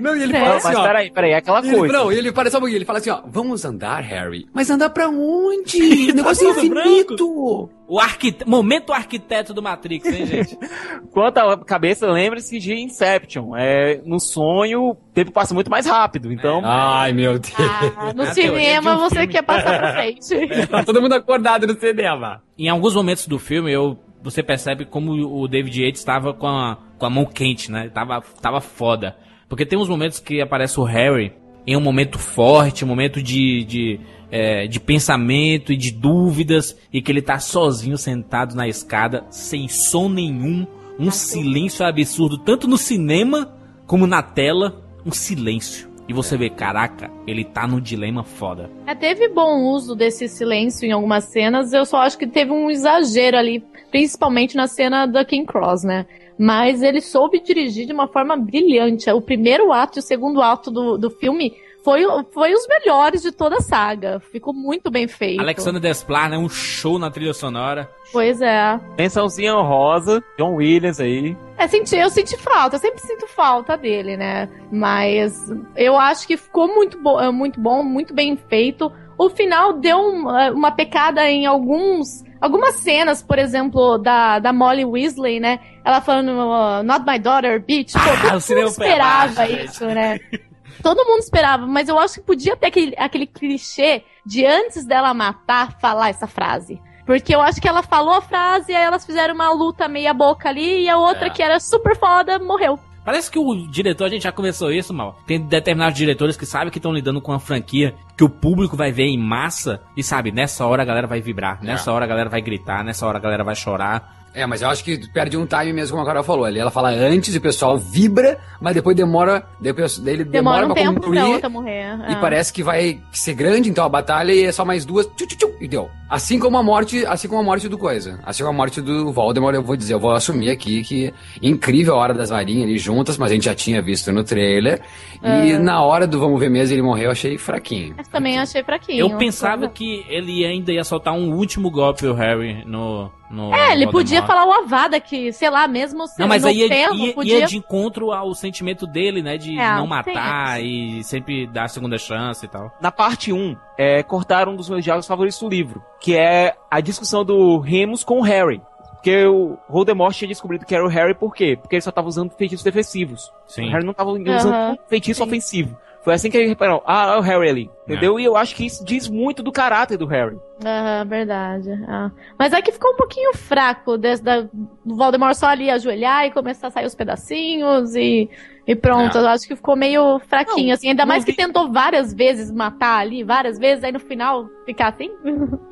Não, 0.00 0.16
e 0.16 0.22
ele 0.22 0.34
É. 0.36 0.40
fala 0.40 0.48
Não, 0.50 0.56
assim, 0.56 0.68
mas 0.68 0.76
ó. 0.78 0.82
peraí, 0.84 1.10
peraí, 1.12 1.30
é 1.32 1.36
aquela 1.36 1.60
E 1.64 1.68
ele, 1.68 1.76
coisa. 1.78 1.92
não, 1.92 2.12
e 2.12 2.16
ele 2.18 2.32
para 2.32 2.50
só 2.50 2.58
um 2.58 2.66
ele 2.68 2.84
fala 2.84 2.98
assim, 2.98 3.10
ó, 3.10 3.20
vamos 3.26 3.64
andar, 3.64 4.00
Harry. 4.02 4.46
Mas 4.52 4.70
andar 4.70 4.88
pra 4.90 5.08
onde? 5.08 6.10
O 6.10 6.14
negócio 6.16 6.48
é 6.48 6.50
infinito. 6.50 7.68
O 7.86 8.00
arquite... 8.00 8.48
Momento 8.48 8.90
arquiteto 8.90 9.52
do 9.52 9.60
Matrix, 9.62 10.06
hein, 10.06 10.24
gente? 10.24 10.58
Quanto 11.12 11.36
à 11.38 11.58
cabeça, 11.62 12.06
lembre-se 12.10 12.58
de 12.58 12.72
Inception. 12.74 13.54
É, 13.54 14.00
no 14.06 14.18
sonho, 14.18 14.92
o 14.92 14.94
tempo 15.12 15.30
passa 15.30 15.52
muito 15.52 15.70
mais 15.70 15.84
rápido. 15.86 16.31
Então, 16.32 16.60
Ai, 16.64 17.12
meu 17.12 17.38
Deus. 17.38 17.54
Ah, 17.96 18.12
no 18.14 18.22
É 18.22 18.32
cinema 18.34 18.90
de 18.92 18.96
um 18.96 19.00
você 19.00 19.14
filme. 19.16 19.32
quer 19.32 19.42
passar 19.42 19.78
pra 19.78 19.92
frente. 19.94 20.66
Tá 20.68 20.84
todo 20.84 21.00
mundo 21.00 21.12
acordado 21.14 21.66
no 21.66 21.78
cinema. 21.78 22.42
em 22.58 22.68
alguns 22.68 22.94
momentos 22.94 23.26
do 23.26 23.38
filme, 23.38 23.70
eu, 23.72 23.98
você 24.22 24.42
percebe 24.42 24.84
como 24.84 25.12
o 25.12 25.46
David 25.48 25.82
Yates 25.84 26.00
estava 26.00 26.32
com 26.32 26.46
a, 26.48 26.78
com 26.98 27.06
a 27.06 27.10
mão 27.10 27.24
quente, 27.26 27.70
né? 27.70 27.88
Tava, 27.88 28.22
tava 28.40 28.60
foda. 28.60 29.16
Porque 29.48 29.66
tem 29.66 29.78
uns 29.78 29.88
momentos 29.88 30.18
que 30.18 30.40
aparece 30.40 30.80
o 30.80 30.84
Harry 30.84 31.32
em 31.66 31.76
um 31.76 31.80
momento 31.80 32.18
forte, 32.18 32.84
um 32.84 32.88
momento 32.88 33.22
de, 33.22 33.62
de, 33.64 34.00
é, 34.30 34.66
de 34.66 34.80
pensamento 34.80 35.72
e 35.72 35.76
de 35.76 35.92
dúvidas, 35.92 36.76
e 36.92 37.00
que 37.02 37.12
ele 37.12 37.22
tá 37.22 37.38
sozinho 37.38 37.96
sentado 37.98 38.54
na 38.56 38.66
escada, 38.66 39.24
sem 39.30 39.68
som 39.68 40.08
nenhum, 40.08 40.66
um 40.98 41.10
silêncio 41.10 41.84
absurdo, 41.86 42.38
tanto 42.38 42.66
no 42.66 42.76
cinema 42.76 43.54
como 43.86 44.06
na 44.06 44.22
tela, 44.22 44.82
um 45.06 45.12
silêncio. 45.12 45.88
E 46.08 46.12
você 46.12 46.36
vê, 46.36 46.50
caraca, 46.50 47.10
ele 47.26 47.44
tá 47.44 47.66
num 47.66 47.80
dilema 47.80 48.24
foda. 48.24 48.70
É, 48.86 48.94
teve 48.94 49.28
bom 49.28 49.62
uso 49.72 49.94
desse 49.94 50.28
silêncio 50.28 50.86
em 50.86 50.92
algumas 50.92 51.24
cenas, 51.24 51.72
eu 51.72 51.84
só 51.84 51.98
acho 51.98 52.18
que 52.18 52.26
teve 52.26 52.50
um 52.50 52.70
exagero 52.70 53.36
ali, 53.36 53.64
principalmente 53.90 54.56
na 54.56 54.66
cena 54.66 55.06
da 55.06 55.24
King 55.24 55.46
Cross, 55.46 55.84
né? 55.84 56.06
Mas 56.38 56.82
ele 56.82 57.00
soube 57.00 57.40
dirigir 57.40 57.86
de 57.86 57.92
uma 57.92 58.08
forma 58.08 58.36
brilhante. 58.36 59.08
O 59.10 59.20
primeiro 59.20 59.72
ato 59.72 59.98
e 59.98 60.00
o 60.00 60.02
segundo 60.02 60.42
ato 60.42 60.70
do, 60.70 60.98
do 60.98 61.10
filme 61.10 61.54
foi, 61.84 62.02
foi 62.32 62.54
os 62.54 62.66
melhores 62.68 63.22
de 63.22 63.32
toda 63.32 63.56
a 63.56 63.60
saga. 63.60 64.20
Ficou 64.20 64.54
muito 64.54 64.90
bem 64.90 65.08
feito. 65.08 65.40
Alexandre 65.40 65.80
Desplat, 65.80 66.30
né? 66.30 66.38
Um 66.38 66.48
show 66.48 66.98
na 66.98 67.10
trilha 67.10 67.34
sonora. 67.34 67.90
Pois 68.12 68.40
é. 68.40 68.78
Mençãozinha 68.96 69.56
honrosa, 69.56 70.22
John 70.38 70.54
Williams 70.54 71.00
aí. 71.00 71.36
É, 71.58 71.66
senti, 71.66 71.96
eu 71.96 72.10
senti 72.10 72.36
falta, 72.36 72.76
eu 72.76 72.80
sempre 72.80 73.00
sinto 73.00 73.26
falta 73.26 73.76
dele, 73.76 74.16
né? 74.16 74.48
Mas 74.70 75.34
eu 75.76 75.98
acho 75.98 76.26
que 76.26 76.36
ficou 76.36 76.68
muito, 76.68 76.98
bo 76.98 77.32
muito 77.32 77.60
bom, 77.60 77.82
muito 77.82 78.14
bem 78.14 78.36
feito. 78.36 78.90
O 79.18 79.28
final 79.28 79.74
deu 79.74 79.98
uma, 79.98 80.50
uma 80.50 80.70
pecada 80.72 81.28
em 81.30 81.46
alguns 81.46 82.24
algumas 82.40 82.74
cenas, 82.74 83.22
por 83.22 83.38
exemplo, 83.38 83.98
da, 83.98 84.40
da 84.40 84.52
Molly 84.52 84.84
Weasley, 84.84 85.38
né? 85.38 85.60
Ela 85.84 86.00
falando, 86.00 86.30
uh, 86.32 86.82
not 86.82 87.06
my 87.06 87.16
daughter, 87.16 87.60
bitch. 87.64 87.92
Pô, 87.92 88.00
Ah, 88.00 88.40
todo 88.40 88.56
mundo 88.56 88.68
esperava 88.68 89.46
isso, 89.48 89.86
né? 89.86 90.18
Todo 90.82 91.04
mundo 91.04 91.20
esperava, 91.20 91.66
mas 91.66 91.88
eu 91.88 91.98
acho 91.98 92.14
que 92.14 92.26
podia 92.26 92.56
ter 92.56 92.66
aquele, 92.68 92.94
aquele 92.96 93.26
clichê 93.26 94.04
de 94.24 94.46
antes 94.46 94.84
dela 94.84 95.12
matar, 95.12 95.78
falar 95.80 96.10
essa 96.10 96.26
frase. 96.26 96.80
Porque 97.04 97.34
eu 97.34 97.40
acho 97.40 97.60
que 97.60 97.66
ela 97.66 97.82
falou 97.82 98.14
a 98.14 98.20
frase, 98.22 98.74
aí 98.74 98.82
elas 98.82 99.04
fizeram 99.04 99.34
uma 99.34 99.52
luta 99.52 99.88
meia 99.88 100.14
boca 100.14 100.48
ali, 100.48 100.84
e 100.84 100.88
a 100.88 100.96
outra 100.96 101.26
É. 101.26 101.30
que 101.30 101.42
era 101.42 101.58
super 101.58 101.96
foda 101.96 102.38
morreu. 102.38 102.78
Parece 103.04 103.28
que 103.28 103.36
o 103.38 103.66
diretor, 103.66 104.04
a 104.04 104.08
gente 104.08 104.22
já 104.22 104.30
começou 104.30 104.70
isso, 104.70 104.94
mal. 104.94 105.18
Tem 105.26 105.40
determinados 105.40 105.98
diretores 105.98 106.36
que 106.36 106.46
sabem 106.46 106.70
que 106.70 106.78
estão 106.78 106.92
lidando 106.92 107.20
com 107.20 107.32
uma 107.32 107.40
franquia 107.40 107.96
que 108.16 108.22
o 108.22 108.28
público 108.28 108.76
vai 108.76 108.92
ver 108.92 109.06
em 109.06 109.18
massa 109.18 109.82
e 109.96 110.04
sabe, 110.04 110.30
nessa 110.30 110.64
hora 110.64 110.82
a 110.82 110.84
galera 110.84 111.08
vai 111.08 111.20
vibrar, 111.20 111.60
nessa 111.60 111.92
hora 111.92 112.04
a 112.04 112.08
galera 112.08 112.30
vai 112.30 112.40
gritar, 112.40 112.84
nessa 112.84 113.04
hora 113.04 113.18
a 113.18 113.20
galera 113.20 113.42
vai 113.42 113.56
chorar. 113.56 114.21
É, 114.34 114.46
mas 114.46 114.62
eu 114.62 114.68
acho 114.68 114.82
que 114.82 115.06
perde 115.10 115.36
um 115.36 115.44
time 115.46 115.72
mesmo, 115.72 115.96
como 115.96 116.02
a 116.02 116.06
Carol 116.06 116.24
falou 116.24 116.44
ali. 116.44 116.58
Ela 116.58 116.70
fala 116.70 116.88
antes 116.90 117.34
e 117.34 117.38
o 117.38 117.40
pessoal 117.40 117.76
vibra, 117.76 118.38
mas 118.60 118.74
depois 118.74 118.96
demora. 118.96 119.46
Depois 119.60 119.98
dele 119.98 120.24
demora, 120.24 120.62
Demora 120.62 120.64
um 120.66 120.74
pra 120.74 120.82
tempo 120.82 120.92
pra 120.94 121.02
concluir. 121.02 121.32
outra 121.34 121.48
morrer. 121.48 121.98
E 122.08 122.12
é. 122.12 122.16
parece 122.16 122.52
que 122.52 122.62
vai 122.62 123.00
ser 123.12 123.34
grande, 123.34 123.68
então 123.68 123.84
a 123.84 123.88
batalha 123.88 124.32
e 124.32 124.44
é 124.44 124.52
só 124.52 124.64
mais 124.64 124.84
duas. 124.84 125.06
Tchu, 125.06 125.26
tchu, 125.26 125.36
tchu, 125.36 125.52
e 125.60 125.68
deu. 125.68 125.90
Assim 126.08 126.38
como 126.38 126.56
a 126.58 126.62
morte, 126.62 127.04
assim 127.06 127.28
como 127.28 127.40
a 127.40 127.44
morte 127.44 127.68
do 127.68 127.76
coisa. 127.78 128.18
Assim 128.24 128.42
como 128.42 128.54
a 128.54 128.56
morte 128.56 128.80
do 128.80 129.12
Voldemort, 129.12 129.54
eu 129.54 129.62
vou 129.62 129.76
dizer, 129.76 129.94
eu 129.94 130.00
vou 130.00 130.12
assumir 130.12 130.50
aqui 130.50 130.82
que 130.82 131.12
incrível 131.40 131.94
a 131.94 131.98
hora 131.98 132.14
das 132.14 132.30
varinhas 132.30 132.64
ali 132.64 132.78
juntas, 132.78 133.16
mas 133.18 133.30
a 133.30 133.34
gente 133.34 133.44
já 133.44 133.54
tinha 133.54 133.80
visto 133.82 134.12
no 134.12 134.22
trailer. 134.24 134.80
E 135.22 135.52
na 135.58 135.82
hora 135.82 136.06
do 136.06 136.18
vamos 136.18 136.38
ver 136.40 136.50
mesmo 136.50 136.74
ele 136.74 136.82
morreu, 136.82 137.06
eu 137.06 137.10
achei 137.12 137.38
fraquinho. 137.38 137.94
Mas 137.96 138.08
também 138.08 138.38
achei 138.38 138.62
fraquinho. 138.62 138.98
Eu 138.98 139.16
pensava 139.16 139.68
que 139.68 140.04
ele 140.08 140.44
ainda 140.44 140.72
ia 140.72 140.84
soltar 140.84 141.14
um 141.14 141.32
último 141.34 141.70
golpe, 141.70 142.06
o 142.06 142.14
Harry, 142.14 142.64
no. 142.66 143.10
No 143.32 143.52
É, 143.54 143.72
ele 143.72 143.90
podia 143.90 144.22
falar 144.24 144.46
o 144.46 144.52
Avada, 144.52 145.00
que, 145.00 145.32
sei 145.32 145.48
lá, 145.50 145.66
mesmo 145.66 146.06
se 146.06 146.20
Não, 146.20 146.28
mas 146.28 146.44
aí 146.44 146.58
ia, 146.58 146.68
ferro, 146.68 146.94
ia- 146.96 147.14
podia... 147.14 147.38
ia 147.40 147.46
de 147.46 147.56
encontro 147.56 148.12
ao 148.12 148.34
sentimento 148.34 148.86
dele, 148.86 149.22
né? 149.22 149.36
De 149.38 149.58
É, 149.58 149.74
não 149.74 149.86
matar 149.86 150.62
e 150.62 151.02
sempre 151.02 151.46
dar 151.46 151.64
a 151.64 151.68
segunda 151.68 151.96
chance 151.98 152.44
e 152.44 152.48
tal. 152.48 152.70
Na 152.80 152.92
parte 152.92 153.32
1, 153.32 153.56
é, 153.78 154.02
cortaram 154.02 154.52
um 154.52 154.56
dos 154.56 154.68
meus 154.68 154.84
diálogos 154.84 155.06
favoritos 155.06 155.40
do 155.40 155.48
livro, 155.48 155.82
que 156.00 156.14
é 156.16 156.54
a 156.70 156.80
discussão 156.80 157.24
do 157.24 157.58
Remus 157.58 158.04
com 158.04 158.18
o 158.18 158.22
Harry. 158.22 158.60
Porque 158.92 159.26
o 159.26 159.58
Voldemort 159.68 160.14
tinha 160.14 160.28
descobrido 160.28 160.64
que 160.64 160.72
era 160.74 160.84
o 160.84 160.88
Harry 160.88 161.12
por 161.12 161.34
quê? 161.34 161.58
Porque 161.60 161.74
ele 161.74 161.82
só 161.82 161.90
tava 161.90 162.06
usando 162.06 162.30
feitiços 162.30 162.62
defensivos. 162.62 163.32
Sim. 163.48 163.66
O 163.66 163.70
Harry 163.72 163.84
não 163.84 163.92
tava 163.92 164.10
usando 164.10 164.30
Aham, 164.54 164.78
feitiço 164.88 165.18
sim. 165.22 165.26
ofensivo. 165.28 165.76
Foi 166.04 166.14
assim 166.14 166.28
que 166.30 166.36
ele 166.36 166.48
reparou, 166.48 166.82
ah, 166.84 167.14
é 167.14 167.18
o 167.18 167.20
Harry 167.20 167.48
ali. 167.48 167.70
Entendeu? 167.84 168.18
E 168.18 168.24
eu 168.24 168.36
acho 168.36 168.54
que 168.56 168.64
isso 168.66 168.84
diz 168.84 169.08
muito 169.08 169.42
do 169.42 169.52
caráter 169.52 169.96
do 169.96 170.06
Harry. 170.06 170.36
Aham, 170.64 171.04
verdade. 171.06 171.70
ah. 171.88 172.10
Mas 172.38 172.52
é 172.52 172.60
que 172.62 172.72
ficou 172.72 172.92
um 172.92 172.96
pouquinho 172.96 173.34
fraco 173.34 173.96
desse, 173.98 174.22
da, 174.22 174.40
do 174.42 174.96
Voldemort 174.96 175.34
só 175.34 175.46
ali 175.46 175.68
ajoelhar 175.70 176.24
e 176.26 176.30
começar 176.30 176.68
a 176.68 176.70
sair 176.70 176.86
os 176.86 176.94
pedacinhos 176.94 177.94
e, 177.96 178.28
e 178.66 178.74
pronto. 178.74 179.16
É. 179.16 179.20
Eu 179.20 179.28
acho 179.28 179.46
que 179.46 179.54
ficou 179.56 179.76
meio 179.76 180.18
fraquinho, 180.20 180.68
Não, 180.68 180.74
assim. 180.74 180.88
Ainda 180.88 181.04
mais 181.06 181.24
que 181.24 181.32
vi- 181.32 181.36
tentou 181.36 181.70
várias 181.72 182.12
vezes 182.14 182.50
matar 182.52 182.98
ali, 183.00 183.22
várias 183.24 183.58
vezes, 183.58 183.82
aí 183.84 183.92
no 183.92 184.00
final 184.00 184.48
ficar 184.64 184.88
assim. 184.88 185.10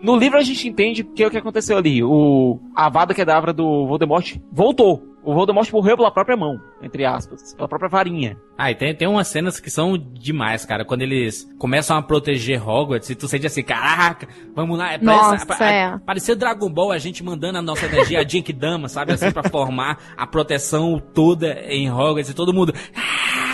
No 0.02 0.16
livro 0.16 0.38
a 0.38 0.42
gente 0.42 0.68
entende 0.68 1.04
que 1.04 1.22
é 1.22 1.26
o 1.26 1.30
que 1.30 1.38
aconteceu 1.38 1.76
ali. 1.76 2.02
O 2.02 2.58
a 2.74 2.86
Avada 2.86 3.14
Kedavra 3.14 3.52
do 3.52 3.86
Voldemort 3.86 4.36
voltou. 4.52 5.09
O 5.22 5.34
Voldemort 5.34 5.70
morreu 5.70 5.96
pela 5.96 6.10
própria 6.10 6.36
mão, 6.36 6.58
entre 6.82 7.04
aspas, 7.04 7.54
pela 7.54 7.68
própria 7.68 7.90
varinha. 7.90 8.38
Ah, 8.56 8.70
e 8.70 8.74
tem, 8.74 8.94
tem 8.94 9.06
umas 9.06 9.28
cenas 9.28 9.60
que 9.60 9.70
são 9.70 9.98
demais, 9.98 10.64
cara. 10.64 10.84
Quando 10.84 11.02
eles 11.02 11.46
começam 11.58 11.96
a 11.96 12.02
proteger 12.02 12.66
Hogwarts 12.66 13.10
e 13.10 13.14
tu 13.14 13.28
sente 13.28 13.46
assim, 13.46 13.62
caraca, 13.62 14.26
vamos 14.54 14.78
lá. 14.78 14.96
Nossa, 14.98 15.44
parece, 15.44 15.64
é. 15.64 15.98
Parecia 16.06 16.34
Dragon 16.36 16.70
Ball, 16.72 16.92
a 16.92 16.98
gente 16.98 17.22
mandando 17.22 17.58
a 17.58 17.62
nossa 17.62 17.84
energia, 17.86 18.20
a 18.20 18.26
Genkidama, 18.26 18.88
sabe? 18.88 19.12
Assim, 19.12 19.30
pra 19.30 19.48
formar 19.48 19.98
a 20.16 20.26
proteção 20.26 20.98
toda 20.98 21.52
em 21.68 21.90
Hogwarts 21.90 22.30
e 22.30 22.34
todo 22.34 22.54
mundo... 22.54 22.72
"Ah!" 22.96 23.49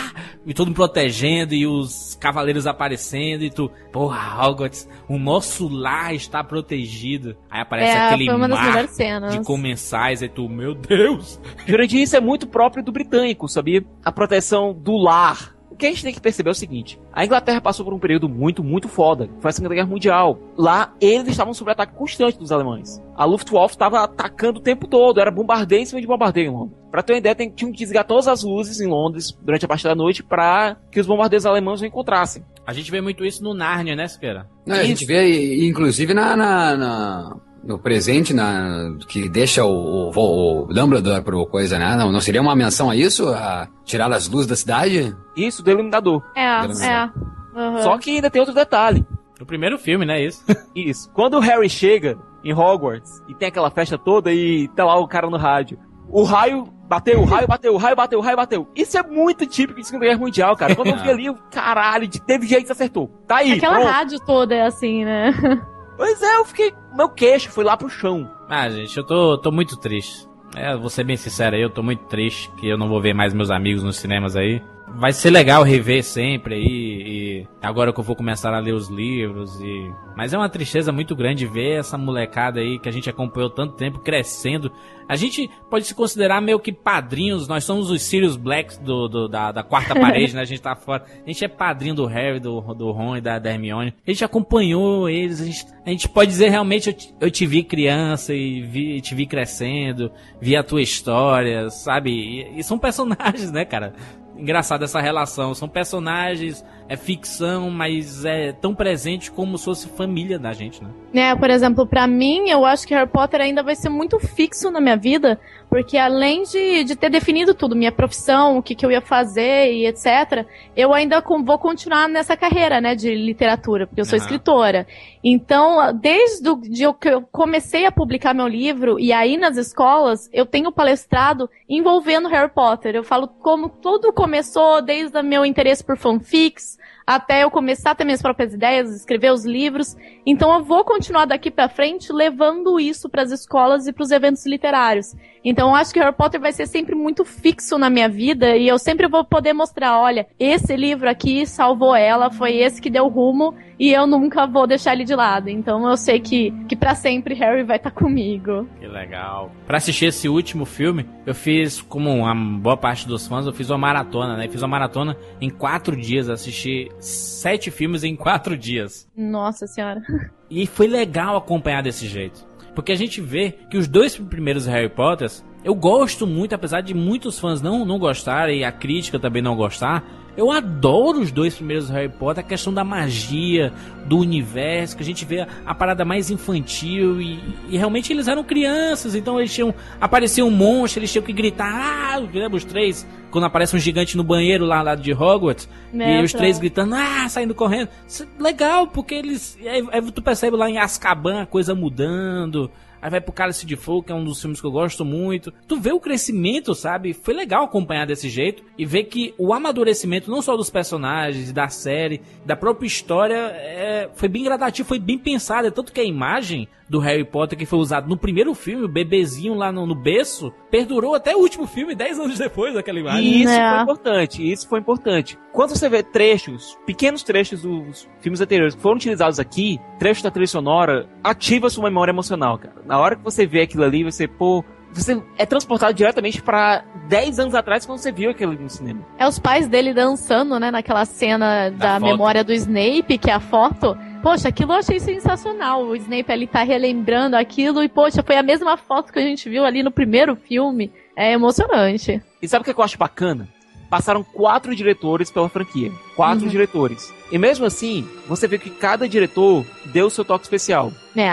E 0.47 0.53
todo 0.53 0.67
mundo 0.67 0.75
protegendo 0.77 1.53
e 1.53 1.67
os 1.67 2.15
cavaleiros 2.15 2.65
aparecendo 2.65 3.43
e 3.43 3.49
tu... 3.49 3.69
Porra, 3.91 4.47
Hogwarts, 4.47 4.87
o 5.09 5.19
nosso 5.19 5.67
lar 5.67 6.15
está 6.15 6.41
protegido. 6.41 7.35
Aí 7.51 7.59
aparece 7.59 7.91
É, 7.91 8.07
aquele 8.07 8.25
mar 8.31 8.87
de 9.29 9.43
comensais 9.43 10.21
e 10.21 10.29
tu... 10.29 10.47
Meu 10.47 10.73
Deus! 10.73 11.37
Jurandir, 11.65 12.01
isso 12.01 12.15
é 12.15 12.21
muito 12.21 12.47
próprio 12.47 12.81
do 12.81 12.93
britânico, 12.93 13.49
sabia? 13.49 13.83
A 14.05 14.11
proteção 14.11 14.73
do 14.73 14.95
lar. 14.95 15.56
O 15.77 15.79
que 15.79 15.85
a 15.85 15.89
gente 15.89 16.01
tem 16.03 16.11
que 16.13 16.19
perceber 16.19 16.49
é 16.49 16.53
o 16.53 16.55
seguinte: 16.55 16.99
a 17.13 17.23
Inglaterra 17.23 17.61
passou 17.61 17.85
por 17.85 17.93
um 17.93 17.99
período 17.99 18.27
muito, 18.27 18.63
muito 18.63 18.87
foda. 18.89 19.29
Foi 19.39 19.49
a 19.49 19.51
Segunda 19.51 19.75
Guerra 19.75 19.85
Mundial. 19.87 20.39
Lá, 20.57 20.91
eles 20.99 21.27
estavam 21.27 21.53
sob 21.53 21.69
ataque 21.69 21.93
constante 21.93 22.39
dos 22.39 22.51
alemães. 22.51 22.99
A 23.15 23.23
Luftwaffe 23.25 23.75
estava 23.75 24.03
atacando 24.03 24.57
o 24.57 24.61
tempo 24.63 24.87
todo, 24.87 25.19
era 25.21 25.29
bombardeio 25.29 25.83
em 25.83 25.85
cima 25.85 26.01
de 26.01 26.07
bombardeio 26.07 26.47
em 26.49 26.51
Londres. 26.51 26.75
Pra 26.89 27.03
ter 27.03 27.13
uma 27.13 27.19
ideia, 27.19 27.35
tem, 27.35 27.51
tinham 27.51 27.71
que 27.71 27.77
desligar 27.77 28.05
todas 28.07 28.27
as 28.27 28.41
luzes 28.43 28.81
em 28.81 28.87
Londres 28.87 29.37
durante 29.39 29.65
a 29.65 29.67
parte 29.67 29.83
da 29.83 29.93
noite 29.93 30.23
para 30.23 30.77
que 30.91 30.99
os 30.99 31.05
bombardeiros 31.05 31.45
alemães 31.45 31.79
não 31.79 31.87
encontrassem. 31.87 32.43
A 32.65 32.73
gente 32.73 32.89
vê 32.89 32.99
muito 32.99 33.23
isso 33.23 33.43
no 33.43 33.53
Narnia, 33.53 33.95
né, 33.95 34.07
Siqueira? 34.07 34.47
Não, 34.65 34.75
a 34.75 34.83
gente 34.83 35.05
vê, 35.05 35.29
e- 35.29 35.67
inclusive, 35.67 36.11
na, 36.13 36.35
na- 36.35 36.75
na- 36.75 37.37
no 37.67 37.77
presente, 37.77 38.33
na, 38.33 38.95
que 39.07 39.27
deixa 39.27 39.63
o, 39.65 40.09
o, 40.09 40.63
o 40.63 40.73
Dumbledore 40.73 41.21
pro 41.21 41.45
coisa, 41.45 41.77
né? 41.77 41.95
Não, 41.95 42.11
não 42.11 42.21
seria 42.21 42.41
uma 42.41 42.55
menção 42.55 42.89
a 42.89 42.95
isso? 42.95 43.27
A 43.29 43.67
tirar 43.83 44.11
as 44.11 44.27
luzes 44.27 44.47
da 44.47 44.55
cidade? 44.55 45.15
Isso 45.35 45.61
do 45.61 45.69
Iluminador. 45.69 46.23
É, 46.35 46.41
é. 46.41 47.09
Aham. 47.55 47.81
Só 47.83 47.97
que 47.97 48.11
ainda 48.11 48.29
tem 48.29 48.39
outro 48.39 48.55
detalhe. 48.55 49.05
O 49.39 49.45
primeiro 49.45 49.77
filme, 49.77 50.05
né, 50.05 50.23
isso? 50.23 50.43
Isso. 50.73 51.11
Quando 51.13 51.35
o 51.35 51.39
Harry 51.39 51.69
chega 51.69 52.17
em 52.43 52.53
Hogwarts 52.53 53.21
e 53.27 53.35
tem 53.35 53.49
aquela 53.49 53.69
festa 53.69 53.97
toda 53.97 54.31
e 54.33 54.67
tá 54.69 54.83
lá 54.85 54.97
o 54.97 55.07
cara 55.07 55.29
no 55.29 55.37
rádio. 55.37 55.77
O 56.09 56.23
raio 56.23 56.63
bateu, 56.87 57.19
o 57.19 57.25
raio 57.25 57.47
bateu, 57.47 57.73
o 57.73 57.77
raio 57.77 57.95
bateu, 57.95 58.19
o 58.19 58.21
raio 58.21 58.37
bateu. 58.37 58.67
Isso 58.75 58.97
é 58.97 59.03
muito 59.03 59.45
típico 59.45 59.79
de 59.79 59.85
Segunda 59.85 60.05
Guerra 60.05 60.19
Mundial, 60.19 60.55
cara. 60.55 60.73
Quando 60.75 60.87
eu 60.87 60.97
vi 60.97 61.09
ali, 61.11 61.25
eu, 61.25 61.35
caralho, 61.51 62.07
de- 62.07 62.21
teve 62.21 62.47
jeito, 62.47 62.71
acertou. 62.71 63.09
Tá 63.27 63.37
aí, 63.37 63.53
Aquela 63.53 63.75
pronto. 63.75 63.91
rádio 63.91 64.19
toda 64.25 64.55
é 64.55 64.65
assim, 64.65 65.03
né? 65.05 65.33
Pois 65.97 66.21
é, 66.21 66.37
eu 66.37 66.45
fiquei... 66.45 66.73
Meu 66.95 67.09
queixo 67.09 67.49
foi 67.49 67.63
lá 67.63 67.75
pro 67.75 67.89
chão. 67.89 68.31
Ah, 68.47 68.69
gente, 68.69 68.95
eu 68.95 69.03
tô, 69.03 69.37
tô 69.37 69.51
muito 69.51 69.75
triste. 69.77 70.27
É, 70.55 70.75
vou 70.77 70.89
ser 70.89 71.03
bem 71.03 71.17
sincero 71.17 71.55
eu 71.55 71.69
tô 71.69 71.83
muito 71.83 72.05
triste 72.05 72.49
que 72.57 72.67
eu 72.67 72.77
não 72.77 72.87
vou 72.87 73.01
ver 73.01 73.13
mais 73.13 73.33
meus 73.33 73.51
amigos 73.51 73.83
nos 73.83 73.97
cinemas 73.97 74.35
aí. 74.35 74.61
Vai 74.95 75.11
ser 75.11 75.29
legal 75.29 75.63
rever 75.63 76.01
sempre 76.03 76.55
aí, 76.55 76.63
e 76.63 77.47
agora 77.61 77.91
que 77.93 77.99
eu 77.99 78.03
vou 78.03 78.15
começar 78.15 78.53
a 78.53 78.59
ler 78.59 78.73
os 78.73 78.87
livros 78.89 79.59
e... 79.61 79.91
Mas 80.15 80.33
é 80.33 80.37
uma 80.37 80.49
tristeza 80.49 80.91
muito 80.91 81.15
grande 81.15 81.45
ver 81.45 81.79
essa 81.79 81.97
molecada 81.97 82.59
aí 82.61 82.79
que 82.79 82.87
a 82.89 82.91
gente 82.91 83.07
acompanhou 83.09 83.49
tanto 83.49 83.75
tempo 83.75 83.99
crescendo. 83.99 84.71
A 85.07 85.15
gente 85.15 85.47
pode 85.69 85.85
se 85.85 85.93
considerar 85.93 86.41
meio 86.41 86.59
que 86.59 86.71
padrinhos, 86.71 87.47
nós 87.47 87.63
somos 87.63 87.91
os 87.91 88.01
Sirius 88.01 88.35
Blacks 88.35 88.77
do, 88.79 89.07
do- 89.07 89.27
da, 89.27 89.51
da 89.51 89.61
quarta 89.61 89.93
parede, 89.99 90.33
né? 90.33 90.41
A 90.41 90.45
gente 90.45 90.61
tá 90.61 90.75
fora. 90.75 91.03
A 91.23 91.27
gente 91.29 91.43
é 91.45 91.47
padrinho 91.47 91.93
do 91.93 92.05
Harry, 92.05 92.39
do, 92.39 92.59
do 92.73 92.89
Ron 92.91 93.17
e 93.17 93.21
da, 93.21 93.37
da 93.37 93.51
Hermione. 93.51 93.93
A 94.07 94.09
gente 94.09 94.23
acompanhou 94.25 95.07
eles, 95.07 95.39
a 95.41 95.45
gente, 95.45 95.65
a 95.85 95.89
gente 95.91 96.09
pode 96.09 96.31
dizer 96.31 96.49
realmente 96.49 96.87
eu 96.87 96.93
te, 96.93 97.13
eu 97.21 97.29
te 97.29 97.45
vi 97.45 97.61
criança 97.61 98.33
e 98.33 98.61
vi, 98.63 98.99
te 99.01 99.13
vi 99.13 99.27
crescendo, 99.27 100.11
vi 100.41 100.55
a 100.55 100.63
tua 100.63 100.81
história, 100.81 101.69
sabe? 101.69 102.09
E, 102.09 102.59
e 102.59 102.63
são 102.63 102.79
personagens, 102.79 103.51
né, 103.51 103.63
cara? 103.65 103.93
Engraçado 104.37 104.83
essa 104.83 105.01
relação. 105.01 105.53
São 105.53 105.67
personagens, 105.67 106.63
é 106.89 106.95
ficção, 106.95 107.69
mas 107.69 108.23
é 108.25 108.51
tão 108.53 108.73
presente 108.73 109.31
como 109.31 109.57
se 109.57 109.65
fosse 109.65 109.87
família 109.89 110.39
da 110.39 110.53
gente, 110.53 110.81
né? 110.83 110.89
né, 111.13 111.35
por 111.35 111.49
exemplo, 111.49 111.85
pra 111.85 112.05
mim, 112.07 112.49
eu 112.49 112.65
acho 112.65 112.87
que 112.87 112.93
Harry 112.93 113.09
Potter 113.09 113.41
ainda 113.41 113.63
vai 113.63 113.75
ser 113.75 113.89
muito 113.89 114.19
fixo 114.19 114.69
na 114.71 114.79
minha 114.79 114.95
vida, 114.95 115.39
porque 115.69 115.97
além 115.97 116.43
de, 116.43 116.83
de 116.83 116.95
ter 116.95 117.09
definido 117.09 117.53
tudo, 117.53 117.75
minha 117.75 117.91
profissão, 117.91 118.57
o 118.57 118.63
que, 118.63 118.73
que 118.75 118.85
eu 118.85 118.91
ia 118.91 119.01
fazer 119.01 119.73
e 119.73 119.85
etc., 119.85 120.45
eu 120.75 120.93
ainda 120.93 121.21
com- 121.21 121.43
vou 121.43 121.57
continuar 121.57 122.07
nessa 122.07 122.37
carreira, 122.37 122.79
né, 122.79 122.95
de 122.95 123.13
literatura, 123.15 123.85
porque 123.87 123.99
eu 124.01 124.05
sou 124.05 124.17
escritora. 124.17 124.87
Então, 125.23 125.93
desde 125.93 126.47
o 126.49 126.55
dia 126.55 126.93
que 126.93 127.09
eu 127.09 127.21
comecei 127.21 127.85
a 127.85 127.91
publicar 127.91 128.33
meu 128.33 128.47
livro, 128.47 128.97
e 128.99 129.11
aí 129.11 129.35
nas 129.37 129.57
escolas, 129.57 130.29
eu 130.31 130.45
tenho 130.45 130.71
palestrado 130.71 131.49
envolvendo 131.67 132.29
Harry 132.29 132.49
Potter. 132.49 132.95
Eu 132.95 133.03
falo 133.03 133.27
como 133.27 133.67
tudo 133.67 134.13
começou, 134.13 134.81
desde 134.81 135.17
o 135.17 135.23
meu 135.23 135.45
interesse 135.45 135.83
por 135.83 135.97
fanfics, 135.97 136.76
até 137.07 137.45
eu 137.45 137.49
começar 137.49 137.91
a 137.91 137.95
ter 137.95 138.03
minhas 138.03 138.21
próprias 138.21 138.53
ideias, 138.53 138.93
escrever 138.93 139.31
os 139.31 139.45
livros. 139.45 139.95
Então 140.25 140.53
eu 140.53 140.61
vou 140.61 140.83
continuar 140.83 141.23
daqui 141.23 141.49
para 141.49 141.69
frente 141.69 142.11
levando 142.11 142.77
isso 142.77 143.07
para 143.07 143.21
as 143.21 143.31
escolas 143.31 143.87
e 143.87 143.93
para 143.93 144.03
os 144.03 144.11
eventos 144.11 144.45
literários. 144.45 145.15
Então 145.49 145.69
eu 145.69 145.75
acho 145.75 145.93
que 145.93 145.99
Harry 145.99 146.13
Potter 146.13 146.41
vai 146.41 146.51
ser 146.51 146.67
sempre 146.67 146.93
muito 146.93 147.23
fixo 147.23 147.77
na 147.77 147.89
minha 147.89 148.09
vida 148.09 148.57
e 148.57 148.67
eu 148.67 148.77
sempre 148.77 149.07
vou 149.07 149.23
poder 149.23 149.53
mostrar, 149.53 149.97
olha, 149.97 150.27
esse 150.37 150.75
livro 150.75 151.09
aqui 151.09 151.45
salvou 151.45 151.95
ela, 151.95 152.29
foi 152.29 152.57
esse 152.57 152.81
que 152.81 152.89
deu 152.89 153.07
rumo 153.07 153.55
e 153.79 153.93
eu 153.93 154.05
nunca 154.05 154.45
vou 154.45 154.67
deixar 154.67 154.91
ele 154.91 155.05
de 155.05 155.15
lado. 155.15 155.47
Então 155.49 155.89
eu 155.89 155.95
sei 155.95 156.19
que, 156.19 156.51
que 156.67 156.75
para 156.75 156.93
sempre 156.95 157.33
Harry 157.33 157.63
vai 157.63 157.77
estar 157.77 157.91
tá 157.91 157.95
comigo. 157.95 158.67
Que 158.77 158.87
legal. 158.87 159.49
Para 159.65 159.77
assistir 159.77 160.07
esse 160.07 160.27
último 160.27 160.65
filme, 160.65 161.07
eu 161.25 161.33
fiz, 161.33 161.81
como 161.81 162.13
uma 162.13 162.35
boa 162.35 162.75
parte 162.75 163.07
dos 163.07 163.25
fãs, 163.25 163.45
eu 163.45 163.53
fiz 163.53 163.69
uma 163.69 163.77
maratona, 163.77 164.35
né? 164.35 164.49
fiz 164.49 164.61
uma 164.61 164.67
maratona 164.67 165.15
em 165.39 165.49
quatro 165.49 165.95
dias, 165.95 166.29
assisti 166.29 166.89
sete 166.99 167.71
filmes 167.71 168.03
em 168.03 168.17
quatro 168.17 168.57
dias. 168.57 169.09
Nossa 169.15 169.65
senhora. 169.65 170.01
E 170.49 170.67
foi 170.67 170.87
legal 170.87 171.37
acompanhar 171.37 171.83
desse 171.83 172.05
jeito. 172.05 172.46
Porque 172.77 172.91
a 172.91 172.95
gente 172.95 173.19
vê 173.19 173.55
que 173.71 173.75
os 173.75 173.87
dois 173.87 174.15
primeiros 174.15 174.67
Harry 174.67 174.87
Potters, 174.87 175.43
eu 175.63 175.75
gosto 175.75 176.25
muito, 176.25 176.53
apesar 176.53 176.81
de 176.81 176.93
muitos 176.93 177.39
fãs 177.39 177.61
não, 177.61 177.85
não 177.85 177.99
gostarem 177.99 178.59
e 178.59 178.63
a 178.63 178.71
crítica 178.71 179.19
também 179.19 179.41
não 179.41 179.55
gostar. 179.55 180.03
Eu 180.37 180.51
adoro 180.51 181.19
os 181.19 181.31
dois 181.31 181.55
primeiros 181.55 181.89
Harry 181.89 182.09
Potter, 182.09 182.45
a 182.45 182.47
questão 182.47 182.71
da 182.71 182.83
magia, 182.83 183.73
do 184.05 184.19
universo, 184.19 184.95
que 184.95 185.01
a 185.01 185.05
gente 185.05 185.25
vê 185.25 185.47
a, 185.65 185.73
parada 185.73 186.05
mais 186.05 186.29
infantil 186.29 187.19
e, 187.19 187.39
e, 187.69 187.75
realmente 187.75 188.13
eles 188.13 188.27
eram 188.27 188.43
crianças, 188.43 189.15
então 189.15 189.39
eles 189.39 189.51
tinham. 189.51 189.73
Aparecia 189.99 190.45
um 190.45 190.51
monstro, 190.51 190.99
eles 190.99 191.11
tinham 191.11 191.25
que 191.25 191.33
gritar, 191.33 191.67
ah, 191.67 192.17
lembra 192.17 192.55
os 192.55 192.63
três? 192.63 193.05
Quando 193.31 193.45
aparece 193.45 193.75
um 193.75 193.79
gigante 193.79 194.15
no 194.15 194.23
banheiro 194.23 194.63
lá, 194.63 194.83
lá 194.83 194.93
de 194.93 195.11
Hogwarts, 195.11 195.67
e 195.91 196.23
os 196.23 196.31
três 196.31 196.59
gritando, 196.59 196.93
ah, 196.93 197.27
saindo 197.27 197.55
correndo. 197.55 197.89
É 197.89 198.41
legal, 198.41 198.87
porque 198.87 199.15
eles. 199.15 199.57
Aí, 199.59 199.85
aí 199.91 200.11
tu 200.11 200.21
percebe 200.21 200.55
lá 200.55 200.69
em 200.69 200.77
Azkaban 200.77 201.41
a 201.41 201.45
coisa 201.47 201.73
mudando. 201.73 202.69
Aí 203.01 203.09
vai 203.09 203.21
pro 203.21 203.33
Cálice 203.33 203.65
de 203.65 203.75
Fogo, 203.75 204.03
que 204.03 204.11
é 204.11 204.15
um 204.15 204.23
dos 204.23 204.39
filmes 204.41 204.59
que 204.59 204.67
eu 204.67 204.71
gosto 204.71 205.05
muito. 205.05 205.51
Tu 205.67 205.79
vê 205.79 205.91
o 205.91 205.99
crescimento, 205.99 206.73
sabe? 206.73 207.13
Foi 207.13 207.33
legal 207.33 207.65
acompanhar 207.65 208.05
desse 208.05 208.29
jeito 208.29 208.63
e 208.77 208.85
ver 208.85 209.05
que 209.05 209.33
o 209.37 209.53
amadurecimento, 209.53 210.31
não 210.31 210.41
só 210.41 210.55
dos 210.55 210.69
personagens, 210.69 211.51
da 211.51 211.67
série, 211.69 212.21
da 212.45 212.55
própria 212.55 212.87
história, 212.87 213.51
é, 213.53 214.09
foi 214.13 214.27
bem 214.27 214.43
gradativo, 214.43 214.87
foi 214.87 214.99
bem 214.99 215.17
pensado. 215.17 215.67
É 215.67 215.71
tanto 215.71 215.91
que 215.91 216.01
a 216.01 216.03
imagem 216.03 216.67
do 216.89 216.99
Harry 216.99 217.25
Potter 217.25 217.57
que 217.57 217.65
foi 217.65 217.79
usado 217.79 218.07
no 218.07 218.17
primeiro 218.17 218.53
filme, 218.53 218.85
o 218.85 218.87
bebezinho 218.87 219.53
lá 219.53 219.71
no, 219.71 219.85
no 219.85 219.95
berço, 219.95 220.51
perdurou 220.71 221.15
até 221.15 221.35
o 221.35 221.39
último 221.39 221.67
filme, 221.67 221.95
10 221.95 222.19
anos 222.19 222.37
depois 222.39 222.73
daquela 222.73 222.99
imagem. 222.99 223.23
E 223.23 223.43
isso 223.43 223.53
é. 223.53 223.73
foi 223.73 223.81
importante, 223.83 224.51
isso 224.51 224.67
foi 224.67 224.79
importante. 224.79 225.37
Quando 225.51 225.71
você 225.71 225.89
vê 225.89 226.03
trechos, 226.03 226.77
pequenos 226.85 227.23
trechos 227.23 227.61
dos 227.61 228.07
filmes 228.21 228.39
anteriores 228.39 228.75
que 228.75 228.81
foram 228.81 228.95
utilizados 228.95 229.39
aqui, 229.39 229.79
trechos 229.99 230.23
da 230.23 230.31
trilha 230.31 230.47
sonora, 230.47 231.09
ativa 231.23 231.69
sua 231.69 231.85
memória 231.85 232.11
emocional, 232.11 232.57
cara. 232.57 232.75
Na 232.87 232.97
hora 232.97 233.15
que 233.15 233.23
você 233.23 233.45
vê 233.45 233.61
aquilo 233.61 233.83
ali, 233.83 234.03
você, 234.03 234.27
pô, 234.27 234.63
você 234.93 235.21
é 235.37 235.45
transportado 235.45 235.93
diretamente 235.93 236.41
para 236.41 236.83
10 237.07 237.39
anos 237.39 237.55
atrás 237.55 237.85
quando 237.85 237.99
você 237.99 238.11
viu 238.11 238.31
aquilo 238.31 238.53
no 238.53 238.69
cinema. 238.69 239.05
É 239.17 239.27
os 239.27 239.37
pais 239.37 239.67
dele 239.67 239.93
dançando, 239.93 240.57
né, 240.59 240.71
naquela 240.71 241.05
cena 241.05 241.69
da, 241.69 241.93
da 241.93 241.99
memória 241.99 242.43
do 242.43 242.53
Snape, 242.53 243.17
que 243.17 243.29
é 243.29 243.33
a 243.33 243.39
foto. 243.39 243.97
Poxa, 244.23 244.47
aquilo 244.47 244.71
eu 244.71 244.77
achei 244.77 244.99
sensacional. 244.99 245.83
O 245.83 245.95
Snape 245.95 246.31
ali 246.31 246.47
tá 246.47 246.63
relembrando 246.63 247.35
aquilo 247.35 247.83
e, 247.83 247.89
poxa, 247.89 248.23
foi 248.23 248.37
a 248.37 248.43
mesma 248.43 248.77
foto 248.77 249.11
que 249.11 249.19
a 249.19 249.23
gente 249.23 249.49
viu 249.49 249.65
ali 249.65 249.83
no 249.83 249.91
primeiro 249.91 250.35
filme. 250.35 250.91
É 251.15 251.33
emocionante. 251.33 252.21
E 252.41 252.47
sabe 252.47 252.61
o 252.61 252.73
que 252.73 252.79
eu 252.79 252.83
acho 252.83 252.97
bacana? 252.97 253.47
Passaram 253.89 254.23
quatro 254.23 254.75
diretores 254.75 255.31
pela 255.31 255.47
franquia. 255.47 255.91
Quatro 256.15 256.45
uhum. 256.45 256.49
diretores. 256.49 257.13
E 257.31 257.37
mesmo 257.37 257.65
assim, 257.65 258.07
você 258.27 258.47
vê 258.47 258.57
que 258.57 258.69
cada 258.69 259.07
diretor 259.07 259.65
deu 259.85 260.07
o 260.07 260.09
seu 260.09 260.25
toque 260.25 260.43
especial. 260.43 260.91
É, 261.15 261.29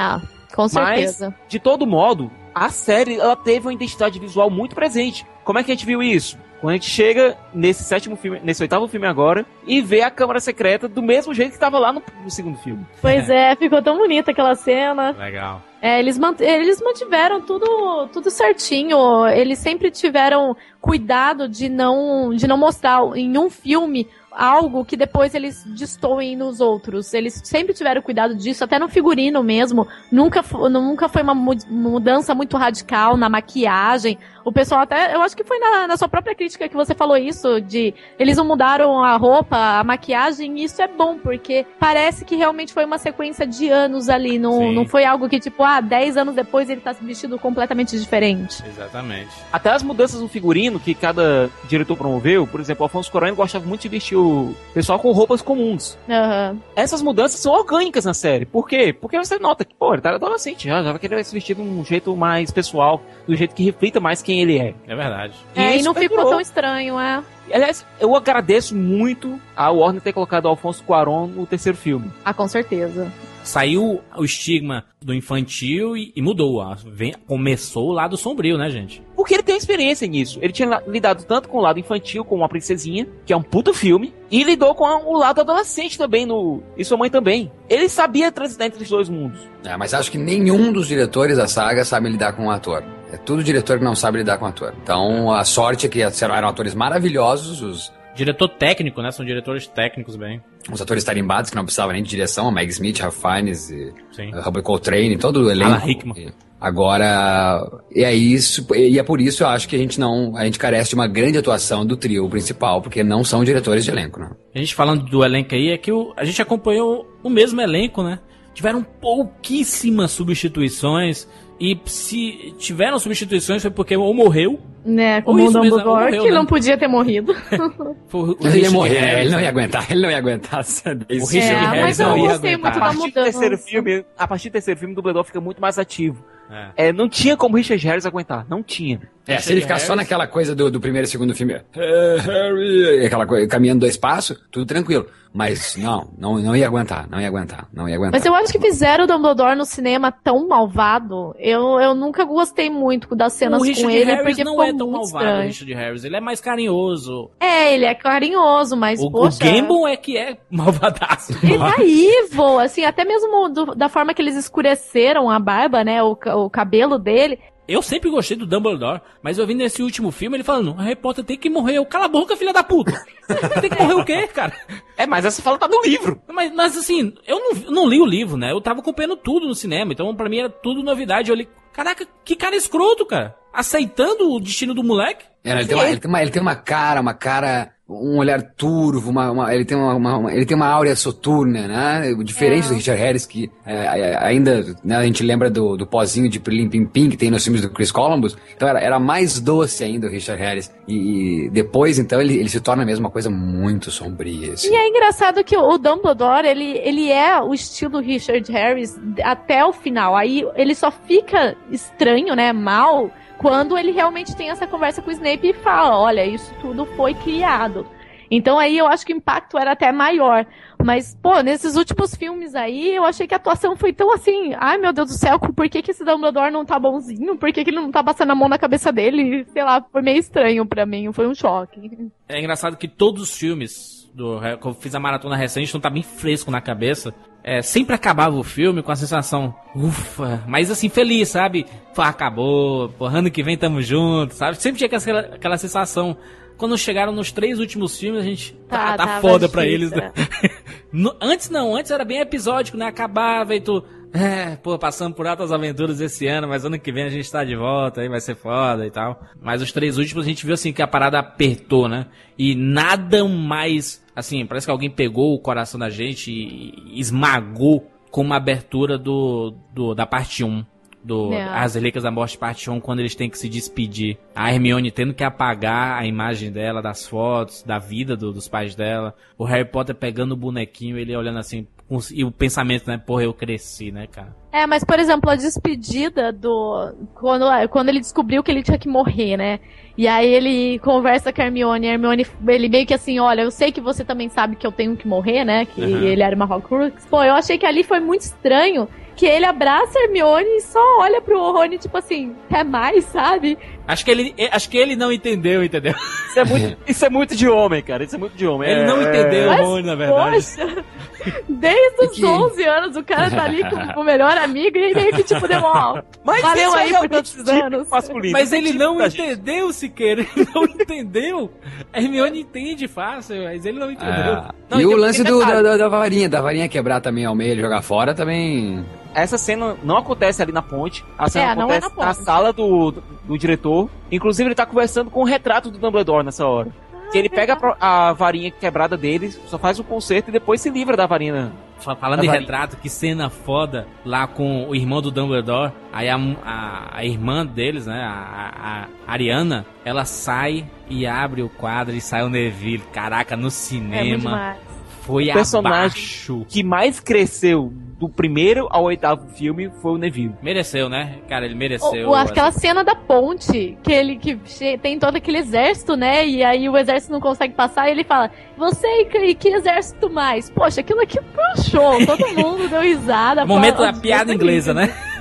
com 0.54 0.68
certeza. 0.68 1.30
Mas, 1.30 1.50
de 1.50 1.58
todo 1.58 1.86
modo, 1.86 2.30
a 2.54 2.68
série 2.68 3.16
ela 3.16 3.34
teve 3.34 3.66
uma 3.66 3.74
identidade 3.74 4.18
visual 4.18 4.48
muito 4.48 4.74
presente. 4.74 5.26
Como 5.42 5.58
é 5.58 5.64
que 5.64 5.72
a 5.72 5.74
gente 5.74 5.84
viu 5.84 6.02
isso? 6.02 6.38
Quando 6.60 6.70
a 6.70 6.74
gente 6.76 6.88
chega 6.88 7.36
nesse 7.52 7.82
sétimo 7.82 8.16
filme, 8.16 8.40
nesse 8.42 8.62
oitavo 8.62 8.88
filme 8.88 9.06
agora, 9.06 9.44
e 9.66 9.82
vê 9.82 10.00
a 10.00 10.10
Câmara 10.10 10.40
Secreta 10.40 10.88
do 10.88 11.02
mesmo 11.02 11.34
jeito 11.34 11.50
que 11.50 11.56
estava 11.56 11.78
lá 11.78 11.92
no, 11.92 12.02
no, 12.22 12.30
segundo 12.30 12.56
filme. 12.56 12.86
Pois 13.02 13.28
é, 13.28 13.54
ficou 13.56 13.82
tão 13.82 13.98
bonita 13.98 14.30
aquela 14.30 14.54
cena. 14.54 15.10
Legal. 15.10 15.60
É, 15.82 15.98
eles, 15.98 16.16
mant 16.16 16.40
eles 16.40 16.80
mantiveram 16.80 17.42
tudo, 17.42 18.08
tudo 18.10 18.30
certinho. 18.30 19.26
Eles 19.26 19.58
sempre 19.58 19.90
tiveram 19.90 20.56
cuidado 20.80 21.46
de 21.46 21.68
não, 21.68 22.30
de 22.34 22.46
não 22.46 22.56
mostrar 22.56 23.02
em 23.14 23.36
um 23.36 23.50
filme 23.50 24.08
algo 24.34 24.84
que 24.84 24.96
depois 24.96 25.34
eles 25.34 25.62
destoem 25.64 26.36
nos 26.36 26.60
outros. 26.60 27.14
Eles 27.14 27.40
sempre 27.44 27.72
tiveram 27.72 28.02
cuidado 28.02 28.34
disso, 28.34 28.64
até 28.64 28.78
no 28.78 28.88
figurino 28.88 29.42
mesmo. 29.42 29.86
Nunca, 30.10 30.44
nunca 30.68 31.08
foi 31.08 31.22
uma 31.22 31.34
mudança 31.34 32.34
muito 32.34 32.56
radical 32.56 33.16
na 33.16 33.28
maquiagem. 33.28 34.18
O 34.44 34.52
pessoal 34.52 34.82
até, 34.82 35.14
eu 35.14 35.22
acho 35.22 35.36
que 35.36 35.42
foi 35.42 35.58
na, 35.58 35.86
na, 35.86 35.96
sua 35.96 36.08
própria 36.08 36.34
crítica 36.34 36.68
que 36.68 36.76
você 36.76 36.94
falou 36.94 37.16
isso, 37.16 37.60
de 37.60 37.94
eles 38.18 38.36
não 38.36 38.46
mudaram 38.46 39.02
a 39.02 39.16
roupa, 39.16 39.56
a 39.56 39.84
maquiagem, 39.84 40.58
e 40.58 40.64
isso 40.64 40.82
é 40.82 40.88
bom, 40.88 41.18
porque 41.18 41.66
parece 41.80 42.24
que 42.24 42.36
realmente 42.36 42.72
foi 42.72 42.84
uma 42.84 42.98
sequência 42.98 43.46
de 43.46 43.70
anos 43.70 44.08
ali. 44.08 44.38
Não, 44.38 44.72
não 44.72 44.86
foi 44.86 45.04
algo 45.04 45.28
que, 45.28 45.40
tipo, 45.40 45.62
ah, 45.62 45.80
10 45.80 46.16
anos 46.18 46.34
depois 46.34 46.68
ele 46.68 46.80
tá 46.80 46.92
vestido 46.92 47.38
completamente 47.38 47.98
diferente. 47.98 48.62
Exatamente. 48.66 49.30
Até 49.52 49.70
as 49.70 49.82
mudanças 49.82 50.20
no 50.20 50.28
figurino 50.28 50.78
que 50.78 50.94
cada 50.94 51.50
diretor 51.68 51.96
promoveu, 51.96 52.46
por 52.46 52.60
exemplo, 52.60 52.82
o 52.82 52.84
Alfonso 52.84 53.10
Corano 53.10 53.34
gostava 53.34 53.64
muito 53.66 53.82
de 53.82 53.88
vestir 53.88 54.16
o 54.16 54.54
pessoal 54.74 54.98
com 54.98 55.10
roupas 55.12 55.40
comuns. 55.40 55.98
Uhum. 56.08 56.60
Essas 56.76 57.00
mudanças 57.00 57.40
são 57.40 57.52
orgânicas 57.52 58.04
na 58.04 58.14
série. 58.14 58.44
Por 58.44 58.68
quê? 58.68 58.92
Porque 58.92 59.16
você 59.16 59.38
nota 59.38 59.64
que, 59.64 59.74
pô, 59.74 59.94
ele 59.94 60.02
tá 60.02 60.14
adolescente 60.14 60.68
já, 60.68 60.82
já 60.82 60.90
vai 60.90 60.98
querer 60.98 61.24
se 61.24 61.34
vestir 61.34 61.56
de 61.56 61.62
um 61.62 61.84
jeito 61.84 62.14
mais 62.16 62.50
pessoal, 62.50 63.00
do 63.26 63.34
jeito 63.34 63.54
que 63.54 63.64
reflita 63.64 64.00
mais 64.00 64.22
quem 64.22 64.33
ele 64.40 64.58
é. 64.58 64.74
É 64.86 64.94
verdade. 64.94 65.34
E, 65.54 65.60
é, 65.60 65.78
e 65.78 65.82
não 65.82 65.94
ficou 65.94 66.28
tão 66.28 66.40
estranho, 66.40 66.98
é. 66.98 67.22
Aliás, 67.52 67.86
eu 68.00 68.14
agradeço 68.16 68.74
muito 68.74 69.38
a 69.54 69.70
Warner 69.70 70.00
ter 70.00 70.12
colocado 70.12 70.46
o 70.46 70.48
Alfonso 70.48 70.82
Cuarón 70.82 71.26
no 71.26 71.46
terceiro 71.46 71.76
filme. 71.76 72.10
Ah, 72.24 72.32
com 72.32 72.48
certeza 72.48 73.12
saiu 73.44 74.00
o 74.16 74.24
estigma 74.24 74.84
do 75.00 75.14
infantil 75.14 75.96
e, 75.96 76.12
e 76.16 76.22
mudou. 76.22 76.64
Vem, 76.86 77.14
começou 77.26 77.90
o 77.90 77.92
lado 77.92 78.16
sombrio, 78.16 78.56
né, 78.56 78.70
gente? 78.70 79.02
Porque 79.14 79.34
ele 79.34 79.42
tem 79.42 79.56
experiência 79.56 80.08
nisso. 80.08 80.38
Ele 80.40 80.52
tinha 80.52 80.82
lidado 80.86 81.24
tanto 81.24 81.48
com 81.48 81.58
o 81.58 81.60
lado 81.60 81.78
infantil, 81.78 82.24
como 82.24 82.42
a 82.42 82.48
princesinha, 82.48 83.06
que 83.24 83.32
é 83.32 83.36
um 83.36 83.42
puto 83.42 83.74
filme, 83.74 84.14
e 84.30 84.42
lidou 84.42 84.74
com 84.74 84.84
o 84.84 85.18
lado 85.18 85.42
adolescente 85.42 85.98
também, 85.98 86.24
no 86.24 86.62
e 86.76 86.84
sua 86.84 86.96
mãe 86.96 87.10
também. 87.10 87.52
Ele 87.68 87.88
sabia 87.88 88.32
transitar 88.32 88.66
entre 88.66 88.82
os 88.82 88.88
dois 88.88 89.08
mundos. 89.08 89.38
É, 89.64 89.76
mas 89.76 89.92
acho 89.92 90.10
que 90.10 90.18
nenhum 90.18 90.72
dos 90.72 90.88
diretores 90.88 91.36
da 91.36 91.46
saga 91.46 91.84
sabe 91.84 92.08
lidar 92.08 92.32
com 92.32 92.46
o 92.46 92.50
ator. 92.50 92.82
É 93.14 93.16
tudo 93.16 93.42
diretor 93.42 93.78
que 93.78 93.84
não 93.84 93.94
sabe 93.94 94.18
lidar 94.18 94.38
com 94.38 94.44
o 94.44 94.48
ator. 94.48 94.74
Então 94.82 95.32
a 95.32 95.44
sorte 95.44 95.86
é 95.86 95.88
que 95.88 96.00
eram 96.02 96.48
atores 96.48 96.74
maravilhosos, 96.74 97.62
os 97.62 97.92
Diretor 98.14 98.48
técnico, 98.48 99.02
né? 99.02 99.10
São 99.10 99.26
diretores 99.26 99.66
técnicos 99.66 100.14
bem. 100.14 100.40
Os 100.72 100.80
atores 100.80 101.02
tarimbados 101.02 101.50
que 101.50 101.56
não 101.56 101.64
precisavam 101.64 101.92
nem 101.92 102.02
de 102.02 102.08
direção, 102.08 102.50
Meg 102.50 102.70
Smith, 102.70 103.00
Ralph 103.00 103.16
Fiennes, 103.16 103.70
e, 103.70 103.88
uh, 103.88 104.62
Coltrane, 104.62 105.18
todo 105.18 105.42
o 105.42 105.50
elenco. 105.50 105.72
Alan 105.72 105.84
Rickman. 105.84 106.32
Agora, 106.60 107.82
e 107.90 108.04
é 108.04 108.14
isso, 108.14 108.66
e 108.74 108.98
é 108.98 109.02
por 109.02 109.20
isso 109.20 109.42
eu 109.42 109.48
acho 109.48 109.68
que 109.68 109.76
a 109.76 109.78
gente 109.78 110.00
não, 110.00 110.34
a 110.34 110.44
gente 110.44 110.58
carece 110.58 110.90
de 110.90 110.94
uma 110.94 111.06
grande 111.06 111.36
atuação 111.36 111.84
do 111.84 111.94
trio 111.94 112.26
principal, 112.30 112.80
porque 112.80 113.04
não 113.04 113.22
são 113.22 113.44
diretores 113.44 113.84
de 113.84 113.90
elenco, 113.90 114.18
né? 114.18 114.30
A 114.54 114.58
gente 114.58 114.74
falando 114.74 115.04
do 115.04 115.22
elenco 115.22 115.54
aí, 115.54 115.70
é 115.72 115.76
que 115.76 115.92
o, 115.92 116.14
a 116.16 116.24
gente 116.24 116.40
acompanhou 116.40 117.06
o 117.22 117.28
mesmo 117.28 117.60
elenco, 117.60 118.02
né? 118.02 118.18
Tiveram 118.54 118.82
pouquíssimas 118.82 120.12
substituições, 120.12 121.28
e 121.60 121.78
se 121.86 122.54
tiveram 122.58 122.98
substituições 122.98 123.62
foi 123.62 123.70
porque 123.70 123.96
ou 123.96 124.12
morreu. 124.12 124.60
Né, 124.84 125.22
como 125.22 125.42
o 125.42 125.50
Dumbledore, 125.50 125.84
morreu, 125.86 126.22
que 126.22 126.28
né? 126.28 126.34
não 126.34 126.44
podia 126.44 126.76
ter 126.76 126.86
morrido. 126.86 127.32
o, 128.12 128.36
ele 128.46 128.60
ia 128.60 128.70
morrer, 128.70 129.20
ele 129.20 129.30
não 129.30 129.40
ia 129.40 129.48
aguentar, 129.48 129.90
ele 129.90 130.02
não 130.02 130.10
ia 130.10 130.18
aguentar. 130.18 130.60
O 130.60 131.24
Richard 131.24 131.36
é, 131.36 131.54
Harris 131.54 131.98
não 131.98 132.18
ia 132.18 132.32
aguentar. 132.32 132.76
A 132.76 132.80
partir, 132.80 133.06
do 133.06 133.12
terceiro 133.12 133.56
filme, 133.56 134.04
a 134.18 134.28
partir 134.28 134.50
do 134.50 134.52
terceiro 134.52 134.78
filme, 134.78 134.92
o 134.92 134.96
Dumbledore 134.96 135.26
fica 135.26 135.40
muito 135.40 135.58
mais 135.58 135.78
ativo. 135.78 136.22
É. 136.54 136.88
é. 136.88 136.92
não 136.92 137.08
tinha 137.08 137.36
como 137.36 137.56
Richard 137.56 137.84
Harris 137.86 138.06
aguentar, 138.06 138.46
não 138.48 138.62
tinha. 138.62 139.00
É, 139.26 139.38
se 139.38 139.52
ele 139.52 139.62
ficar 139.62 139.74
Harris... 139.74 139.86
só 139.86 139.96
naquela 139.96 140.26
coisa 140.26 140.54
do, 140.54 140.70
do 140.70 140.80
primeiro 140.80 141.06
e 141.06 141.10
segundo 141.10 141.34
filme, 141.34 141.54
é, 141.54 142.16
Harry, 142.18 143.06
aquela 143.06 143.26
coisa, 143.26 143.46
caminhando 143.48 143.80
dois 143.80 143.96
passos, 143.96 144.38
tudo 144.50 144.66
tranquilo. 144.66 145.06
Mas 145.34 145.74
não, 145.76 146.08
não, 146.16 146.38
não 146.38 146.54
ia 146.54 146.64
aguentar, 146.64 147.08
não 147.10 147.20
ia 147.20 147.26
aguentar, 147.26 147.66
não 147.72 147.88
ia 147.88 147.96
aguentar. 147.96 148.12
Mas 148.12 148.24
eu 148.24 148.32
acho 148.36 148.52
que 148.52 148.60
fizeram 148.60 149.02
o 149.02 149.06
Dumbledore 149.08 149.56
no 149.56 149.64
cinema 149.64 150.12
tão 150.12 150.46
malvado. 150.46 151.34
Eu, 151.40 151.80
eu 151.80 151.92
nunca 151.92 152.24
gostei 152.24 152.70
muito 152.70 153.16
das 153.16 153.32
cenas 153.32 153.60
o 153.60 153.64
com 153.64 153.90
ele, 153.90 154.12
Harris 154.12 154.26
porque 154.26 154.44
não 154.44 154.62
é 154.62 154.72
tão 154.72 154.92
malvado, 154.92 155.24
estranho. 155.24 155.40
o 155.40 155.46
Richard 155.46 155.74
Harris. 155.74 156.04
Ele 156.04 156.16
é 156.16 156.20
mais 156.20 156.40
carinhoso. 156.40 157.32
É, 157.40 157.74
ele 157.74 157.84
é 157.84 157.96
carinhoso, 157.96 158.76
mas 158.76 159.00
o, 159.00 159.10
poxa... 159.10 159.38
O 159.44 159.52
Gambon 159.52 159.88
é 159.88 159.96
que 159.96 160.16
é 160.16 160.38
malvadaço. 160.48 161.32
Ele 161.42 161.58
tá 161.58 161.74
evil, 161.82 162.60
assim, 162.60 162.84
até 162.84 163.04
mesmo 163.04 163.48
do, 163.48 163.74
da 163.74 163.88
forma 163.88 164.14
que 164.14 164.22
eles 164.22 164.36
escureceram 164.36 165.28
a 165.28 165.40
barba, 165.40 165.82
né, 165.82 166.00
o, 166.00 166.12
o 166.12 166.43
cabelo 166.50 166.98
dele 166.98 167.38
eu 167.66 167.80
sempre 167.80 168.10
gostei 168.10 168.36
do 168.36 168.46
Dumbledore, 168.46 169.00
mas 169.22 169.38
eu 169.38 169.46
vi 169.46 169.54
nesse 169.54 169.82
último 169.82 170.10
filme 170.10 170.36
ele 170.36 170.44
falando, 170.44 170.74
Harry 170.74 170.96
Potter 170.96 171.24
tem 171.24 171.36
que 171.36 171.48
morrer. 171.48 171.78
Eu, 171.78 171.86
cala 171.86 172.04
a 172.04 172.08
boca, 172.08 172.36
filha 172.36 172.52
da 172.52 172.62
puta. 172.62 172.92
tem 173.60 173.70
que 173.70 173.82
morrer 173.82 173.94
o 173.94 174.04
quê, 174.04 174.26
cara? 174.26 174.52
É, 174.98 175.06
mas 175.06 175.24
essa 175.24 175.40
fala 175.40 175.56
tá 175.56 175.66
no 175.66 175.80
livro. 175.82 176.20
Mas, 176.28 176.52
mas 176.54 176.76
assim, 176.76 177.14
eu 177.26 177.40
não, 177.40 177.54
não 177.72 177.88
li 177.88 177.98
o 177.98 178.06
livro, 178.06 178.36
né? 178.36 178.52
Eu 178.52 178.60
tava 178.60 178.80
acompanhando 178.80 179.16
tudo 179.16 179.46
no 179.46 179.54
cinema, 179.54 179.92
então 179.92 180.14
pra 180.14 180.28
mim 180.28 180.40
era 180.40 180.50
tudo 180.50 180.82
novidade. 180.82 181.30
Eu 181.30 181.36
li, 181.36 181.48
caraca, 181.72 182.06
que 182.22 182.36
cara 182.36 182.54
escroto, 182.54 183.06
cara. 183.06 183.34
Aceitando 183.50 184.30
o 184.30 184.40
destino 184.40 184.74
do 184.74 184.84
moleque. 184.84 185.24
É, 185.42 185.52
ele, 185.52 185.66
tem 185.66 185.76
uma, 185.76 185.88
ele, 185.88 186.00
tem 186.00 186.10
uma, 186.10 186.22
ele 186.22 186.30
tem 186.30 186.42
uma 186.42 186.56
cara, 186.56 187.00
uma 187.00 187.14
cara, 187.14 187.73
um 187.86 188.16
olhar 188.16 188.40
turvo, 188.42 189.10
uma, 189.10 189.30
uma- 189.30 189.54
ele, 189.54 189.64
tem 189.64 189.76
uma, 189.76 189.94
uma- 189.94 190.32
ele 190.32 190.46
tem 190.46 190.56
uma 190.56 190.66
áurea 190.68 190.96
soturna, 190.96 191.68
né? 191.68 192.14
Diferente 192.24 192.64
É. 192.64 192.68
do 192.68 192.74
Richard 192.76 193.00
Harris, 193.02 193.26
que 193.26 193.50
é, 193.66 193.74
é, 193.74 194.18
ainda 194.24 194.74
né, 194.82 194.96
a 194.96 195.04
gente 195.04 195.22
lembra 195.22 195.50
do, 195.50 195.76
do 195.76 195.86
pozinho 195.86 196.28
de 196.30 196.40
Pilim 196.40 196.68
Pim 196.70 196.86
Pim 196.86 197.10
que 197.10 197.16
tem 197.18 197.30
nos 197.30 197.44
filmes 197.44 197.60
do 197.60 197.68
Chris 197.68 197.92
Columbus. 197.92 198.36
Então 198.56 198.66
era, 198.66 198.80
era 198.80 198.98
mais 198.98 199.38
doce 199.38 199.84
ainda 199.84 200.06
o 200.06 200.10
Richard 200.10 200.42
Harris. 200.42 200.72
E, 200.88 201.46
e 201.46 201.50
depois, 201.50 201.98
então, 201.98 202.20
ele, 202.20 202.38
ele 202.38 202.48
se 202.48 202.60
torna 202.60 202.86
mesmo 202.86 203.04
uma 203.04 203.10
coisa 203.10 203.28
muito 203.28 203.90
sombria. 203.90 204.54
assim. 204.54 204.70
E 204.72 204.74
é 204.74 204.88
engraçado 204.88 205.44
que 205.44 205.56
o 205.56 205.76
Dumbledore, 205.76 206.46
ele, 206.46 206.78
ele 206.78 207.10
é 207.12 207.38
o 207.42 207.52
estilo 207.52 208.00
Richard 208.00 208.50
Harris 208.50 208.98
até 209.22 209.62
o 209.64 209.72
final. 209.74 210.16
Aí 210.16 210.42
ele 210.56 210.74
só 210.74 210.90
fica 210.90 211.54
estranho, 211.70 212.34
né, 212.34 212.50
mal, 212.52 213.10
quando 213.44 213.76
ele 213.76 213.90
realmente 213.90 214.34
tem 214.34 214.48
essa 214.48 214.66
conversa 214.66 215.02
com 215.02 215.10
o 215.10 215.12
Snape 215.12 215.50
e 215.50 215.52
fala, 215.52 215.98
olha, 215.98 216.24
isso 216.24 216.50
tudo 216.62 216.86
foi 216.96 217.12
criado. 217.12 217.86
Então 218.30 218.58
aí 218.58 218.78
eu 218.78 218.86
acho 218.86 219.04
que 219.04 219.12
o 219.12 219.16
impacto 219.18 219.58
era 219.58 219.72
até 219.72 219.92
maior. 219.92 220.46
Mas, 220.82 221.14
pô, 221.22 221.42
nesses 221.42 221.76
últimos 221.76 222.14
filmes 222.14 222.54
aí, 222.54 222.94
eu 222.94 223.04
achei 223.04 223.26
que 223.26 223.34
a 223.34 223.36
atuação 223.36 223.76
foi 223.76 223.92
tão 223.92 224.10
assim, 224.14 224.54
ai 224.56 224.78
meu 224.78 224.94
Deus 224.94 225.10
do 225.10 225.18
céu, 225.18 225.38
por 225.38 225.68
que, 225.68 225.82
que 225.82 225.90
esse 225.90 226.02
Dumbledore 226.02 226.50
não 226.50 226.64
tá 226.64 226.78
bonzinho? 226.78 227.36
Por 227.36 227.52
que, 227.52 227.62
que 227.62 227.68
ele 227.68 227.80
não 227.80 227.92
tá 227.92 228.02
passando 228.02 228.30
a 228.30 228.34
mão 228.34 228.48
na 228.48 228.56
cabeça 228.56 228.90
dele? 228.90 229.44
Sei 229.52 229.62
lá, 229.62 229.84
foi 229.92 230.00
meio 230.00 230.18
estranho 230.18 230.64
pra 230.64 230.86
mim, 230.86 231.12
foi 231.12 231.26
um 231.26 231.34
choque. 231.34 232.10
É 232.26 232.40
engraçado 232.40 232.78
que 232.78 232.88
todos 232.88 233.24
os 233.24 233.36
filmes 233.36 234.03
do 234.14 234.40
que 234.60 234.66
eu 234.66 234.74
fiz 234.74 234.94
a 234.94 235.00
maratona 235.00 235.36
recente, 235.36 235.68
então 235.68 235.80
tá 235.80 235.90
bem 235.90 236.02
fresco 236.02 236.50
na 236.50 236.60
cabeça. 236.60 237.12
É, 237.42 237.60
sempre 237.60 237.94
acabava 237.94 238.36
o 238.36 238.42
filme 238.44 238.82
com 238.82 238.90
a 238.92 238.96
sensação, 238.96 239.54
ufa, 239.74 240.42
mas 240.46 240.70
assim, 240.70 240.88
feliz, 240.88 241.28
sabe? 241.28 241.66
Pô, 241.94 242.00
acabou, 242.00 242.88
pô, 242.90 243.04
ano 243.06 243.30
que 243.30 243.42
vem 243.42 243.58
tamo 243.58 243.82
junto, 243.82 244.32
sabe? 244.34 244.56
Sempre 244.56 244.78
tinha 244.78 244.98
aquela, 244.98 245.20
aquela 245.20 245.58
sensação. 245.58 246.16
Quando 246.56 246.78
chegaram 246.78 247.12
nos 247.12 247.32
três 247.32 247.58
últimos 247.58 247.98
filmes, 247.98 248.20
a 248.20 248.24
gente 248.24 248.54
tá, 248.68 248.78
Tá, 248.78 248.96
tá 248.96 249.06
tava 249.06 249.20
foda 249.20 249.48
pra 249.48 249.66
eles. 249.66 249.90
né? 249.90 250.12
No- 250.92 251.16
antes 251.20 251.50
não, 251.50 251.74
antes 251.74 251.90
era 251.90 252.04
bem 252.04 252.20
episódico, 252.20 252.76
né? 252.78 252.86
Acabava 252.86 253.54
e 253.56 253.60
tu. 253.60 253.84
É, 254.16 254.54
pô, 254.54 254.78
passando 254.78 255.12
por 255.12 255.26
altas 255.26 255.50
aventuras 255.50 256.00
esse 256.00 256.28
ano, 256.28 256.46
mas 256.46 256.64
ano 256.64 256.78
que 256.78 256.92
vem 256.92 257.02
a 257.02 257.08
gente 257.08 257.28
tá 257.28 257.42
de 257.42 257.56
volta, 257.56 258.00
aí 258.00 258.08
vai 258.08 258.20
ser 258.20 258.36
foda 258.36 258.86
e 258.86 258.90
tal. 258.90 259.20
Mas 259.42 259.60
os 259.60 259.72
três 259.72 259.98
últimos 259.98 260.24
a 260.24 260.28
gente 260.28 260.44
viu 260.46 260.54
assim 260.54 260.72
que 260.72 260.80
a 260.80 260.86
parada 260.86 261.18
apertou, 261.18 261.88
né? 261.88 262.06
E 262.38 262.54
nada 262.54 263.24
mais. 263.26 264.00
Assim, 264.14 264.46
parece 264.46 264.66
que 264.66 264.70
alguém 264.70 264.88
pegou 264.88 265.34
o 265.34 265.38
coração 265.40 265.80
da 265.80 265.90
gente 265.90 266.30
e 266.30 267.00
esmagou 267.00 267.90
com 268.08 268.20
uma 268.22 268.36
abertura 268.36 268.96
do, 268.96 269.52
do 269.72 269.94
da 269.94 270.06
parte 270.06 270.44
1. 270.44 270.64
Do 271.02 271.32
É. 271.34 271.42
As 271.42 271.74
Relíquias 271.74 272.04
da 272.04 272.10
Morte 272.10 272.38
parte 272.38 272.70
1, 272.70 272.80
quando 272.80 273.00
eles 273.00 273.14
têm 273.16 273.28
que 273.28 273.36
se 273.36 273.48
despedir. 273.48 274.16
A 274.34 274.50
Hermione 274.52 274.90
tendo 274.92 275.12
que 275.12 275.24
apagar 275.24 276.00
a 276.00 276.06
imagem 276.06 276.50
dela, 276.52 276.80
das 276.80 277.06
fotos, 277.06 277.62
da 277.62 277.78
vida 277.78 278.16
do- 278.16 278.32
dos 278.32 278.48
pais 278.48 278.74
dela. 278.76 279.14
O 279.36 279.44
Harry 279.44 279.66
Potter 279.68 279.94
pegando 279.94 280.32
o 280.32 280.36
bonequinho, 280.36 280.96
ele 280.96 281.14
olhando 281.14 281.40
assim, 281.40 281.66
e 282.12 282.24
o 282.24 282.30
pensamento, 282.30 282.86
né? 282.88 282.96
Porra, 282.98 283.24
eu 283.24 283.34
cresci, 283.34 283.92
né, 283.92 284.06
cara? 284.06 284.34
É, 284.50 284.66
mas 284.66 284.82
por 284.84 284.98
exemplo, 284.98 285.28
a 285.30 285.36
despedida 285.36 286.32
do. 286.32 286.92
Quando, 287.14 287.44
quando 287.68 287.88
ele 287.88 288.00
descobriu 288.00 288.42
que 288.42 288.50
ele 288.50 288.62
tinha 288.62 288.78
que 288.78 288.88
morrer, 288.88 289.36
né? 289.36 289.60
E 289.96 290.08
aí 290.08 290.26
ele 290.28 290.78
conversa 290.80 291.32
com 291.32 291.40
a 291.42 291.44
Hermione, 291.44 291.86
e 291.86 291.90
a 291.90 291.92
Hermione, 291.92 292.26
ele 292.48 292.68
meio 292.68 292.86
que 292.86 292.94
assim, 292.94 293.18
olha, 293.20 293.42
eu 293.42 293.50
sei 293.50 293.70
que 293.70 293.80
você 293.80 294.04
também 294.04 294.28
sabe 294.28 294.56
que 294.56 294.66
eu 294.66 294.72
tenho 294.72 294.96
que 294.96 295.06
morrer, 295.06 295.44
né? 295.44 295.66
Que 295.66 295.80
Uhum. 295.80 296.02
ele 296.02 296.22
era 296.22 296.34
uma 296.34 296.46
Horcrux. 296.52 297.06
Pô, 297.06 297.22
eu 297.22 297.34
achei 297.34 297.58
que 297.58 297.66
ali 297.66 297.84
foi 297.84 298.00
muito 298.00 298.22
estranho 298.22 298.88
que 299.16 299.26
ele 299.26 299.44
abraça 299.46 299.98
a 299.98 300.02
Hermione 300.02 300.48
e 300.56 300.60
só 300.60 300.80
olha 301.00 301.20
pro 301.20 301.38
Rony, 301.52 301.78
tipo 301.78 301.96
assim, 301.96 302.34
quer 302.48 302.64
mais, 302.64 303.04
sabe? 303.04 303.56
Acho 303.86 304.04
que 304.04 304.10
ele, 304.10 304.34
eh, 304.38 304.48
acho 304.50 304.68
que 304.70 304.76
ele 304.78 304.96
não 304.96 305.12
entendeu, 305.12 305.62
entendeu? 305.62 305.92
Isso 306.28 306.38
é 306.40 306.44
muito, 306.44 306.78
isso 306.88 307.04
é 307.04 307.10
muito 307.10 307.36
de 307.36 307.48
homem, 307.48 307.82
cara. 307.82 308.02
Isso 308.04 308.16
é 308.16 308.18
muito 308.18 308.34
de 308.36 308.46
homem. 308.46 308.70
Ele 308.70 308.80
É- 308.80 308.86
não 308.86 309.02
entendeu 309.02 309.48
Mas, 309.50 309.60
o 309.60 309.64
Rony, 309.64 309.82
na 309.86 309.94
verdade. 309.94 310.34
Poxa, 310.36 310.84
desde 311.48 312.04
os 312.04 312.10
Que- 312.16 312.24
11 312.24 312.64
anos 312.64 312.96
o 312.96 313.04
cara 313.04 313.30
tá 313.30 313.44
ali 313.44 313.62
com 313.68 314.00
o 314.00 314.04
melhor 314.04 314.36
amigo 314.38 314.76
e 314.76 314.94
meio 314.94 315.12
que 315.14 315.22
tipo 315.22 315.46
deu, 315.46 315.60
ó, 315.62 316.02
Mas 316.24 316.40
valeu 316.42 316.74
é 316.74 316.82
aí 316.82 316.92
por 316.94 317.08
todos 317.08 317.30
esses 317.30 317.44
típico 317.44 317.64
anos. 317.66 317.88
masculino. 317.88 318.32
Mas 318.32 318.52
é 318.52 318.56
ele 318.58 318.66
típico 318.72 318.84
não 318.84 319.04
entendeu, 319.06 319.72
Siqueira. 319.72 320.26
Ele 320.36 320.48
não 320.54 320.64
entendeu. 320.66 321.50
A 321.92 322.00
Hermione 322.00 322.40
entende 322.40 322.88
fácil, 322.88 323.44
mas 323.44 323.64
ele 323.64 323.78
não 323.78 323.90
entendeu. 323.90 324.14
É. 324.34 324.48
Não, 324.70 324.80
e 324.80 324.86
o 324.86 324.96
lance 324.96 325.22
do, 325.22 325.38
detalhe. 325.38 325.62
da, 325.62 325.70
da- 325.72 325.76
da 325.76 325.88
varinha, 325.88 326.28
da 326.28 326.40
varinha 326.40 326.68
quebrar 326.68 327.00
também 327.00 327.24
ao 327.26 327.34
meio, 327.34 327.52
ele 327.52 327.60
jogar 327.62 327.82
fora 327.82 328.14
também. 328.14 328.84
Essa 329.14 329.38
cena 329.38 329.76
não 329.82 329.96
acontece 329.98 330.42
ali 330.42 330.52
na 330.52 330.62
ponte. 330.62 331.04
A 331.16 331.28
cena 331.28 331.52
É, 331.52 331.54
não 331.54 331.70
é 331.70 331.76
acontece 331.76 331.96
na 331.98 332.04
na, 332.06 332.12
ponte. 332.14 332.24
sala 332.24 332.52
do, 332.52 332.90
do, 332.90 333.02
do 333.24 333.38
diretor. 333.38 333.88
Inclusive, 334.10 334.48
ele 334.48 334.54
tá 334.54 334.66
conversando 334.66 335.10
com 335.10 335.20
o 335.20 335.24
retrato 335.24 335.70
do 335.70 335.78
Dumbledore 335.78 336.24
nessa 336.24 336.46
hora. 336.46 336.70
que 337.12 337.18
ele 337.18 337.28
pega 337.28 337.56
a 337.80 338.12
varinha 338.12 338.50
quebrada 338.50 338.96
dele, 338.96 339.30
só 339.46 339.56
faz 339.56 339.78
o 339.78 339.84
conserto 339.84 340.28
e 340.28 340.32
depois 340.32 340.60
se 340.60 340.68
livra 340.68 340.96
da 340.96 341.06
varinha. 341.06 341.52
Fa- 341.78 341.94
Falando 341.94 342.18
Da 342.20 342.24
em 342.24 342.26
varinha. 342.26 342.40
retrato, 342.40 342.76
que 342.76 342.88
cena 342.88 343.30
foda 343.30 343.86
lá 344.04 344.26
com 344.26 344.68
o 344.68 344.74
irmão 344.74 345.00
do 345.00 345.12
Dumbledore. 345.12 345.70
Aí 345.92 346.08
a, 346.08 346.16
a, 346.44 346.88
a 346.98 347.04
irmã 347.04 347.46
deles, 347.46 347.86
né, 347.86 348.02
a, 348.02 348.88
a 349.06 349.12
Ariana, 349.12 349.64
ela 349.84 350.04
sai 350.04 350.66
e 350.90 351.06
abre 351.06 351.40
o 351.42 351.48
quadro 351.48 351.94
e 351.94 352.00
sai 352.00 352.24
o 352.24 352.28
Neville. 352.28 352.82
Caraca, 352.92 353.36
no 353.36 353.42
É 353.42 353.42
muito 353.42 353.52
cinema 353.54 354.16
demais. 354.18 354.56
foi 355.02 355.30
O 355.30 355.32
personagem 355.34 355.78
abaixo. 355.86 356.44
que 356.48 356.64
mais 356.64 356.98
cresceu 356.98 357.72
do 358.04 358.08
primeiro 358.08 358.66
ao 358.70 358.84
oitavo 358.84 359.26
filme 359.28 359.70
foi 359.80 359.92
o 359.92 359.98
Neville. 359.98 360.34
Mereceu, 360.42 360.88
né? 360.88 361.16
Cara, 361.28 361.44
ele 361.46 361.54
mereceu. 361.54 362.08
O- 362.08 362.10
o- 362.10 362.14
aquela 362.14 362.48
essa- 362.48 362.60
cena 362.60 362.84
da 362.84 362.94
ponte, 362.94 363.78
que 363.82 363.92
ele 363.92 364.16
que 364.16 364.38
tem 364.78 364.98
todo 364.98 365.16
aquele 365.16 365.38
exército, 365.38 365.96
né? 365.96 366.26
E 366.26 366.44
aí 366.44 366.68
o 366.68 366.76
exército 366.76 367.12
não 367.12 367.20
consegue 367.20 367.54
passar 367.54 367.88
e 367.88 367.92
ele 367.92 368.04
fala: 368.04 368.30
Você 368.56 368.86
e 368.86 369.04
que, 369.06 369.34
que 369.34 369.48
exército 369.48 370.10
mais? 370.10 370.50
Poxa, 370.50 370.80
aquilo 370.80 371.00
aqui 371.00 371.18
foi 371.18 371.44
um 371.44 371.62
show. 371.62 372.06
Todo 372.06 372.28
mundo 372.34 372.68
deu 372.68 372.80
risada. 372.82 373.46
Momento 373.46 373.78
da 373.78 373.92
piada 373.92 374.26
foi 374.26 374.34
inglesa, 374.34 374.74
né? 374.74 374.92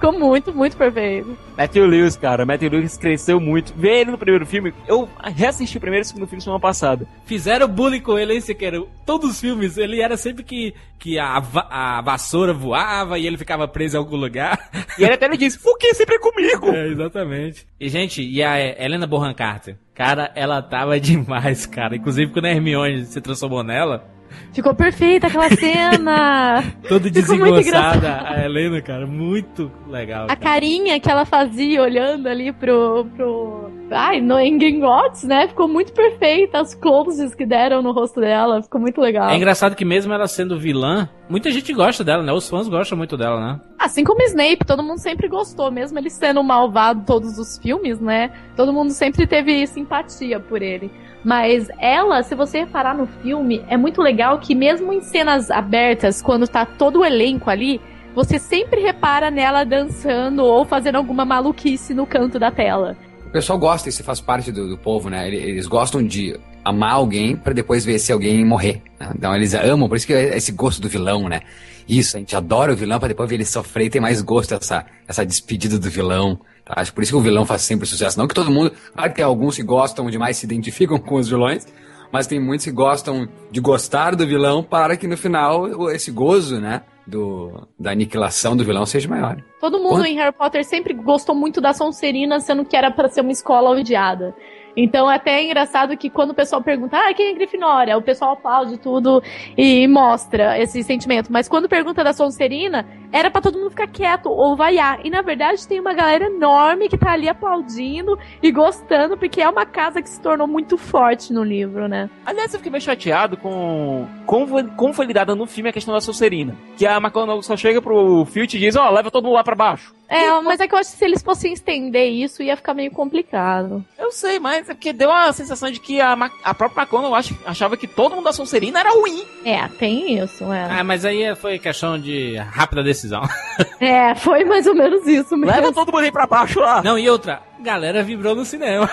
Ficou 0.00 0.18
muito, 0.18 0.50
muito 0.54 0.78
perfeito. 0.78 1.36
Matthew 1.58 1.86
Lewis, 1.86 2.16
cara. 2.16 2.46
Matthew 2.46 2.70
Lewis 2.70 2.96
cresceu 2.96 3.38
muito. 3.38 3.74
Ver 3.76 4.00
ele 4.00 4.10
no 4.12 4.16
primeiro 4.16 4.46
filme. 4.46 4.72
Eu 4.88 5.06
reassisti 5.22 5.76
o 5.76 5.80
primeiro 5.80 6.02
e 6.02 6.06
o 6.06 6.08
segundo 6.08 6.26
filme 6.26 6.40
semana 6.42 6.58
passada. 6.58 7.06
Fizeram 7.26 7.68
bullying 7.68 8.00
com 8.00 8.18
ele, 8.18 8.32
hein, 8.32 8.40
Siqueira? 8.40 8.82
Todos 9.04 9.32
os 9.32 9.40
filmes, 9.40 9.76
ele 9.76 10.00
era 10.00 10.16
sempre 10.16 10.42
que, 10.42 10.74
que 10.98 11.18
a, 11.18 11.38
va- 11.38 11.66
a 11.70 12.00
vassoura 12.00 12.54
voava 12.54 13.18
e 13.18 13.26
ele 13.26 13.36
ficava 13.36 13.68
preso 13.68 13.96
em 13.96 13.98
algum 13.98 14.16
lugar. 14.16 14.58
E 14.98 15.04
ele 15.04 15.12
até 15.14 15.28
me 15.28 15.36
disse: 15.36 15.58
Por 15.58 15.78
que 15.78 15.94
sempre 15.94 16.16
é 16.16 16.18
comigo? 16.18 16.70
É, 16.70 16.88
exatamente. 16.88 17.66
E, 17.78 17.88
gente, 17.88 18.22
e 18.22 18.42
a 18.42 18.58
Helena 18.58 19.06
Bonham 19.06 19.32
Carter? 19.32 19.76
Cara, 19.94 20.30
ela 20.34 20.60
tava 20.62 20.98
demais, 21.00 21.64
cara. 21.66 21.94
Inclusive, 21.96 22.32
quando 22.32 22.46
a 22.46 22.50
Hermione 22.50 23.04
se 23.06 23.20
transformou 23.20 23.62
nela, 23.62 24.04
Ficou 24.52 24.74
perfeita 24.74 25.28
aquela 25.28 25.48
cena. 25.50 26.62
muito 26.90 27.10
desengonçada, 27.10 28.22
a 28.26 28.44
Helena, 28.44 28.80
cara, 28.82 29.06
muito 29.06 29.70
legal. 29.88 30.24
A 30.24 30.28
cara. 30.28 30.40
carinha 30.40 30.98
que 30.98 31.10
ela 31.10 31.24
fazia 31.24 31.82
olhando 31.82 32.28
ali 32.28 32.52
pro. 32.52 33.06
pro... 33.16 33.70
Ai, 33.90 34.20
no, 34.20 34.38
em 34.38 34.56
Gringotts, 34.56 35.24
né? 35.24 35.48
Ficou 35.48 35.66
muito 35.66 35.92
perfeita. 35.92 36.60
As 36.60 36.74
closes 36.74 37.34
que 37.34 37.44
deram 37.46 37.82
no 37.82 37.92
rosto 37.92 38.20
dela. 38.20 38.62
Ficou 38.62 38.80
muito 38.80 39.00
legal. 39.00 39.30
É 39.30 39.36
engraçado 39.36 39.74
que 39.74 39.84
mesmo 39.84 40.12
ela 40.12 40.26
sendo 40.26 40.58
vilã, 40.58 41.08
muita 41.28 41.50
gente 41.50 41.72
gosta 41.72 42.04
dela, 42.04 42.22
né? 42.22 42.32
Os 42.32 42.48
fãs 42.48 42.68
gostam 42.68 42.98
muito 42.98 43.16
dela, 43.16 43.40
né? 43.40 43.60
Assim 43.78 44.04
como 44.04 44.22
Snape, 44.22 44.64
todo 44.66 44.82
mundo 44.82 44.98
sempre 44.98 45.26
gostou, 45.26 45.70
mesmo 45.70 45.98
ele 45.98 46.10
sendo 46.10 46.42
malvado 46.42 47.02
todos 47.06 47.38
os 47.38 47.58
filmes, 47.58 47.98
né? 48.00 48.30
Todo 48.54 48.72
mundo 48.72 48.90
sempre 48.90 49.26
teve 49.26 49.66
simpatia 49.66 50.38
por 50.38 50.60
ele. 50.60 50.90
Mas 51.24 51.68
ela, 51.78 52.22
se 52.22 52.34
você 52.34 52.60
reparar 52.60 52.96
no 52.96 53.06
filme, 53.06 53.62
é 53.68 53.76
muito 53.76 54.00
legal 54.00 54.38
que 54.38 54.54
mesmo 54.54 54.92
em 54.92 55.00
cenas 55.00 55.50
abertas, 55.50 56.22
quando 56.22 56.48
tá 56.48 56.64
todo 56.64 57.00
o 57.00 57.04
elenco 57.04 57.50
ali, 57.50 57.80
você 58.14 58.38
sempre 58.38 58.80
repara 58.80 59.30
nela 59.30 59.64
dançando 59.64 60.44
ou 60.44 60.64
fazendo 60.64 60.96
alguma 60.96 61.24
maluquice 61.24 61.94
no 61.94 62.06
canto 62.06 62.38
da 62.38 62.50
tela. 62.50 62.96
O 63.26 63.30
pessoal 63.30 63.58
gosta, 63.58 63.88
isso 63.88 64.02
faz 64.02 64.20
parte 64.20 64.50
do, 64.50 64.68
do 64.68 64.76
povo, 64.76 65.08
né? 65.08 65.28
Eles, 65.28 65.66
gostam 65.66 66.02
de 66.02 66.36
amar 66.64 66.94
alguém 66.94 67.36
pra 67.36 67.52
depois 67.52 67.84
ver 67.84 67.98
se 67.98 68.12
alguém 68.12 68.44
morrer. 68.44 68.82
né? 68.98 69.12
Então 69.14 69.34
eles 69.36 69.54
amam, 69.54 69.88
por 69.88 69.96
isso 69.96 70.06
que 70.06 70.12
é 70.12 70.36
esse 70.36 70.50
gosto 70.50 70.82
do 70.82 70.88
vilão, 70.88 71.28
né? 71.28 71.40
Isso, 71.88 72.16
a 72.16 72.20
gente 72.20 72.34
adora 72.34 72.72
o 72.72 72.76
vilão 72.76 72.98
pra 72.98 73.08
depois 73.08 73.28
ver 73.28 73.36
ele 73.36 73.44
sofrer 73.44 73.86
e 73.86 73.90
ter 73.90 74.00
mais 74.00 74.20
gosto 74.20 74.54
essa, 74.54 74.84
essa 75.06 75.24
despedida 75.24 75.78
do 75.78 75.88
vilão. 75.88 76.40
Acho 76.76 76.92
por 76.94 77.02
isso 77.02 77.12
que 77.12 77.18
o 77.18 77.20
vilão 77.20 77.44
faz 77.44 77.62
sempre 77.62 77.86
sucesso. 77.86 78.18
Não 78.18 78.26
que 78.28 78.34
todo 78.34 78.50
mundo, 78.50 78.72
claro 78.94 79.10
que 79.10 79.16
tem 79.16 79.24
alguns 79.24 79.56
que 79.56 79.62
gostam 79.62 80.08
demais, 80.10 80.36
se 80.36 80.46
identificam 80.46 80.98
com 80.98 81.16
os 81.16 81.28
vilões, 81.28 81.66
mas 82.12 82.26
tem 82.26 82.40
muitos 82.40 82.64
que 82.64 82.72
gostam 82.72 83.28
de 83.50 83.60
gostar 83.60 84.14
do 84.14 84.26
vilão 84.26 84.62
para 84.62 84.96
que 84.96 85.06
no 85.06 85.16
final 85.16 85.90
esse 85.90 86.10
gozo, 86.10 86.60
né? 86.60 86.82
do, 87.06 87.66
da 87.76 87.90
aniquilação 87.90 88.56
do 88.56 88.62
vilão 88.64 88.86
seja 88.86 89.08
maior. 89.08 89.42
Todo 89.60 89.78
mundo 89.78 89.96
Quanto- 89.96 90.06
em 90.06 90.14
Harry 90.16 90.32
Potter 90.32 90.64
sempre 90.64 90.94
gostou 90.94 91.34
muito 91.34 91.60
da 91.60 91.72
Sonserina, 91.72 92.38
sendo 92.38 92.64
que 92.64 92.76
era 92.76 92.88
pra 92.88 93.08
ser 93.08 93.22
uma 93.22 93.32
escola 93.32 93.70
odiada. 93.70 94.32
Então 94.76 95.10
é 95.10 95.16
até 95.16 95.42
engraçado 95.42 95.96
que 95.96 96.10
quando 96.10 96.30
o 96.30 96.34
pessoal 96.34 96.62
pergunta, 96.62 96.96
ah, 96.96 97.12
quem 97.14 97.30
é 97.30 97.34
Grifinória? 97.34 97.96
O 97.96 98.02
pessoal 98.02 98.32
aplaude 98.32 98.78
tudo 98.78 99.22
e 99.56 99.86
mostra 99.88 100.58
esse 100.58 100.82
sentimento. 100.82 101.32
Mas 101.32 101.48
quando 101.48 101.68
pergunta 101.68 102.04
da 102.04 102.12
Sonserina, 102.12 102.86
era 103.12 103.30
pra 103.30 103.40
todo 103.40 103.58
mundo 103.58 103.70
ficar 103.70 103.88
quieto 103.88 104.30
ou 104.30 104.56
vaiar. 104.56 105.04
E 105.04 105.10
na 105.10 105.22
verdade 105.22 105.66
tem 105.66 105.80
uma 105.80 105.92
galera 105.92 106.26
enorme 106.26 106.88
que 106.88 106.98
tá 106.98 107.12
ali 107.12 107.28
aplaudindo 107.28 108.18
e 108.42 108.50
gostando, 108.50 109.16
porque 109.16 109.40
é 109.40 109.48
uma 109.48 109.66
casa 109.66 110.00
que 110.00 110.08
se 110.08 110.20
tornou 110.20 110.46
muito 110.46 110.76
forte 110.76 111.32
no 111.32 111.42
livro, 111.42 111.88
né? 111.88 112.08
Aliás, 112.24 112.52
eu 112.52 112.60
fiquei 112.60 112.70
meio 112.70 112.82
chateado 112.82 113.36
com 113.36 114.06
como 114.26 114.46
foi, 114.46 114.64
como 114.76 114.92
foi 114.92 115.06
lidada 115.06 115.34
no 115.34 115.46
filme 115.46 115.70
a 115.70 115.72
questão 115.72 115.92
da 115.94 116.00
Sonserina. 116.00 116.56
Que 116.76 116.86
a 116.86 116.96
McConaughey 116.98 117.42
só 117.42 117.56
chega 117.56 117.82
pro 117.82 118.24
Filch 118.26 118.56
e 118.56 118.60
diz, 118.60 118.76
ó, 118.76 118.88
leva 118.90 119.10
todo 119.10 119.24
mundo 119.24 119.34
lá 119.34 119.44
pra 119.44 119.54
baixo. 119.54 119.94
É, 120.08 120.28
mas 120.40 120.58
é 120.58 120.66
que 120.66 120.74
eu 120.74 120.78
acho 120.78 120.90
que 120.90 120.96
se 120.96 121.04
eles 121.04 121.22
fossem 121.22 121.52
estender 121.52 122.10
isso, 122.10 122.42
ia 122.42 122.56
ficar 122.56 122.74
meio 122.74 122.90
complicado. 122.90 123.84
Eu 123.96 124.10
sei, 124.10 124.40
mas 124.40 124.59
é 124.68 124.74
porque 124.74 124.92
deu 124.92 125.10
a 125.12 125.32
sensação 125.32 125.70
de 125.70 125.80
que 125.80 126.00
a, 126.00 126.16
a 126.44 126.54
própria 126.54 126.82
McConaughey 126.82 127.18
ach- 127.18 127.32
achava 127.46 127.76
que 127.76 127.86
todo 127.86 128.14
mundo 128.14 128.24
da 128.24 128.32
Sonserina 128.32 128.80
era 128.80 128.90
ruim. 128.90 129.24
É, 129.44 129.66
tem 129.68 130.18
isso, 130.22 130.52
é. 130.52 130.68
Ah, 130.70 130.84
mas 130.84 131.04
aí 131.04 131.34
foi 131.36 131.58
questão 131.58 131.98
de 131.98 132.36
rápida 132.36 132.82
decisão. 132.82 133.22
É, 133.80 134.14
foi 134.14 134.44
mais 134.44 134.66
ou 134.66 134.74
menos 134.74 135.06
isso 135.06 135.34
mesmo. 135.36 135.46
Leva 135.56 135.72
todo 135.72 135.90
mundo 135.90 136.04
aí 136.04 136.12
pra 136.12 136.26
baixo 136.26 136.60
lá. 136.60 136.82
Não, 136.82 136.98
e 136.98 137.08
outra, 137.08 137.40
galera 137.60 138.02
vibrou 138.02 138.34
no 138.34 138.44
cinema. 138.44 138.90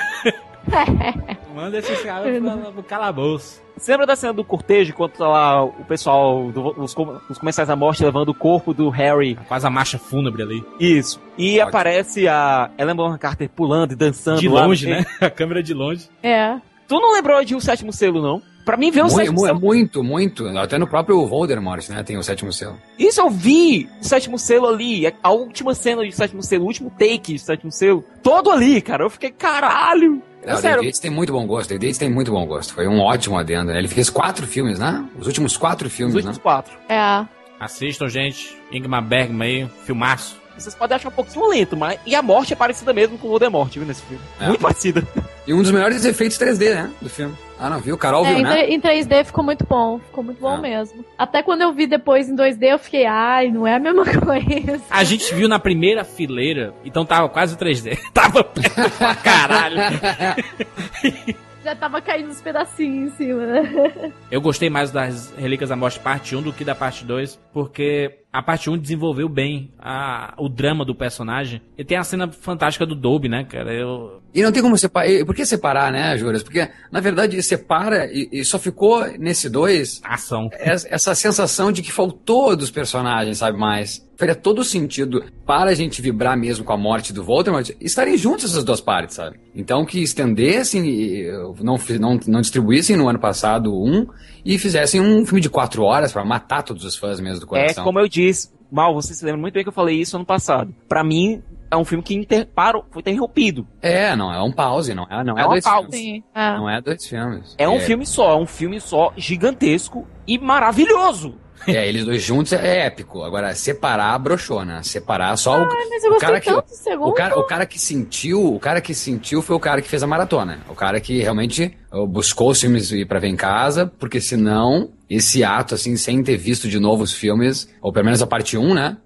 Manda 1.55 1.77
esses 1.79 2.01
caras 2.01 2.39
pro, 2.39 2.71
pro 2.73 2.83
calabouço. 2.83 3.61
Você 3.77 3.91
lembra 3.91 4.07
da 4.07 4.15
cena 4.15 4.33
do 4.33 4.43
cortejo, 4.43 4.93
quando 4.93 5.11
tá 5.11 5.27
lá 5.27 5.63
o 5.63 5.85
pessoal, 5.85 6.51
do- 6.51 6.81
os, 6.81 6.95
os 7.29 7.37
comensais 7.37 7.67
da 7.67 7.75
morte 7.75 8.03
levando 8.03 8.29
o 8.29 8.33
corpo 8.33 8.73
do 8.73 8.89
Harry? 8.89 9.37
Quase 9.47 9.65
a 9.67 9.69
marcha 9.69 9.97
fúnebre 9.99 10.41
ali. 10.41 10.65
Isso. 10.79 11.19
E 11.37 11.59
aparece 11.61 12.27
a 12.27 12.71
Ellen 12.77 12.95
Bonham 12.95 13.17
Carter 13.17 13.49
pulando 13.49 13.91
e 13.91 13.95
dançando. 13.95 14.39
De 14.39 14.49
lá 14.49 14.65
longe, 14.65 14.85
meio. 14.87 14.99
né? 14.99 15.05
A 15.21 15.29
câmera 15.29 15.61
de 15.61 15.73
longe. 15.73 16.09
É. 16.23 16.55
Tu 16.87 16.99
não 16.99 17.13
lembrou 17.13 17.43
de 17.43 17.53
O 17.55 17.61
Sétimo 17.61 17.91
Selo, 17.93 18.21
não? 18.21 18.41
Pra 18.65 18.75
mim, 18.75 18.91
ver 18.91 19.01
o 19.01 19.03
Muito, 19.05 19.15
Sétimo 19.17 19.39
Selo... 19.45 19.59
muito, 19.61 20.03
muito. 20.03 20.47
Até 20.57 20.77
no 20.77 20.87
próprio 20.87 21.25
Voldemort, 21.25 21.87
né? 21.89 22.03
Tem 22.03 22.17
o 22.17 22.23
sétimo 22.23 22.51
selo. 22.51 22.77
Isso 22.99 23.21
eu 23.21 23.29
vi 23.29 23.87
o 24.01 24.03
Sétimo 24.03 24.37
Selo 24.37 24.67
ali, 24.67 25.13
a 25.23 25.31
última 25.31 25.73
cena 25.73 26.03
de 26.03 26.11
Sétimo 26.11 26.43
Selo, 26.43 26.63
o 26.63 26.67
último 26.67 26.89
take 26.89 27.33
de 27.33 27.39
Sétimo 27.39 27.71
Selo, 27.71 28.03
todo 28.21 28.51
ali, 28.51 28.81
cara. 28.81 29.05
Eu 29.05 29.09
fiquei, 29.09 29.31
caralho. 29.31 30.21
Não, 30.47 30.57
o 30.59 30.61
sério, 30.61 30.81
David 30.81 31.01
tem 31.01 31.11
muito 31.11 31.33
bom 31.33 31.45
gosto. 31.45 31.69
David 31.69 31.85
Yates 31.87 31.97
tem 31.99 32.09
muito 32.09 32.31
bom 32.31 32.45
gosto. 32.45 32.73
Foi 32.73 32.87
um 32.87 32.99
ótimo 32.99 33.37
adendo. 33.37 33.71
né? 33.71 33.77
Ele 33.77 33.87
fez 33.87 34.09
quatro 34.09 34.47
filmes, 34.47 34.79
né? 34.79 35.05
Os 35.19 35.27
últimos 35.27 35.57
quatro 35.57 35.87
os 35.87 35.93
filmes, 35.93 36.15
últimos 36.15 36.37
né? 36.37 36.43
quatro. 36.43 36.73
É. 36.87 37.25
Assistam, 37.59 38.07
gente. 38.07 38.57
Ingmar 38.71 39.03
Bergman 39.03 39.47
aí, 39.47 39.69
filmaço. 39.85 40.37
Vocês 40.57 40.73
podem 40.75 40.95
achar 40.95 41.09
um 41.09 41.11
pouquinho 41.11 41.47
lento, 41.49 41.77
mas... 41.77 41.99
E 42.05 42.15
a 42.15 42.21
morte 42.21 42.53
é 42.53 42.55
parecida 42.55 42.91
mesmo 42.93 43.17
com 43.17 43.27
o 43.27 43.29
Voldemort, 43.31 43.71
viu, 43.73 43.85
nesse 43.85 44.01
filme. 44.03 44.23
É. 44.39 44.47
Muito 44.47 44.61
parecida. 44.61 45.03
E 45.45 45.53
um 45.53 45.61
dos 45.61 45.71
melhores 45.71 46.03
efeitos 46.03 46.37
3D, 46.37 46.73
né? 46.73 46.91
Do 47.01 47.09
filme. 47.09 47.33
Ah, 47.59 47.69
não, 47.69 47.79
viu? 47.79 47.97
Carol 47.97 48.25
É, 48.25 48.29
viu, 48.29 48.39
em, 48.39 48.43
né? 48.43 48.69
em 48.69 48.79
3D 48.81 49.23
ficou 49.25 49.43
muito 49.43 49.65
bom. 49.65 49.99
Ficou 49.99 50.23
muito 50.23 50.39
bom 50.39 50.55
Ah. 50.55 50.57
mesmo. 50.57 51.03
Até 51.17 51.41
quando 51.41 51.61
eu 51.61 51.73
vi 51.73 51.87
depois 51.87 52.27
em 52.29 52.35
2D, 52.35 52.63
eu 52.73 52.77
fiquei, 52.79 53.05
ai, 53.05 53.49
não 53.49 53.65
é 53.65 53.75
a 53.75 53.79
mesma 53.79 54.03
coisa. 54.19 54.81
A 54.89 55.03
gente 55.03 55.33
viu 55.33 55.47
na 55.47 55.57
primeira 55.59 56.03
fileira, 56.03 56.73
então 56.85 57.05
tava 57.05 57.29
quase 57.29 57.55
3D. 57.57 57.97
Tava 58.13 58.43
perto 58.43 58.91
pra 58.97 59.15
caralho. 59.15 59.77
Já 61.63 61.75
tava 61.75 61.99
caindo 62.01 62.29
os 62.29 62.39
pedacinhos 62.41 63.11
em 63.13 63.15
cima, 63.17 63.45
né? 63.45 64.11
Eu 64.31 64.39
gostei 64.39 64.69
mais 64.69 64.89
das 64.89 65.33
Relíquias 65.37 65.69
da 65.69 65.75
Morte 65.75 65.99
parte 65.99 66.33
1 66.35 66.41
do 66.41 66.53
que 66.53 66.63
da 66.63 66.73
parte 66.73 67.03
2, 67.03 67.37
porque 67.51 68.19
a 68.31 68.41
parte 68.43 68.69
1 68.69 68.77
desenvolveu 68.77 69.27
bem 69.29 69.71
a- 69.79 70.33
o 70.37 70.47
drama 70.49 70.83
do 70.85 70.93
personagem. 70.93 71.61
E 71.77 71.83
tem 71.83 71.97
a 71.97 72.03
cena 72.03 72.29
fantástica 72.31 72.85
do 72.85 72.93
Dolby, 72.95 73.27
né, 73.29 73.43
cara? 73.45 73.73
Eu, 73.73 74.21
E 74.33 74.43
não 74.43 74.51
tem 74.51 74.61
como 74.61 74.77
separar. 74.77 75.07
Por 75.25 75.33
que 75.33 75.45
separar, 75.45 75.91
né, 75.91 76.15
Juras? 76.17 76.43
Porque, 76.43 76.69
na 76.91 76.99
verdade, 76.99 77.41
separa 77.41 78.05
e, 78.11 78.29
e 78.31 78.45
só 78.45 78.59
ficou 78.59 79.03
nesse 79.17 79.49
dois 79.49 79.99
ação. 80.03 80.49
es- 80.59 80.85
essa 80.89 81.15
sensação 81.15 81.71
de 81.71 81.81
que 81.81 81.91
faltou 81.91 82.55
dos 82.55 82.69
personagens, 82.69 83.39
sabe, 83.39 83.57
mais. 83.57 84.05
Faria 84.15 84.35
todo 84.35 84.63
sentido 84.63 85.23
para 85.45 85.69
a 85.71 85.73
gente 85.75 86.01
vibrar 86.01 86.35
mesmo 86.37 86.65
com 86.65 86.73
a 86.73 86.77
morte 86.77 87.13
do 87.13 87.23
Voldemort, 87.23 87.69
estarem 87.79 88.17
juntas 88.17 88.51
essas 88.51 88.63
duas 88.63 88.81
partes, 88.81 89.15
sabe? 89.15 89.39
Então 89.55 89.85
que 89.85 90.01
estendessem, 90.01 91.25
não, 91.61 91.77
não, 91.99 92.19
não 92.27 92.41
distribuíssem 92.41 92.95
no 92.95 93.07
ano 93.07 93.19
passado 93.19 93.73
um 93.73 94.07
e 94.47 94.57
fizessem 94.57 95.01
um 95.01 95.25
filme 95.25 95.41
de 95.41 95.49
quatro 95.49 95.83
horas 95.83 96.11
para 96.13 96.23
matar 96.23 96.63
todos 96.63 96.85
os 96.85 96.95
fãs 96.95 97.19
mesmo 97.19 97.41
do 97.41 97.45
É 97.45 97.49
coração. 97.49 97.83
como 97.83 97.99
eu 97.99 98.07
disse, 98.07 98.49
Mal, 98.71 98.93
você 98.93 99.13
se 99.13 99.23
lembra 99.23 99.39
muito 99.41 99.53
bem 99.53 99.63
que 99.63 99.69
eu 99.69 99.73
falei 99.73 99.95
isso 99.99 100.17
ano 100.17 100.25
passado. 100.25 100.75
Pra 100.89 101.01
mim, 101.03 101.41
é 101.71 101.77
um 101.77 101.85
filme 101.85 102.03
que 102.03 102.13
inter... 102.13 102.47
parou, 102.53 102.85
foi 102.91 102.99
interrompido. 102.99 103.65
É, 103.81 104.13
não 104.15 104.33
é 104.33 104.41
um 104.41 104.51
pause, 104.51 104.93
não 104.93 105.05
é, 105.09 105.23
não 105.23 105.37
é, 105.37 105.41
É 105.41 105.45
uma 105.45 105.51
dois 105.53 105.63
pausa. 105.63 105.89
filmes. 105.89 105.99
Sim. 105.99 106.23
É. 106.35 106.57
Não 106.57 106.69
é 106.69 106.81
dois 106.81 107.05
filmes. 107.05 107.55
É 107.57 107.69
um 107.69 107.79
filme 107.79 108.05
só, 108.05 108.31
é 108.33 108.35
um 108.35 108.45
filme 108.45 108.81
só, 108.81 109.13
gigantesco 109.15 110.05
e 110.27 110.37
maravilhoso. 110.37 111.35
É, 111.67 111.85
eles 111.85 112.05
dois 112.05 112.21
juntos 112.23 112.53
é 112.53 112.85
épico. 112.85 113.23
Agora, 113.23 113.53
separar, 113.55 114.17
broxou, 114.19 114.63
né? 114.63 114.79
Separar 114.83 115.35
só 115.37 115.63
o, 115.63 115.65
Mas 115.67 116.03
eu 116.03 116.13
o 116.13 116.17
cara 116.17 116.39
que. 116.39 116.45
tanto 116.49 116.67
do 116.67 116.75
segundo. 116.75 117.09
O 117.09 117.13
cara, 117.13 117.37
o 117.37 117.43
cara 117.43 117.65
que 117.65 117.79
sentiu, 117.79 118.53
o 118.53 118.59
cara 118.59 118.79
que 118.79 118.93
sentiu 118.93 119.41
foi 119.41 119.55
o 119.55 119.59
cara 119.59 119.81
que 119.81 119.87
fez 119.89 120.01
a 120.03 120.07
maratona. 120.07 120.59
O 120.69 120.75
cara 120.75 121.01
que 121.01 121.19
realmente 121.19 121.75
buscou 122.07 122.49
os 122.49 122.59
filmes 122.59 122.91
pra 123.05 123.19
ver 123.19 123.27
em 123.27 123.35
casa, 123.35 123.85
porque 123.99 124.19
senão, 124.19 124.89
esse 125.09 125.43
ato, 125.43 125.75
assim, 125.75 125.95
sem 125.95 126.21
ter 126.21 126.37
visto 126.37 126.67
de 126.67 126.79
novo 126.79 127.03
os 127.03 127.13
filmes, 127.13 127.73
ou 127.81 127.91
pelo 127.93 128.05
menos 128.05 128.21
a 128.21 128.27
parte 128.27 128.57
1, 128.57 128.73
né? 128.73 128.97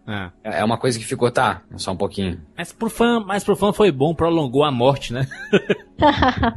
É. 0.44 0.60
É 0.60 0.64
uma 0.64 0.78
coisa 0.78 0.98
que 0.98 1.06
ficou, 1.06 1.30
tá, 1.32 1.62
só 1.76 1.92
um 1.92 1.98
pouquinho. 1.98 2.42
Mas 2.58 2.72
pro 2.74 2.90
fã, 2.90 3.20
mas 3.20 3.44
pro 3.44 3.56
fã 3.56 3.72
foi 3.72 3.92
bom, 3.92 4.16
prolongou 4.16 4.64
a 4.64 4.72
morte, 4.72 5.14
né? 5.14 5.28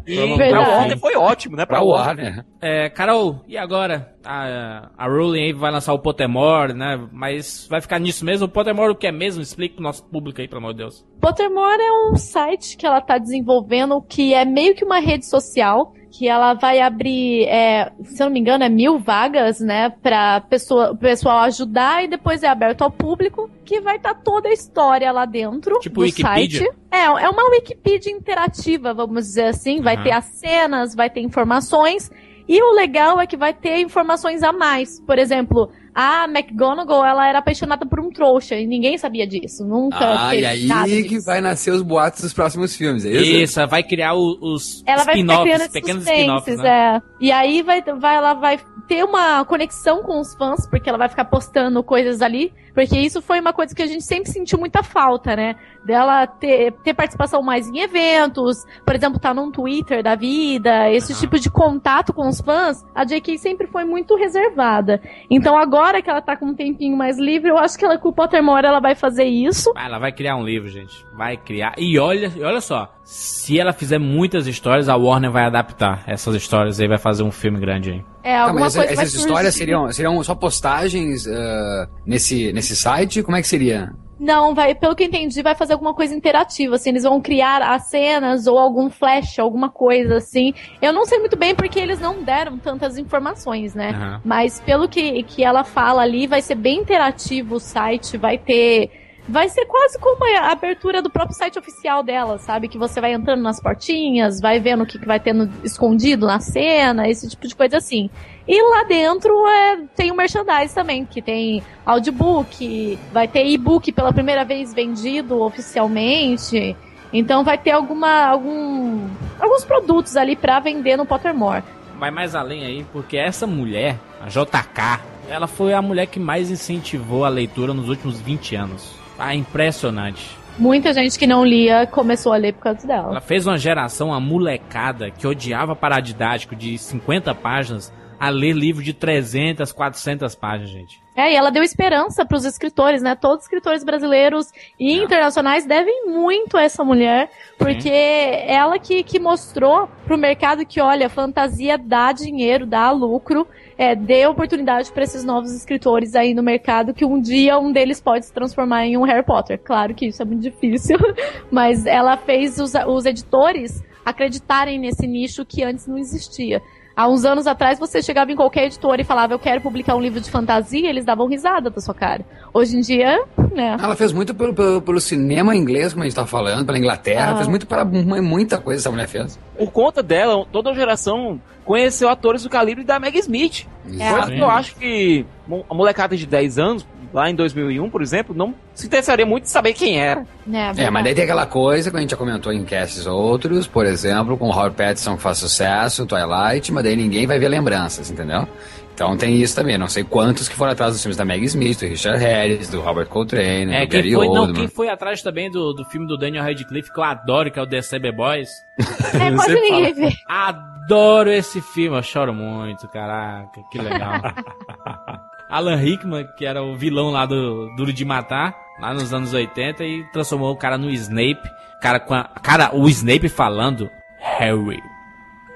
E 0.07 0.37
pra 0.37 0.61
Warner 0.61 0.99
foi 0.99 1.14
ótimo, 1.16 1.57
né? 1.57 1.66
Pra 1.66 1.83
Warner. 1.83 2.45
É, 2.61 2.89
Carol, 2.89 3.45
e 3.47 3.59
agora? 3.59 4.14
A, 4.25 4.91
a 4.97 5.07
Rowling 5.07 5.43
aí 5.43 5.53
vai 5.53 5.70
lançar 5.70 5.93
o 5.93 5.99
Pottermore, 5.99 6.72
né? 6.72 6.99
Mas 7.12 7.66
vai 7.68 7.81
ficar 7.83 7.99
nisso 7.99 8.25
mesmo? 8.25 8.47
O 8.47 8.49
Pottermore 8.49 8.93
o 8.93 8.97
que 8.97 9.07
é 9.07 9.12
mesmo? 9.12 9.43
Explica 9.43 9.75
pro 9.75 9.85
nosso 9.85 10.03
público 10.05 10.41
aí, 10.41 10.49
pelo 10.49 10.61
amor 10.61 10.72
de 10.72 10.79
Deus. 10.79 11.05
Pottermore 11.20 11.81
é 11.81 12.11
um 12.11 12.16
site 12.16 12.77
que 12.77 12.87
ela 12.87 13.03
tá 13.03 13.18
desenvolvendo 13.18 14.01
que 14.01 14.33
é 14.33 14.47
meio 14.47 14.75
que 14.75 14.85
uma 14.85 14.99
rede 14.99 15.27
social 15.27 15.93
que 16.16 16.28
ela 16.28 16.54
vai 16.54 16.80
abrir, 16.80 17.44
é, 17.48 17.90
se 18.04 18.22
eu 18.22 18.26
não 18.26 18.32
me 18.32 18.38
engano, 18.38 18.62
é 18.62 18.68
mil 18.68 19.00
vagas, 19.00 19.58
né, 19.58 19.90
para 19.90 20.40
pessoa, 20.42 20.92
o 20.92 20.96
pessoal 20.96 21.40
ajudar 21.40 22.04
e 22.04 22.08
depois 22.08 22.44
é 22.44 22.46
aberto 22.46 22.82
ao 22.82 22.90
público, 22.90 23.50
que 23.64 23.80
vai 23.80 23.96
estar 23.96 24.14
toda 24.14 24.48
a 24.48 24.52
história 24.52 25.10
lá 25.10 25.24
dentro 25.24 25.80
Tipo 25.80 25.96
do 25.96 26.00
Wikipedia? 26.02 26.60
site. 26.60 26.76
É, 26.88 27.02
é 27.06 27.28
uma 27.28 27.50
Wikipedia 27.50 28.12
interativa, 28.12 28.94
vamos 28.94 29.24
dizer 29.24 29.46
assim. 29.46 29.80
Vai 29.80 29.96
Aham. 29.96 30.04
ter 30.04 30.12
as 30.12 30.24
cenas, 30.26 30.94
vai 30.94 31.10
ter 31.10 31.20
informações. 31.20 32.08
E 32.46 32.62
o 32.62 32.72
legal 32.72 33.20
é 33.20 33.26
que 33.26 33.36
vai 33.36 33.52
ter 33.52 33.80
informações 33.80 34.44
a 34.44 34.52
mais. 34.52 35.00
Por 35.00 35.18
exemplo, 35.18 35.68
a 35.95 36.24
McGonagall, 36.24 37.05
ela 37.05 37.28
era 37.28 37.38
apaixonada 37.38 37.86
por 37.86 38.01
um 38.01 38.11
trouxa 38.11 38.57
e 38.57 38.66
ninguém 38.66 38.99
sabia 38.99 39.26
disso. 39.26 39.64
Nunca 39.64 39.99
Ah, 40.28 40.34
e 40.34 40.45
aí 40.45 40.66
nada 40.66 40.88
que 40.88 41.03
disso. 41.03 41.26
vai 41.26 41.40
nascer 41.40 41.70
os 41.70 41.82
boatos 41.82 42.22
dos 42.22 42.32
próximos 42.32 42.74
filmes, 42.74 43.05
é 43.05 43.11
isso? 43.11 43.61
Isso, 43.61 43.66
vai 43.68 43.82
criar 43.82 44.14
o- 44.14 44.36
os 44.40 44.82
Ela 44.86 45.05
vai 45.05 45.16
ficar 45.16 45.42
criando 45.42 45.61
spin-offs, 45.61 45.61
esses 45.61 45.72
pequenos 45.72 46.07
spin-offs, 46.07 46.57
né? 46.59 46.97
é. 46.97 47.03
E 47.20 47.30
aí 47.32 47.62
vai, 47.62 47.80
vai, 47.82 48.16
ela 48.16 48.34
vai 48.34 48.59
ter 48.88 49.05
uma 49.05 49.45
conexão 49.45 50.03
com 50.03 50.18
os 50.20 50.34
fãs, 50.34 50.66
porque 50.68 50.88
ela 50.88 50.99
vai 50.99 51.09
ficar 51.09 51.24
postando 51.26 51.82
coisas 51.82 52.20
ali. 52.20 52.53
Porque 52.74 52.99
isso 52.99 53.22
foi 53.22 53.38
uma 53.38 53.53
coisa 53.53 53.72
que 53.72 53.80
a 53.82 53.86
gente 53.86 54.03
sempre 54.03 54.28
sentiu 54.32 54.59
muita 54.59 54.82
falta, 54.82 55.36
né? 55.36 55.55
Dela 55.86 56.26
ter, 56.26 56.72
ter 56.82 56.92
participação 56.92 57.40
mais 57.40 57.68
em 57.68 57.78
eventos, 57.78 58.64
por 58.84 58.97
exemplo, 58.97 59.20
tá 59.20 59.32
num 59.32 59.53
Twitter 59.53 60.03
da 60.03 60.16
vida, 60.16 60.90
esse 60.90 61.12
Aham. 61.12 61.20
tipo 61.20 61.38
de 61.38 61.49
contato 61.49 62.12
com 62.12 62.26
os 62.26 62.40
fãs, 62.40 62.84
a 62.92 63.05
J.K. 63.05 63.38
sempre 63.38 63.68
foi 63.68 63.84
muito 63.84 64.16
reservada. 64.16 65.01
Então 65.30 65.57
agora 65.57 65.84
que 66.03 66.11
ela 66.11 66.20
tá 66.22 66.37
com 66.37 66.47
um 66.47 66.55
tempinho 66.55 66.97
mais 66.97 67.18
livre, 67.18 67.51
eu 67.51 67.59
acho 67.59 67.78
que 67.78 67.85
ela 67.85 67.99
com 67.99 68.09
o 68.09 68.12
Pottermore 68.12 68.66
ela 68.66 68.80
vai 68.80 68.95
fazer 68.95 69.24
isso. 69.24 69.72
Ah, 69.76 69.87
Ela 69.87 69.99
vai 69.99 70.12
criar 70.12 70.37
um 70.37 70.45
livro, 70.45 70.68
gente. 70.68 71.05
Vai 71.14 71.37
criar. 71.37 71.74
E 71.78 71.99
olha, 71.99 72.32
e 72.35 72.43
olha 72.43 72.61
só. 72.61 72.93
Se 73.05 73.59
ela 73.59 73.72
fizer 73.72 73.99
muitas 73.99 74.47
histórias, 74.47 74.89
a 74.89 74.97
Warner 74.97 75.30
vai 75.30 75.45
adaptar 75.45 76.03
essas 76.07 76.35
histórias 76.35 76.80
aí, 76.80 76.89
vai 76.89 76.99
fazer 76.99 77.22
um 77.22 77.30
filme 77.30 77.59
grande 77.61 77.91
aí. 77.91 78.13
É, 78.25 78.35
Tá, 78.35 78.43
alguma 78.45 78.61
mas 78.61 78.75
coisa 78.75 78.95
vai 78.95 79.05
essas 79.05 79.14
histórias 79.14 79.55
seriam, 79.55 79.93
seriam 79.93 80.25
só 80.25 80.35
postagens 80.35 81.27
ah, 81.29 81.89
nesse, 82.07 82.53
nesse 82.53 82.75
site? 82.75 83.22
Como 83.22 83.37
é 83.37 83.43
que 83.43 83.47
seria? 83.47 83.93
Não, 84.18 84.55
vai, 84.55 84.75
pelo 84.75 84.95
que 84.95 85.03
eu 85.03 85.09
entendi, 85.09 85.43
vai 85.43 85.55
fazer 85.55 85.75
alguma 85.75 85.93
coisa 85.93 86.14
interativa, 86.14 86.77
assim, 86.77 86.91
eles 86.91 87.03
vão 87.03 87.20
criar 87.20 87.61
as 87.61 87.89
cenas 87.89 88.47
ou 88.47 88.59
algum 88.59 88.89
flash, 88.89 89.39
alguma 89.39 89.68
coisa 89.68 90.16
assim. 90.16 90.55
Eu 90.81 90.93
não 90.93 91.05
sei 91.05 91.18
muito 91.18 91.37
bem 91.37 91.55
porque 91.55 91.79
eles 91.79 92.01
não 92.01 92.22
deram 92.22 92.57
tantas 92.57 92.97
informações, 92.97 93.75
né? 93.75 93.91
Aham. 93.91 94.20
Mas 94.25 94.61
pelo 94.61 94.89
que, 94.89 95.22
que 95.25 95.45
ela 95.45 95.64
fala 95.64 96.03
ali, 96.03 96.27
vai 96.27 96.41
ser 96.41 96.55
bem 96.55 96.81
interativo 96.81 97.57
o 97.57 97.61
site, 97.61 98.16
vai 98.16 98.39
ter 98.39 98.91
vai 99.29 99.49
ser 99.49 99.64
quase 99.66 99.99
como 99.99 100.25
a 100.39 100.53
abertura 100.53 101.01
do 101.01 101.11
próprio 101.11 101.37
site 101.37 101.59
oficial 101.59 102.03
dela, 102.03 102.39
sabe? 102.39 102.68
Que 102.68 102.79
você 102.79 103.01
vai 103.01 103.12
entrando 103.12 103.43
nas 103.43 103.61
portinhas, 103.61 104.41
vai 104.41 104.61
vendo 104.61 104.85
o 104.85 104.87
que, 104.87 104.99
que 104.99 105.07
vai 105.07 105.18
tendo 105.18 105.51
escondido 105.64 106.27
na 106.27 106.41
cena, 106.41 107.09
esse 107.09 107.29
tipo 107.29 107.47
de 107.47 107.55
coisa 107.55 107.79
assim. 107.79 108.11
E 108.47 108.62
lá 108.62 108.85
dentro 108.85 109.33
é, 109.49 109.79
tem 109.97 110.11
o 110.11 110.16
merchandise 110.16 110.75
também, 110.75 111.07
que 111.07 111.22
tem 111.22 111.62
audiobook, 111.87 112.99
vai 113.12 113.27
ter 113.27 113.47
e-book 113.47 113.91
pela 113.93 114.12
primeira 114.12 114.45
vez 114.45 114.75
vendido 114.75 115.41
oficialmente. 115.41 116.77
Então 117.12 117.43
vai 117.45 117.57
ter 117.57 117.70
alguma, 117.70 118.27
algum, 118.27 119.09
alguns 119.41 119.64
produtos 119.64 120.16
ali 120.16 120.37
para 120.37 120.61
vender 120.61 120.97
no 120.97 121.07
Pottermore. 121.07 121.62
Vai 121.99 122.11
mais 122.11 122.35
além 122.35 122.64
aí, 122.64 122.85
porque 122.93 123.16
essa 123.16 123.47
mulher, 123.47 123.99
a 124.20 124.29
JK, 124.29 125.01
ela 125.29 125.47
foi 125.47 125.72
a 125.72 125.81
mulher 125.81 126.07
que 126.07 126.20
mais 126.20 126.51
incentivou 126.51 127.25
a 127.25 127.29
leitura 127.29 127.72
nos 127.72 127.89
últimos 127.89 128.20
20 128.20 128.57
anos. 128.57 129.03
Ah, 129.18 129.34
impressionante. 129.34 130.36
Muita 130.58 130.92
gente 130.92 131.18
que 131.18 131.26
não 131.26 131.44
lia 131.44 131.86
começou 131.86 132.32
a 132.32 132.36
ler 132.36 132.54
por 132.54 132.62
causa 132.62 132.86
dela. 132.86 133.10
Ela 133.10 133.20
fez 133.20 133.46
uma 133.46 133.58
geração, 133.58 134.08
uma 134.08 134.20
molecada, 134.20 135.10
que 135.10 135.26
odiava 135.26 135.74
paradidático 135.74 136.54
de 136.54 136.78
50 136.78 137.34
páginas, 137.34 137.92
a 138.20 138.28
ler 138.28 138.52
livro 138.52 138.82
de 138.82 138.92
300, 138.92 139.72
400 139.72 140.34
páginas, 140.36 140.70
gente. 140.70 141.02
É, 141.16 141.32
e 141.32 141.36
ela 141.36 141.50
deu 141.50 141.62
esperança 141.62 142.24
para 142.24 142.36
os 142.36 142.44
escritores, 142.44 143.02
né? 143.02 143.14
Todos 143.14 143.38
os 143.38 143.42
escritores 143.44 143.84
brasileiros 143.84 144.50
e 144.78 144.96
Não. 144.96 145.04
internacionais 145.04 145.66
devem 145.66 146.06
muito 146.06 146.56
a 146.56 146.62
essa 146.62 146.84
mulher, 146.84 147.30
porque 147.58 147.90
ela 147.90 148.78
que, 148.78 149.02
que 149.02 149.18
mostrou 149.18 149.88
pro 150.06 150.18
mercado 150.18 150.66
que, 150.66 150.80
olha, 150.80 151.08
fantasia 151.08 151.76
dá 151.78 152.12
dinheiro, 152.12 152.66
dá 152.66 152.90
lucro, 152.90 153.46
é, 153.77 153.95
dê 153.95 154.27
oportunidade 154.27 154.93
para 154.93 155.05
esses 155.05 155.25
novos 155.25 155.53
escritores 155.53 156.14
aí 156.14 156.35
no 156.35 156.43
mercado, 156.43 156.95
que 156.95 157.05
um 157.05 157.20
dia 157.20 157.59
um 157.59 157.72
deles 157.72 158.01
pode 158.01 158.27
se 158.27 158.33
transformar 158.33 158.87
em 158.87 158.97
um 158.97 159.03
Harry 159.03 159.25
Potter. 159.25 159.59
Claro 159.62 159.95
que 159.95 160.07
isso 160.07 160.22
é 160.22 160.25
muito 160.25 160.43
difícil, 160.43 160.99
mas 161.51 161.87
ela 161.87 162.16
fez 162.16 162.59
os, 162.59 162.72
os 162.75 163.05
editores 163.05 163.83
acreditarem 164.05 164.79
nesse 164.79 165.07
nicho 165.07 165.45
que 165.45 165.62
antes 165.62 165.87
não 165.87 165.99
existia. 165.99 166.62
Há 166.97 167.09
uns 167.09 167.24
anos 167.24 167.47
atrás, 167.47 167.78
você 167.78 168.01
chegava 168.01 168.30
em 168.30 168.36
qualquer 168.36 168.66
editora 168.66 169.01
e 169.01 169.05
falava, 169.05 169.32
eu 169.32 169.38
quero 169.38 169.61
publicar 169.61 169.97
um 169.97 170.01
livro 170.01 170.20
de 170.20 170.30
fantasia, 170.30 170.88
eles 170.88 171.05
davam 171.05 171.26
risada 171.26 171.68
da 171.68 171.80
sua 171.80 171.92
cara. 171.95 172.24
Hoje 172.53 172.76
em 172.76 172.80
dia, 172.80 173.20
né? 173.53 173.76
Ela 173.82 173.97
fez 173.97 174.12
muito 174.12 174.32
pelo, 174.32 174.55
pelo, 174.55 174.80
pelo 174.80 175.01
cinema 175.01 175.57
inglês, 175.57 175.92
como 175.92 176.05
a 176.05 176.07
gente 176.07 176.14
tá 176.14 176.24
falando, 176.24 176.64
pela 176.64 176.78
Inglaterra, 176.78 177.32
Ah. 177.32 177.36
fez 177.36 177.49
muito 177.49 177.66
para 177.66 177.84
mu- 177.84 178.22
muita 178.22 178.59
coisa 178.59 178.80
essa 178.80 178.90
mulher 178.92 179.09
fez. 179.09 179.36
Por 179.59 179.72
conta 179.72 180.03
dela, 180.05 180.47
toda 180.53 180.70
a 180.70 180.74
geração 180.74 181.40
conheceu 181.64 182.09
atores 182.09 182.45
do 182.45 182.49
calibre 182.51 182.84
da 182.84 183.01
Meg 183.01 183.18
Smith. 183.18 183.66
É. 183.99 184.40
Eu 184.40 184.49
acho 184.49 184.76
que 184.76 185.26
a 185.68 185.74
molecada 185.74 186.16
de 186.16 186.26
10 186.26 186.59
anos, 186.59 186.86
lá 187.14 187.30
em 187.30 187.34
2001, 187.34 187.88
por 187.88 188.02
exemplo, 188.02 188.34
não 188.34 188.52
se 188.74 188.86
interessaria 188.86 189.24
muito 189.24 189.44
em 189.44 189.48
saber 189.48 189.72
quem 189.72 189.98
era. 190.00 190.26
né 190.44 190.72
É, 190.76 190.90
mas 190.90 191.04
daí 191.04 191.14
tem 191.14 191.22
aquela 191.24 191.46
coisa 191.46 191.90
que 191.90 191.96
a 191.96 192.00
gente 192.00 192.10
já 192.10 192.16
comentou 192.16 192.52
em 192.52 192.64
casts 192.64 193.06
outros, 193.06 193.68
por 193.68 193.86
exemplo, 193.86 194.36
com 194.36 194.48
o 194.48 194.50
Robert 194.50 194.72
Pattinson 194.72 195.16
que 195.16 195.22
faz 195.22 195.38
sucesso, 195.38 196.04
Twilight, 196.04 196.72
mas 196.72 196.82
daí 196.82 196.96
ninguém 196.96 197.26
vai 197.26 197.38
ver 197.38 197.48
lembranças, 197.48 198.10
entendeu? 198.10 198.46
Então 198.92 199.16
tem 199.16 199.34
isso 199.40 199.56
também. 199.56 199.76
Não 199.76 199.88
sei 199.88 200.04
quantos 200.04 200.48
que 200.48 200.54
foram 200.54 200.72
atrás 200.72 200.92
dos 200.92 201.02
filmes 201.02 201.16
da 201.16 201.24
Meg 201.24 201.44
Smith, 201.46 201.80
do 201.80 201.86
Richard 201.86 202.18
Harris, 202.22 202.68
do 202.68 202.80
Robert 202.80 203.06
Coltrane, 203.08 203.72
É, 203.74 203.80
do 203.86 203.88
quem 203.90 204.00
Gary 204.02 204.14
foi, 204.14 204.26
não, 204.26 204.34
Oldman. 204.42 204.54
quem 204.54 204.68
foi 204.68 204.88
atrás 204.88 205.20
também 205.22 205.50
do, 205.50 205.72
do 205.72 205.84
filme 205.86 206.06
do 206.06 206.16
Daniel 206.16 206.44
Radcliffe, 206.44 206.92
que 206.92 207.00
eu 207.00 207.04
adoro, 207.04 207.50
que 207.50 207.58
é 207.58 207.62
o 207.62 207.66
The 207.66 207.80
CB 207.80 208.12
Boys. 208.12 208.50
É, 209.14 209.30
quase 209.32 209.54
ninguém 209.54 209.94
vê. 209.94 210.12
Adoro 210.28 211.30
esse 211.30 211.60
filme, 211.60 211.96
eu 211.96 212.02
choro 212.02 212.34
muito, 212.34 212.88
caraca, 212.88 213.60
que 213.70 213.78
legal. 213.78 214.20
Alan 215.55 215.76
Rickman, 215.76 216.26
que 216.36 216.44
era 216.44 216.62
o 216.62 216.76
vilão 216.76 217.11
lá 217.11 217.24
do 217.26 217.72
Duro 217.76 217.92
de 217.92 218.05
Matar, 218.05 218.57
lá 218.80 218.92
nos 218.92 219.14
anos 219.14 219.32
80, 219.32 219.84
e 219.84 220.05
transformou 220.12 220.50
o 220.52 220.57
cara 220.57 220.76
no 220.76 220.90
Snape. 220.90 221.48
Cara, 221.80 222.00
com 222.00 222.14
a, 222.14 222.24
cara 222.42 222.74
o 222.74 222.88
Snape 222.88 223.28
falando, 223.28 223.88
Harry 224.18 224.82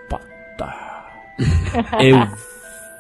Potter, 0.09 0.75
eu 2.01 2.29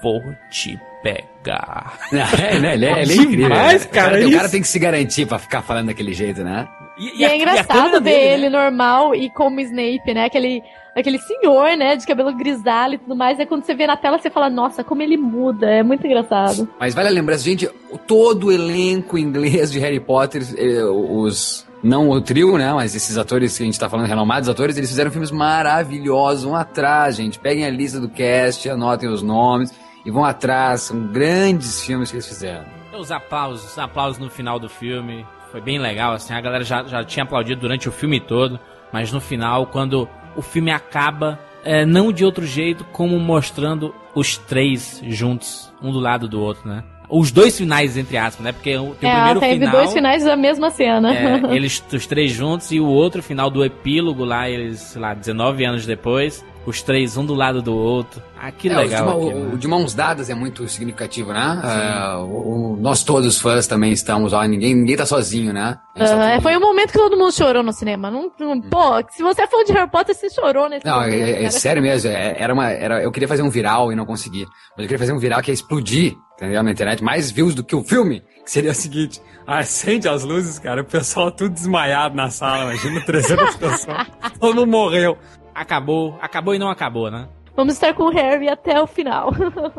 vou 0.02 0.20
te 0.50 0.78
pegar. 1.02 1.98
É, 2.12 2.58
né? 2.58 2.74
Ele 2.74 2.86
é, 2.86 3.02
ele 3.02 3.12
é 3.12 3.16
incrível. 3.16 3.48
Demais, 3.48 3.84
né? 3.84 3.90
cara, 3.92 4.08
o, 4.08 4.14
cara, 4.14 4.28
o 4.28 4.32
cara 4.32 4.48
tem 4.48 4.60
que 4.60 4.68
se 4.68 4.78
garantir 4.78 5.26
pra 5.26 5.38
ficar 5.38 5.62
falando 5.62 5.86
daquele 5.86 6.12
jeito, 6.12 6.42
né? 6.42 6.66
E, 6.98 7.24
é 7.24 7.28
a- 7.28 7.36
engraçado 7.36 7.92
ver 7.92 8.00
dele, 8.00 8.16
né? 8.26 8.34
ele 8.34 8.50
normal 8.50 9.14
e 9.14 9.30
como 9.30 9.60
Snape, 9.60 10.12
né? 10.12 10.24
Aquele, 10.24 10.62
aquele 11.00 11.18
senhor, 11.18 11.76
né? 11.76 11.96
De 11.96 12.06
cabelo 12.06 12.34
grisalho 12.34 12.94
e 12.94 12.98
tudo 12.98 13.16
mais. 13.16 13.38
É 13.38 13.46
quando 13.46 13.64
você 13.64 13.74
vê 13.74 13.86
na 13.86 13.96
tela, 13.96 14.18
você 14.18 14.30
fala, 14.30 14.50
nossa, 14.50 14.84
como 14.84 15.02
ele 15.02 15.16
muda. 15.16 15.68
É 15.68 15.82
muito 15.82 16.06
engraçado. 16.06 16.68
Mas 16.78 16.94
vale 16.94 17.08
a 17.08 17.12
lembrança, 17.12 17.44
gente, 17.44 17.68
todo 18.06 18.46
o 18.46 18.52
elenco 18.52 19.18
inglês 19.18 19.70
de 19.70 19.78
Harry 19.78 20.00
Potter, 20.00 20.42
eh, 20.56 20.84
os. 20.84 21.66
Não 21.80 22.10
o 22.10 22.20
trio, 22.20 22.58
né? 22.58 22.72
Mas 22.72 22.96
esses 22.96 23.16
atores 23.16 23.56
que 23.56 23.62
a 23.62 23.66
gente 23.66 23.78
tá 23.78 23.88
falando, 23.88 24.06
renomados 24.06 24.48
atores, 24.48 24.76
eles 24.76 24.90
fizeram 24.90 25.12
filmes 25.12 25.30
maravilhosos. 25.30 26.42
Vão 26.42 26.56
atrás, 26.56 27.16
gente. 27.16 27.38
Peguem 27.38 27.64
a 27.64 27.70
lista 27.70 28.00
do 28.00 28.08
cast, 28.08 28.68
anotem 28.68 29.08
os 29.08 29.22
nomes 29.22 29.72
e 30.04 30.10
vão 30.10 30.24
atrás. 30.24 30.82
São 30.82 31.06
grandes 31.06 31.80
filmes 31.84 32.10
que 32.10 32.16
eles 32.16 32.26
fizeram. 32.26 32.64
Os 32.98 33.12
aplausos, 33.12 33.70
os 33.70 33.78
aplausos 33.78 34.18
no 34.18 34.28
final 34.28 34.58
do 34.58 34.68
filme. 34.68 35.24
Foi 35.52 35.60
bem 35.60 35.78
legal, 35.78 36.14
assim. 36.14 36.34
A 36.34 36.40
galera 36.40 36.64
já, 36.64 36.82
já 36.82 37.04
tinha 37.04 37.22
aplaudido 37.22 37.60
durante 37.60 37.88
o 37.88 37.92
filme 37.92 38.18
todo. 38.18 38.58
Mas 38.92 39.12
no 39.12 39.20
final, 39.20 39.66
quando 39.66 40.08
o 40.38 40.42
filme 40.42 40.70
acaba, 40.70 41.38
é, 41.64 41.84
não 41.84 42.12
de 42.12 42.24
outro 42.24 42.46
jeito, 42.46 42.84
como 42.92 43.18
mostrando 43.18 43.94
os 44.14 44.36
três 44.38 45.02
juntos, 45.06 45.72
um 45.82 45.90
do 45.92 45.98
lado 46.00 46.28
do 46.28 46.40
outro, 46.40 46.68
né? 46.68 46.82
Os 47.10 47.30
dois 47.30 47.56
finais, 47.56 47.96
entre 47.96 48.16
aspas, 48.18 48.44
né? 48.44 48.52
Porque 48.52 48.76
o- 48.76 48.94
tem 48.94 49.08
o 49.08 49.12
é, 49.12 49.14
primeiro 49.16 49.40
teve 49.40 49.54
final. 49.60 49.72
dois 49.72 49.92
finais 49.94 50.24
da 50.24 50.36
mesma 50.36 50.70
cena. 50.70 51.14
é, 51.14 51.40
eles, 51.56 51.82
os 51.92 52.06
três 52.06 52.30
juntos, 52.32 52.70
e 52.70 52.78
o 52.80 52.86
outro 52.86 53.22
final 53.22 53.50
do 53.50 53.64
epílogo 53.64 54.24
lá, 54.24 54.48
eles, 54.48 54.78
sei 54.80 55.00
lá, 55.00 55.14
19 55.14 55.64
anos 55.64 55.86
depois. 55.86 56.44
Os 56.68 56.82
três, 56.82 57.16
um 57.16 57.24
do 57.24 57.34
lado 57.34 57.62
do 57.62 57.74
outro. 57.74 58.22
Ah, 58.38 58.52
que 58.52 58.68
É, 58.68 58.76
legal. 58.76 59.18
o, 59.20 59.28
de, 59.28 59.34
né? 59.34 59.50
o 59.54 59.56
de 59.56 59.66
mãos 59.66 59.94
dadas 59.94 60.28
é 60.28 60.34
muito 60.34 60.68
significativo, 60.68 61.32
né? 61.32 61.60
É, 61.64 62.16
o- 62.16 62.74
o- 62.74 62.76
nós 62.78 63.02
todos 63.02 63.40
fãs 63.40 63.66
também 63.66 63.90
estamos, 63.90 64.32
ó, 64.34 64.44
ninguém, 64.44 64.74
ninguém 64.74 64.96
tá 64.96 65.06
sozinho, 65.06 65.52
né? 65.52 65.78
Tá 65.96 66.04
todo- 66.06 66.42
foi 66.42 66.56
o 66.56 66.60
momento 66.60 66.92
que 66.92 66.98
todo 66.98 67.16
mundo 67.16 67.32
chorou 67.32 67.62
no 67.62 67.72
cinema. 67.72 68.10
Não, 68.10 68.30
não- 68.38 68.60
pô, 68.60 69.02
se 69.10 69.22
você 69.22 69.42
é 69.42 69.46
fã 69.46 69.64
de 69.64 69.72
Harry 69.72 69.90
Potter, 69.90 70.14
você 70.14 70.28
chorou 70.28 70.68
nesse 70.68 70.84
Não, 70.84 71.00
momento. 71.00 71.14
é, 71.14 71.44
é 71.44 71.50
sério 71.50 71.80
mesmo. 71.82 72.10
é- 72.10 72.36
era 72.38 72.52
uma, 72.52 72.68
era, 72.70 73.02
eu 73.02 73.10
queria 73.10 73.26
fazer 73.28 73.42
um 73.42 73.50
viral 73.50 73.90
e 73.90 73.96
não 73.96 74.04
consegui. 74.04 74.44
Mas 74.44 74.78
eu 74.78 74.82
queria 74.84 74.98
fazer 74.98 75.12
um 75.12 75.18
viral 75.18 75.40
que 75.40 75.50
ia 75.50 75.54
explodir, 75.54 76.14
entendeu? 76.34 76.62
Na 76.62 76.70
internet. 76.70 77.02
Mais 77.02 77.30
views 77.30 77.54
do 77.54 77.64
que 77.64 77.74
o 77.74 77.82
filme. 77.82 78.22
Que 78.44 78.50
seria 78.50 78.70
o 78.70 78.74
seguinte: 78.74 79.20
acende 79.46 80.06
as 80.08 80.22
luzes, 80.22 80.58
cara. 80.58 80.82
O 80.82 80.84
pessoal 80.84 81.30
tudo 81.32 81.50
desmaiado 81.54 82.14
na 82.14 82.28
sala. 82.30 82.72
Imagina 82.74 83.00
300 83.00 83.56
pessoas. 83.56 84.06
Todo 84.38 84.54
mundo 84.54 84.66
morreu. 84.70 85.16
Acabou, 85.58 86.16
acabou 86.22 86.54
e 86.54 86.58
não 86.58 86.70
acabou, 86.70 87.10
né? 87.10 87.28
Vamos 87.56 87.74
estar 87.74 87.92
com 87.92 88.04
o 88.04 88.10
Harry 88.10 88.48
até 88.48 88.80
o 88.80 88.86
final. 88.86 89.32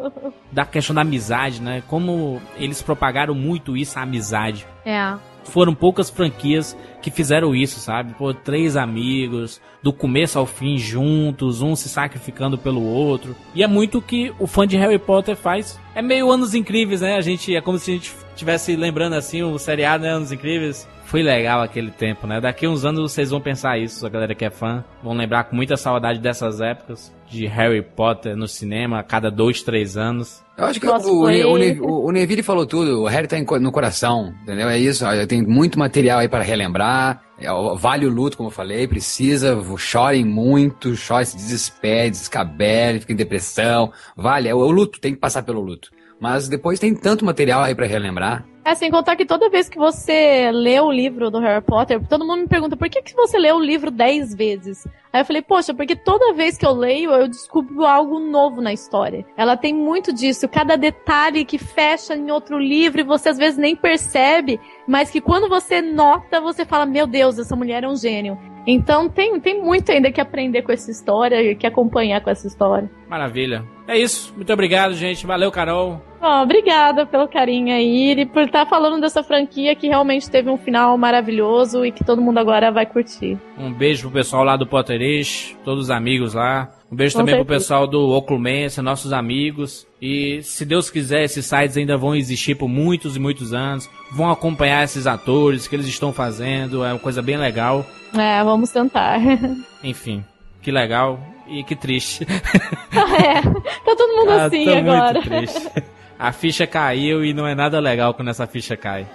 da 0.52 0.66
questão 0.66 0.94
da 0.94 1.02
amizade, 1.02 1.62
né? 1.62 1.82
Como 1.88 2.42
eles 2.58 2.82
propagaram 2.82 3.34
muito 3.34 3.78
isso, 3.78 3.98
a 3.98 4.02
amizade. 4.02 4.68
é. 4.86 5.16
Foram 5.46 5.74
poucas 5.74 6.12
franquias 6.12 6.78
que 7.02 7.10
fizeram 7.10 7.56
isso, 7.56 7.80
sabe? 7.80 8.14
Pô, 8.14 8.34
três 8.34 8.76
amigos, 8.78 9.60
do 9.82 9.92
começo 9.92 10.38
ao 10.38 10.46
fim 10.46 10.78
juntos, 10.78 11.62
um 11.62 11.76
se 11.76 11.90
sacrificando 11.90 12.56
pelo 12.56 12.84
outro. 12.84 13.36
E 13.56 13.64
é 13.64 13.68
muito 13.68 13.98
o 13.98 14.02
que 14.02 14.32
o 14.38 14.46
fã 14.46 14.68
de 14.68 14.78
Harry 14.78 15.00
Potter 15.00 15.36
faz. 15.36 15.80
É 15.96 16.04
meio 16.04 16.30
Anos 16.30 16.54
Incríveis, 16.54 17.02
né? 17.02 17.16
A 17.16 17.22
gente, 17.22 17.56
é 17.56 17.62
como 17.62 17.80
se 17.80 17.90
a 17.90 17.94
gente 17.96 18.14
estivesse 18.32 18.76
lembrando 18.76 19.14
assim 19.14 19.42
o 19.42 19.58
seriado, 19.58 20.04
né? 20.04 20.12
Anos 20.12 20.32
Incríveis. 20.32 20.88
Foi 21.10 21.24
legal 21.24 21.64
aquele 21.64 21.90
tempo, 21.90 22.28
né? 22.28 22.40
Daqui 22.40 22.68
uns 22.68 22.86
anos 22.86 23.12
vocês 23.12 23.32
vão 23.32 23.42
pensar 23.42 23.80
isso, 23.80 24.06
a 24.06 24.10
galera 24.10 24.36
que 24.36 24.46
é 24.46 24.52
fã. 24.52 24.86
Vão 25.02 25.16
lembrar 25.16 25.46
com 25.46 25.56
muita 25.56 25.76
saudade 25.76 26.20
dessas 26.20 26.62
épocas 26.62 27.12
de 27.28 27.48
Harry 27.48 27.82
Potter 27.82 28.36
no 28.38 28.48
cinema 28.48 29.00
a 29.00 29.04
cada 29.04 29.32
dois, 29.32 29.64
três 29.64 29.98
anos. 29.98 30.44
Eu 30.56 30.66
acho 30.66 30.80
que 30.80 30.86
Nossa, 30.86 31.08
o, 31.10 31.22
foi- 31.24 31.44
o, 31.44 31.84
o, 31.84 32.08
o 32.10 32.12
Neville 32.12 32.44
falou 32.44 32.64
tudo. 32.64 33.02
O 33.02 33.08
Harry 33.08 33.28
tá 33.28 33.38
no 33.60 33.72
coração, 33.72 34.36
entendeu? 34.44 34.70
É 34.70 34.78
isso. 34.78 35.04
Tem 35.28 35.42
muito 35.42 35.80
material 35.80 36.20
aí 36.20 36.30
para 36.30 36.44
relembrar. 36.44 37.24
É, 37.40 37.48
Vale 37.76 38.06
o 38.06 38.10
luto, 38.12 38.38
como 38.38 38.50
eu 38.50 38.54
falei. 38.54 38.88
Precisa. 38.88 39.60
Chorem 39.80 40.24
muito. 40.24 40.96
Chore, 40.96 41.26
se 41.26 41.36
desespere, 41.36 42.12
descabele, 42.12 43.00
fica 43.00 43.14
em 43.14 43.16
depressão. 43.16 43.92
Vale. 44.16 44.48
É 44.48 44.54
o, 44.54 44.60
o 44.60 44.70
luto. 44.70 45.00
Tem 45.00 45.16
que 45.16 45.20
passar 45.20 45.42
pelo 45.42 45.60
luto. 45.60 45.90
Mas 46.22 46.48
depois 46.48 46.80
tem 46.80 46.94
tanto 46.94 47.26
material 47.26 47.62
aí 47.64 47.74
para 47.74 47.88
relembrar. 47.88 48.46
É, 48.70 48.76
sem 48.76 48.92
contar 48.92 49.16
que 49.16 49.26
toda 49.26 49.50
vez 49.50 49.68
que 49.68 49.80
você 49.80 50.52
lê 50.52 50.80
o 50.80 50.92
livro 50.92 51.32
do 51.32 51.40
Harry 51.40 51.64
Potter, 51.64 52.00
todo 52.08 52.24
mundo 52.24 52.42
me 52.42 52.48
pergunta 52.48 52.78
por 52.78 52.88
que, 52.88 53.02
que 53.02 53.16
você 53.16 53.36
lê 53.40 53.52
o 53.52 53.60
livro 53.60 53.90
dez 53.90 54.32
vezes? 54.36 54.88
Aí 55.12 55.22
eu 55.22 55.26
falei, 55.26 55.42
poxa, 55.42 55.74
porque 55.74 55.96
toda 55.96 56.36
vez 56.36 56.56
que 56.56 56.64
eu 56.64 56.72
leio, 56.72 57.10
eu 57.10 57.28
descubro 57.28 57.84
algo 57.84 58.20
novo 58.20 58.62
na 58.62 58.72
história. 58.72 59.26
Ela 59.36 59.58
tem 59.58 59.74
muito 59.74 60.14
disso, 60.14 60.48
cada 60.48 60.76
detalhe 60.76 61.46
que 61.46 61.58
fecha 61.58 62.16
em 62.16 62.30
outro 62.30 62.60
livro 62.60 63.02
e 63.02 63.04
você 63.04 63.30
às 63.30 63.40
vezes 63.40 63.58
nem 63.58 63.76
percebe, 63.76 64.60
mas 64.90 65.12
que 65.12 65.22
quando 65.22 65.48
você 65.48 65.84
nota, 65.84 66.42
você 66.42 66.66
fala, 66.66 66.84
meu 66.84 67.06
Deus, 67.06 67.38
essa 67.38 67.56
mulher 67.56 67.84
é 67.84 67.88
um 67.88 67.96
gênio. 67.96 68.40
Então 68.66 69.08
tem, 69.08 69.40
tem 69.40 69.62
muito 69.62 69.92
ainda 69.92 70.12
que 70.12 70.20
aprender 70.20 70.64
com 70.64 70.72
essa 70.72 70.90
história, 70.90 71.56
que 71.56 71.68
acompanhar 71.68 72.22
com 72.22 72.30
essa 72.30 72.48
história. 72.48 72.90
Maravilha. 73.08 73.64
É 73.88 73.98
isso. 73.98 74.34
Muito 74.36 74.52
obrigado, 74.52 74.94
gente. 74.96 75.28
Valeu, 75.28 75.52
Carol. 75.52 76.02
Oh, 76.20 76.42
obrigada 76.42 77.06
pelo 77.06 77.28
carinho 77.28 77.74
aí 77.74 78.12
e 78.12 78.26
por 78.26 78.44
estar 78.44 78.66
falando 78.66 79.00
dessa 79.00 79.24
franquia 79.24 79.76
que 79.76 79.88
realmente 79.88 80.30
teve 80.30 80.50
um 80.50 80.58
final 80.58 80.98
maravilhoso 80.98 81.86
e 81.86 81.92
que 81.92 82.04
todo 82.04 82.22
mundo 82.22 82.40
agora 82.40 82.72
vai 82.72 82.88
curtir. 82.88 83.38
Um 83.58 83.72
beijo 83.72 84.10
pro 84.10 84.20
pessoal 84.20 84.44
lá 84.44 84.58
do 84.58 84.66
Potterish, 84.68 85.56
todos 85.64 85.86
os 85.86 85.92
amigos 85.92 86.34
lá. 86.34 86.68
Um 86.92 86.96
beijo 86.96 87.14
Com 87.14 87.20
também 87.20 87.36
pro 87.36 87.44
certeza. 87.44 87.60
pessoal 87.60 87.86
do 87.88 88.10
Oclumense, 88.10 88.82
nossos 88.82 89.14
amigos. 89.14 89.86
E 90.02 90.42
se 90.42 90.66
Deus 90.66 90.90
quiser, 90.90 91.24
esses 91.24 91.46
sites 91.46 91.78
ainda 91.78 91.96
vão 91.98 92.16
existir 92.16 92.56
por 92.56 92.68
muitos 92.68 93.16
e 93.16 93.20
muitos 93.20 93.54
anos. 93.54 93.88
Vão 94.12 94.30
acompanhar 94.30 94.84
esses 94.84 95.06
atores 95.06 95.68
que 95.68 95.76
eles 95.76 95.86
estão 95.88 96.12
fazendo. 96.12 96.84
É 96.84 96.92
uma 96.92 97.00
coisa 97.00 97.22
bem 97.22 97.38
legal. 97.38 97.86
É, 98.18 98.44
vamos 98.44 98.72
tentar. 98.72 99.20
Enfim, 99.84 100.26
que 100.64 100.72
legal 100.72 101.20
e 101.48 101.64
que 101.64 101.76
triste. 101.76 102.24
é, 102.24 103.42
tá 103.42 103.96
todo 103.96 104.16
mundo 104.16 104.32
Ah, 104.34 104.46
assim 104.46 104.66
tô 104.66 104.74
agora. 104.74 105.14
muito 105.14 105.28
triste. 105.30 105.70
A 106.18 106.32
ficha 106.34 106.68
caiu 106.68 107.24
e 107.24 107.34
não 107.34 107.48
é 107.48 107.56
nada 107.56 107.80
legal 107.80 108.14
quando 108.14 108.28
essa 108.30 108.46
ficha 108.48 108.76
cai. 108.76 109.08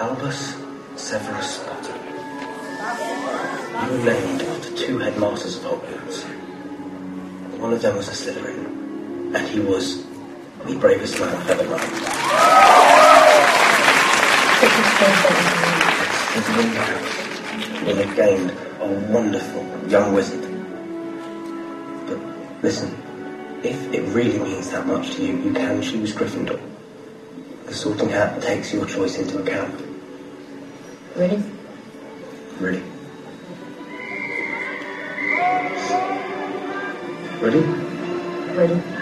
Albus 0.00 0.56
Severus. 0.96 1.60
You 3.74 3.90
were 3.90 4.04
named 4.04 4.40
after 4.40 4.76
two 4.76 4.98
headmasters 4.98 5.56
of 5.56 5.64
Hogwarts. 5.64 6.22
One 7.58 7.72
of 7.72 7.82
them 7.82 7.96
was 7.96 8.08
a 8.08 8.12
Slytherin, 8.12 9.34
and 9.34 9.48
he 9.48 9.58
was 9.58 10.04
the 10.64 10.76
bravest 10.78 11.18
man 11.18 11.34
I've 11.34 11.50
ever 11.50 11.64
known. 11.64 11.80
His 16.34 16.48
window 16.56 18.14
gained 18.14 18.52
a 18.80 18.86
wonderful 19.12 19.66
young 19.90 20.14
wizard. 20.14 20.42
But 22.06 22.18
listen, 22.62 22.94
if 23.64 23.92
it 23.92 24.02
really 24.14 24.38
means 24.38 24.70
that 24.70 24.86
much 24.86 25.16
to 25.16 25.26
you, 25.26 25.36
you 25.36 25.52
can 25.52 25.82
choose 25.82 26.14
Gryffindor. 26.14 26.60
The 27.66 27.74
sorting 27.74 28.08
hat 28.08 28.40
takes 28.40 28.72
your 28.72 28.86
choice 28.86 29.18
into 29.18 29.42
account. 29.42 29.82
Really? 31.16 31.42
Ready? 32.60 32.93
Ready. 37.44 37.60
Ready? 38.56 38.93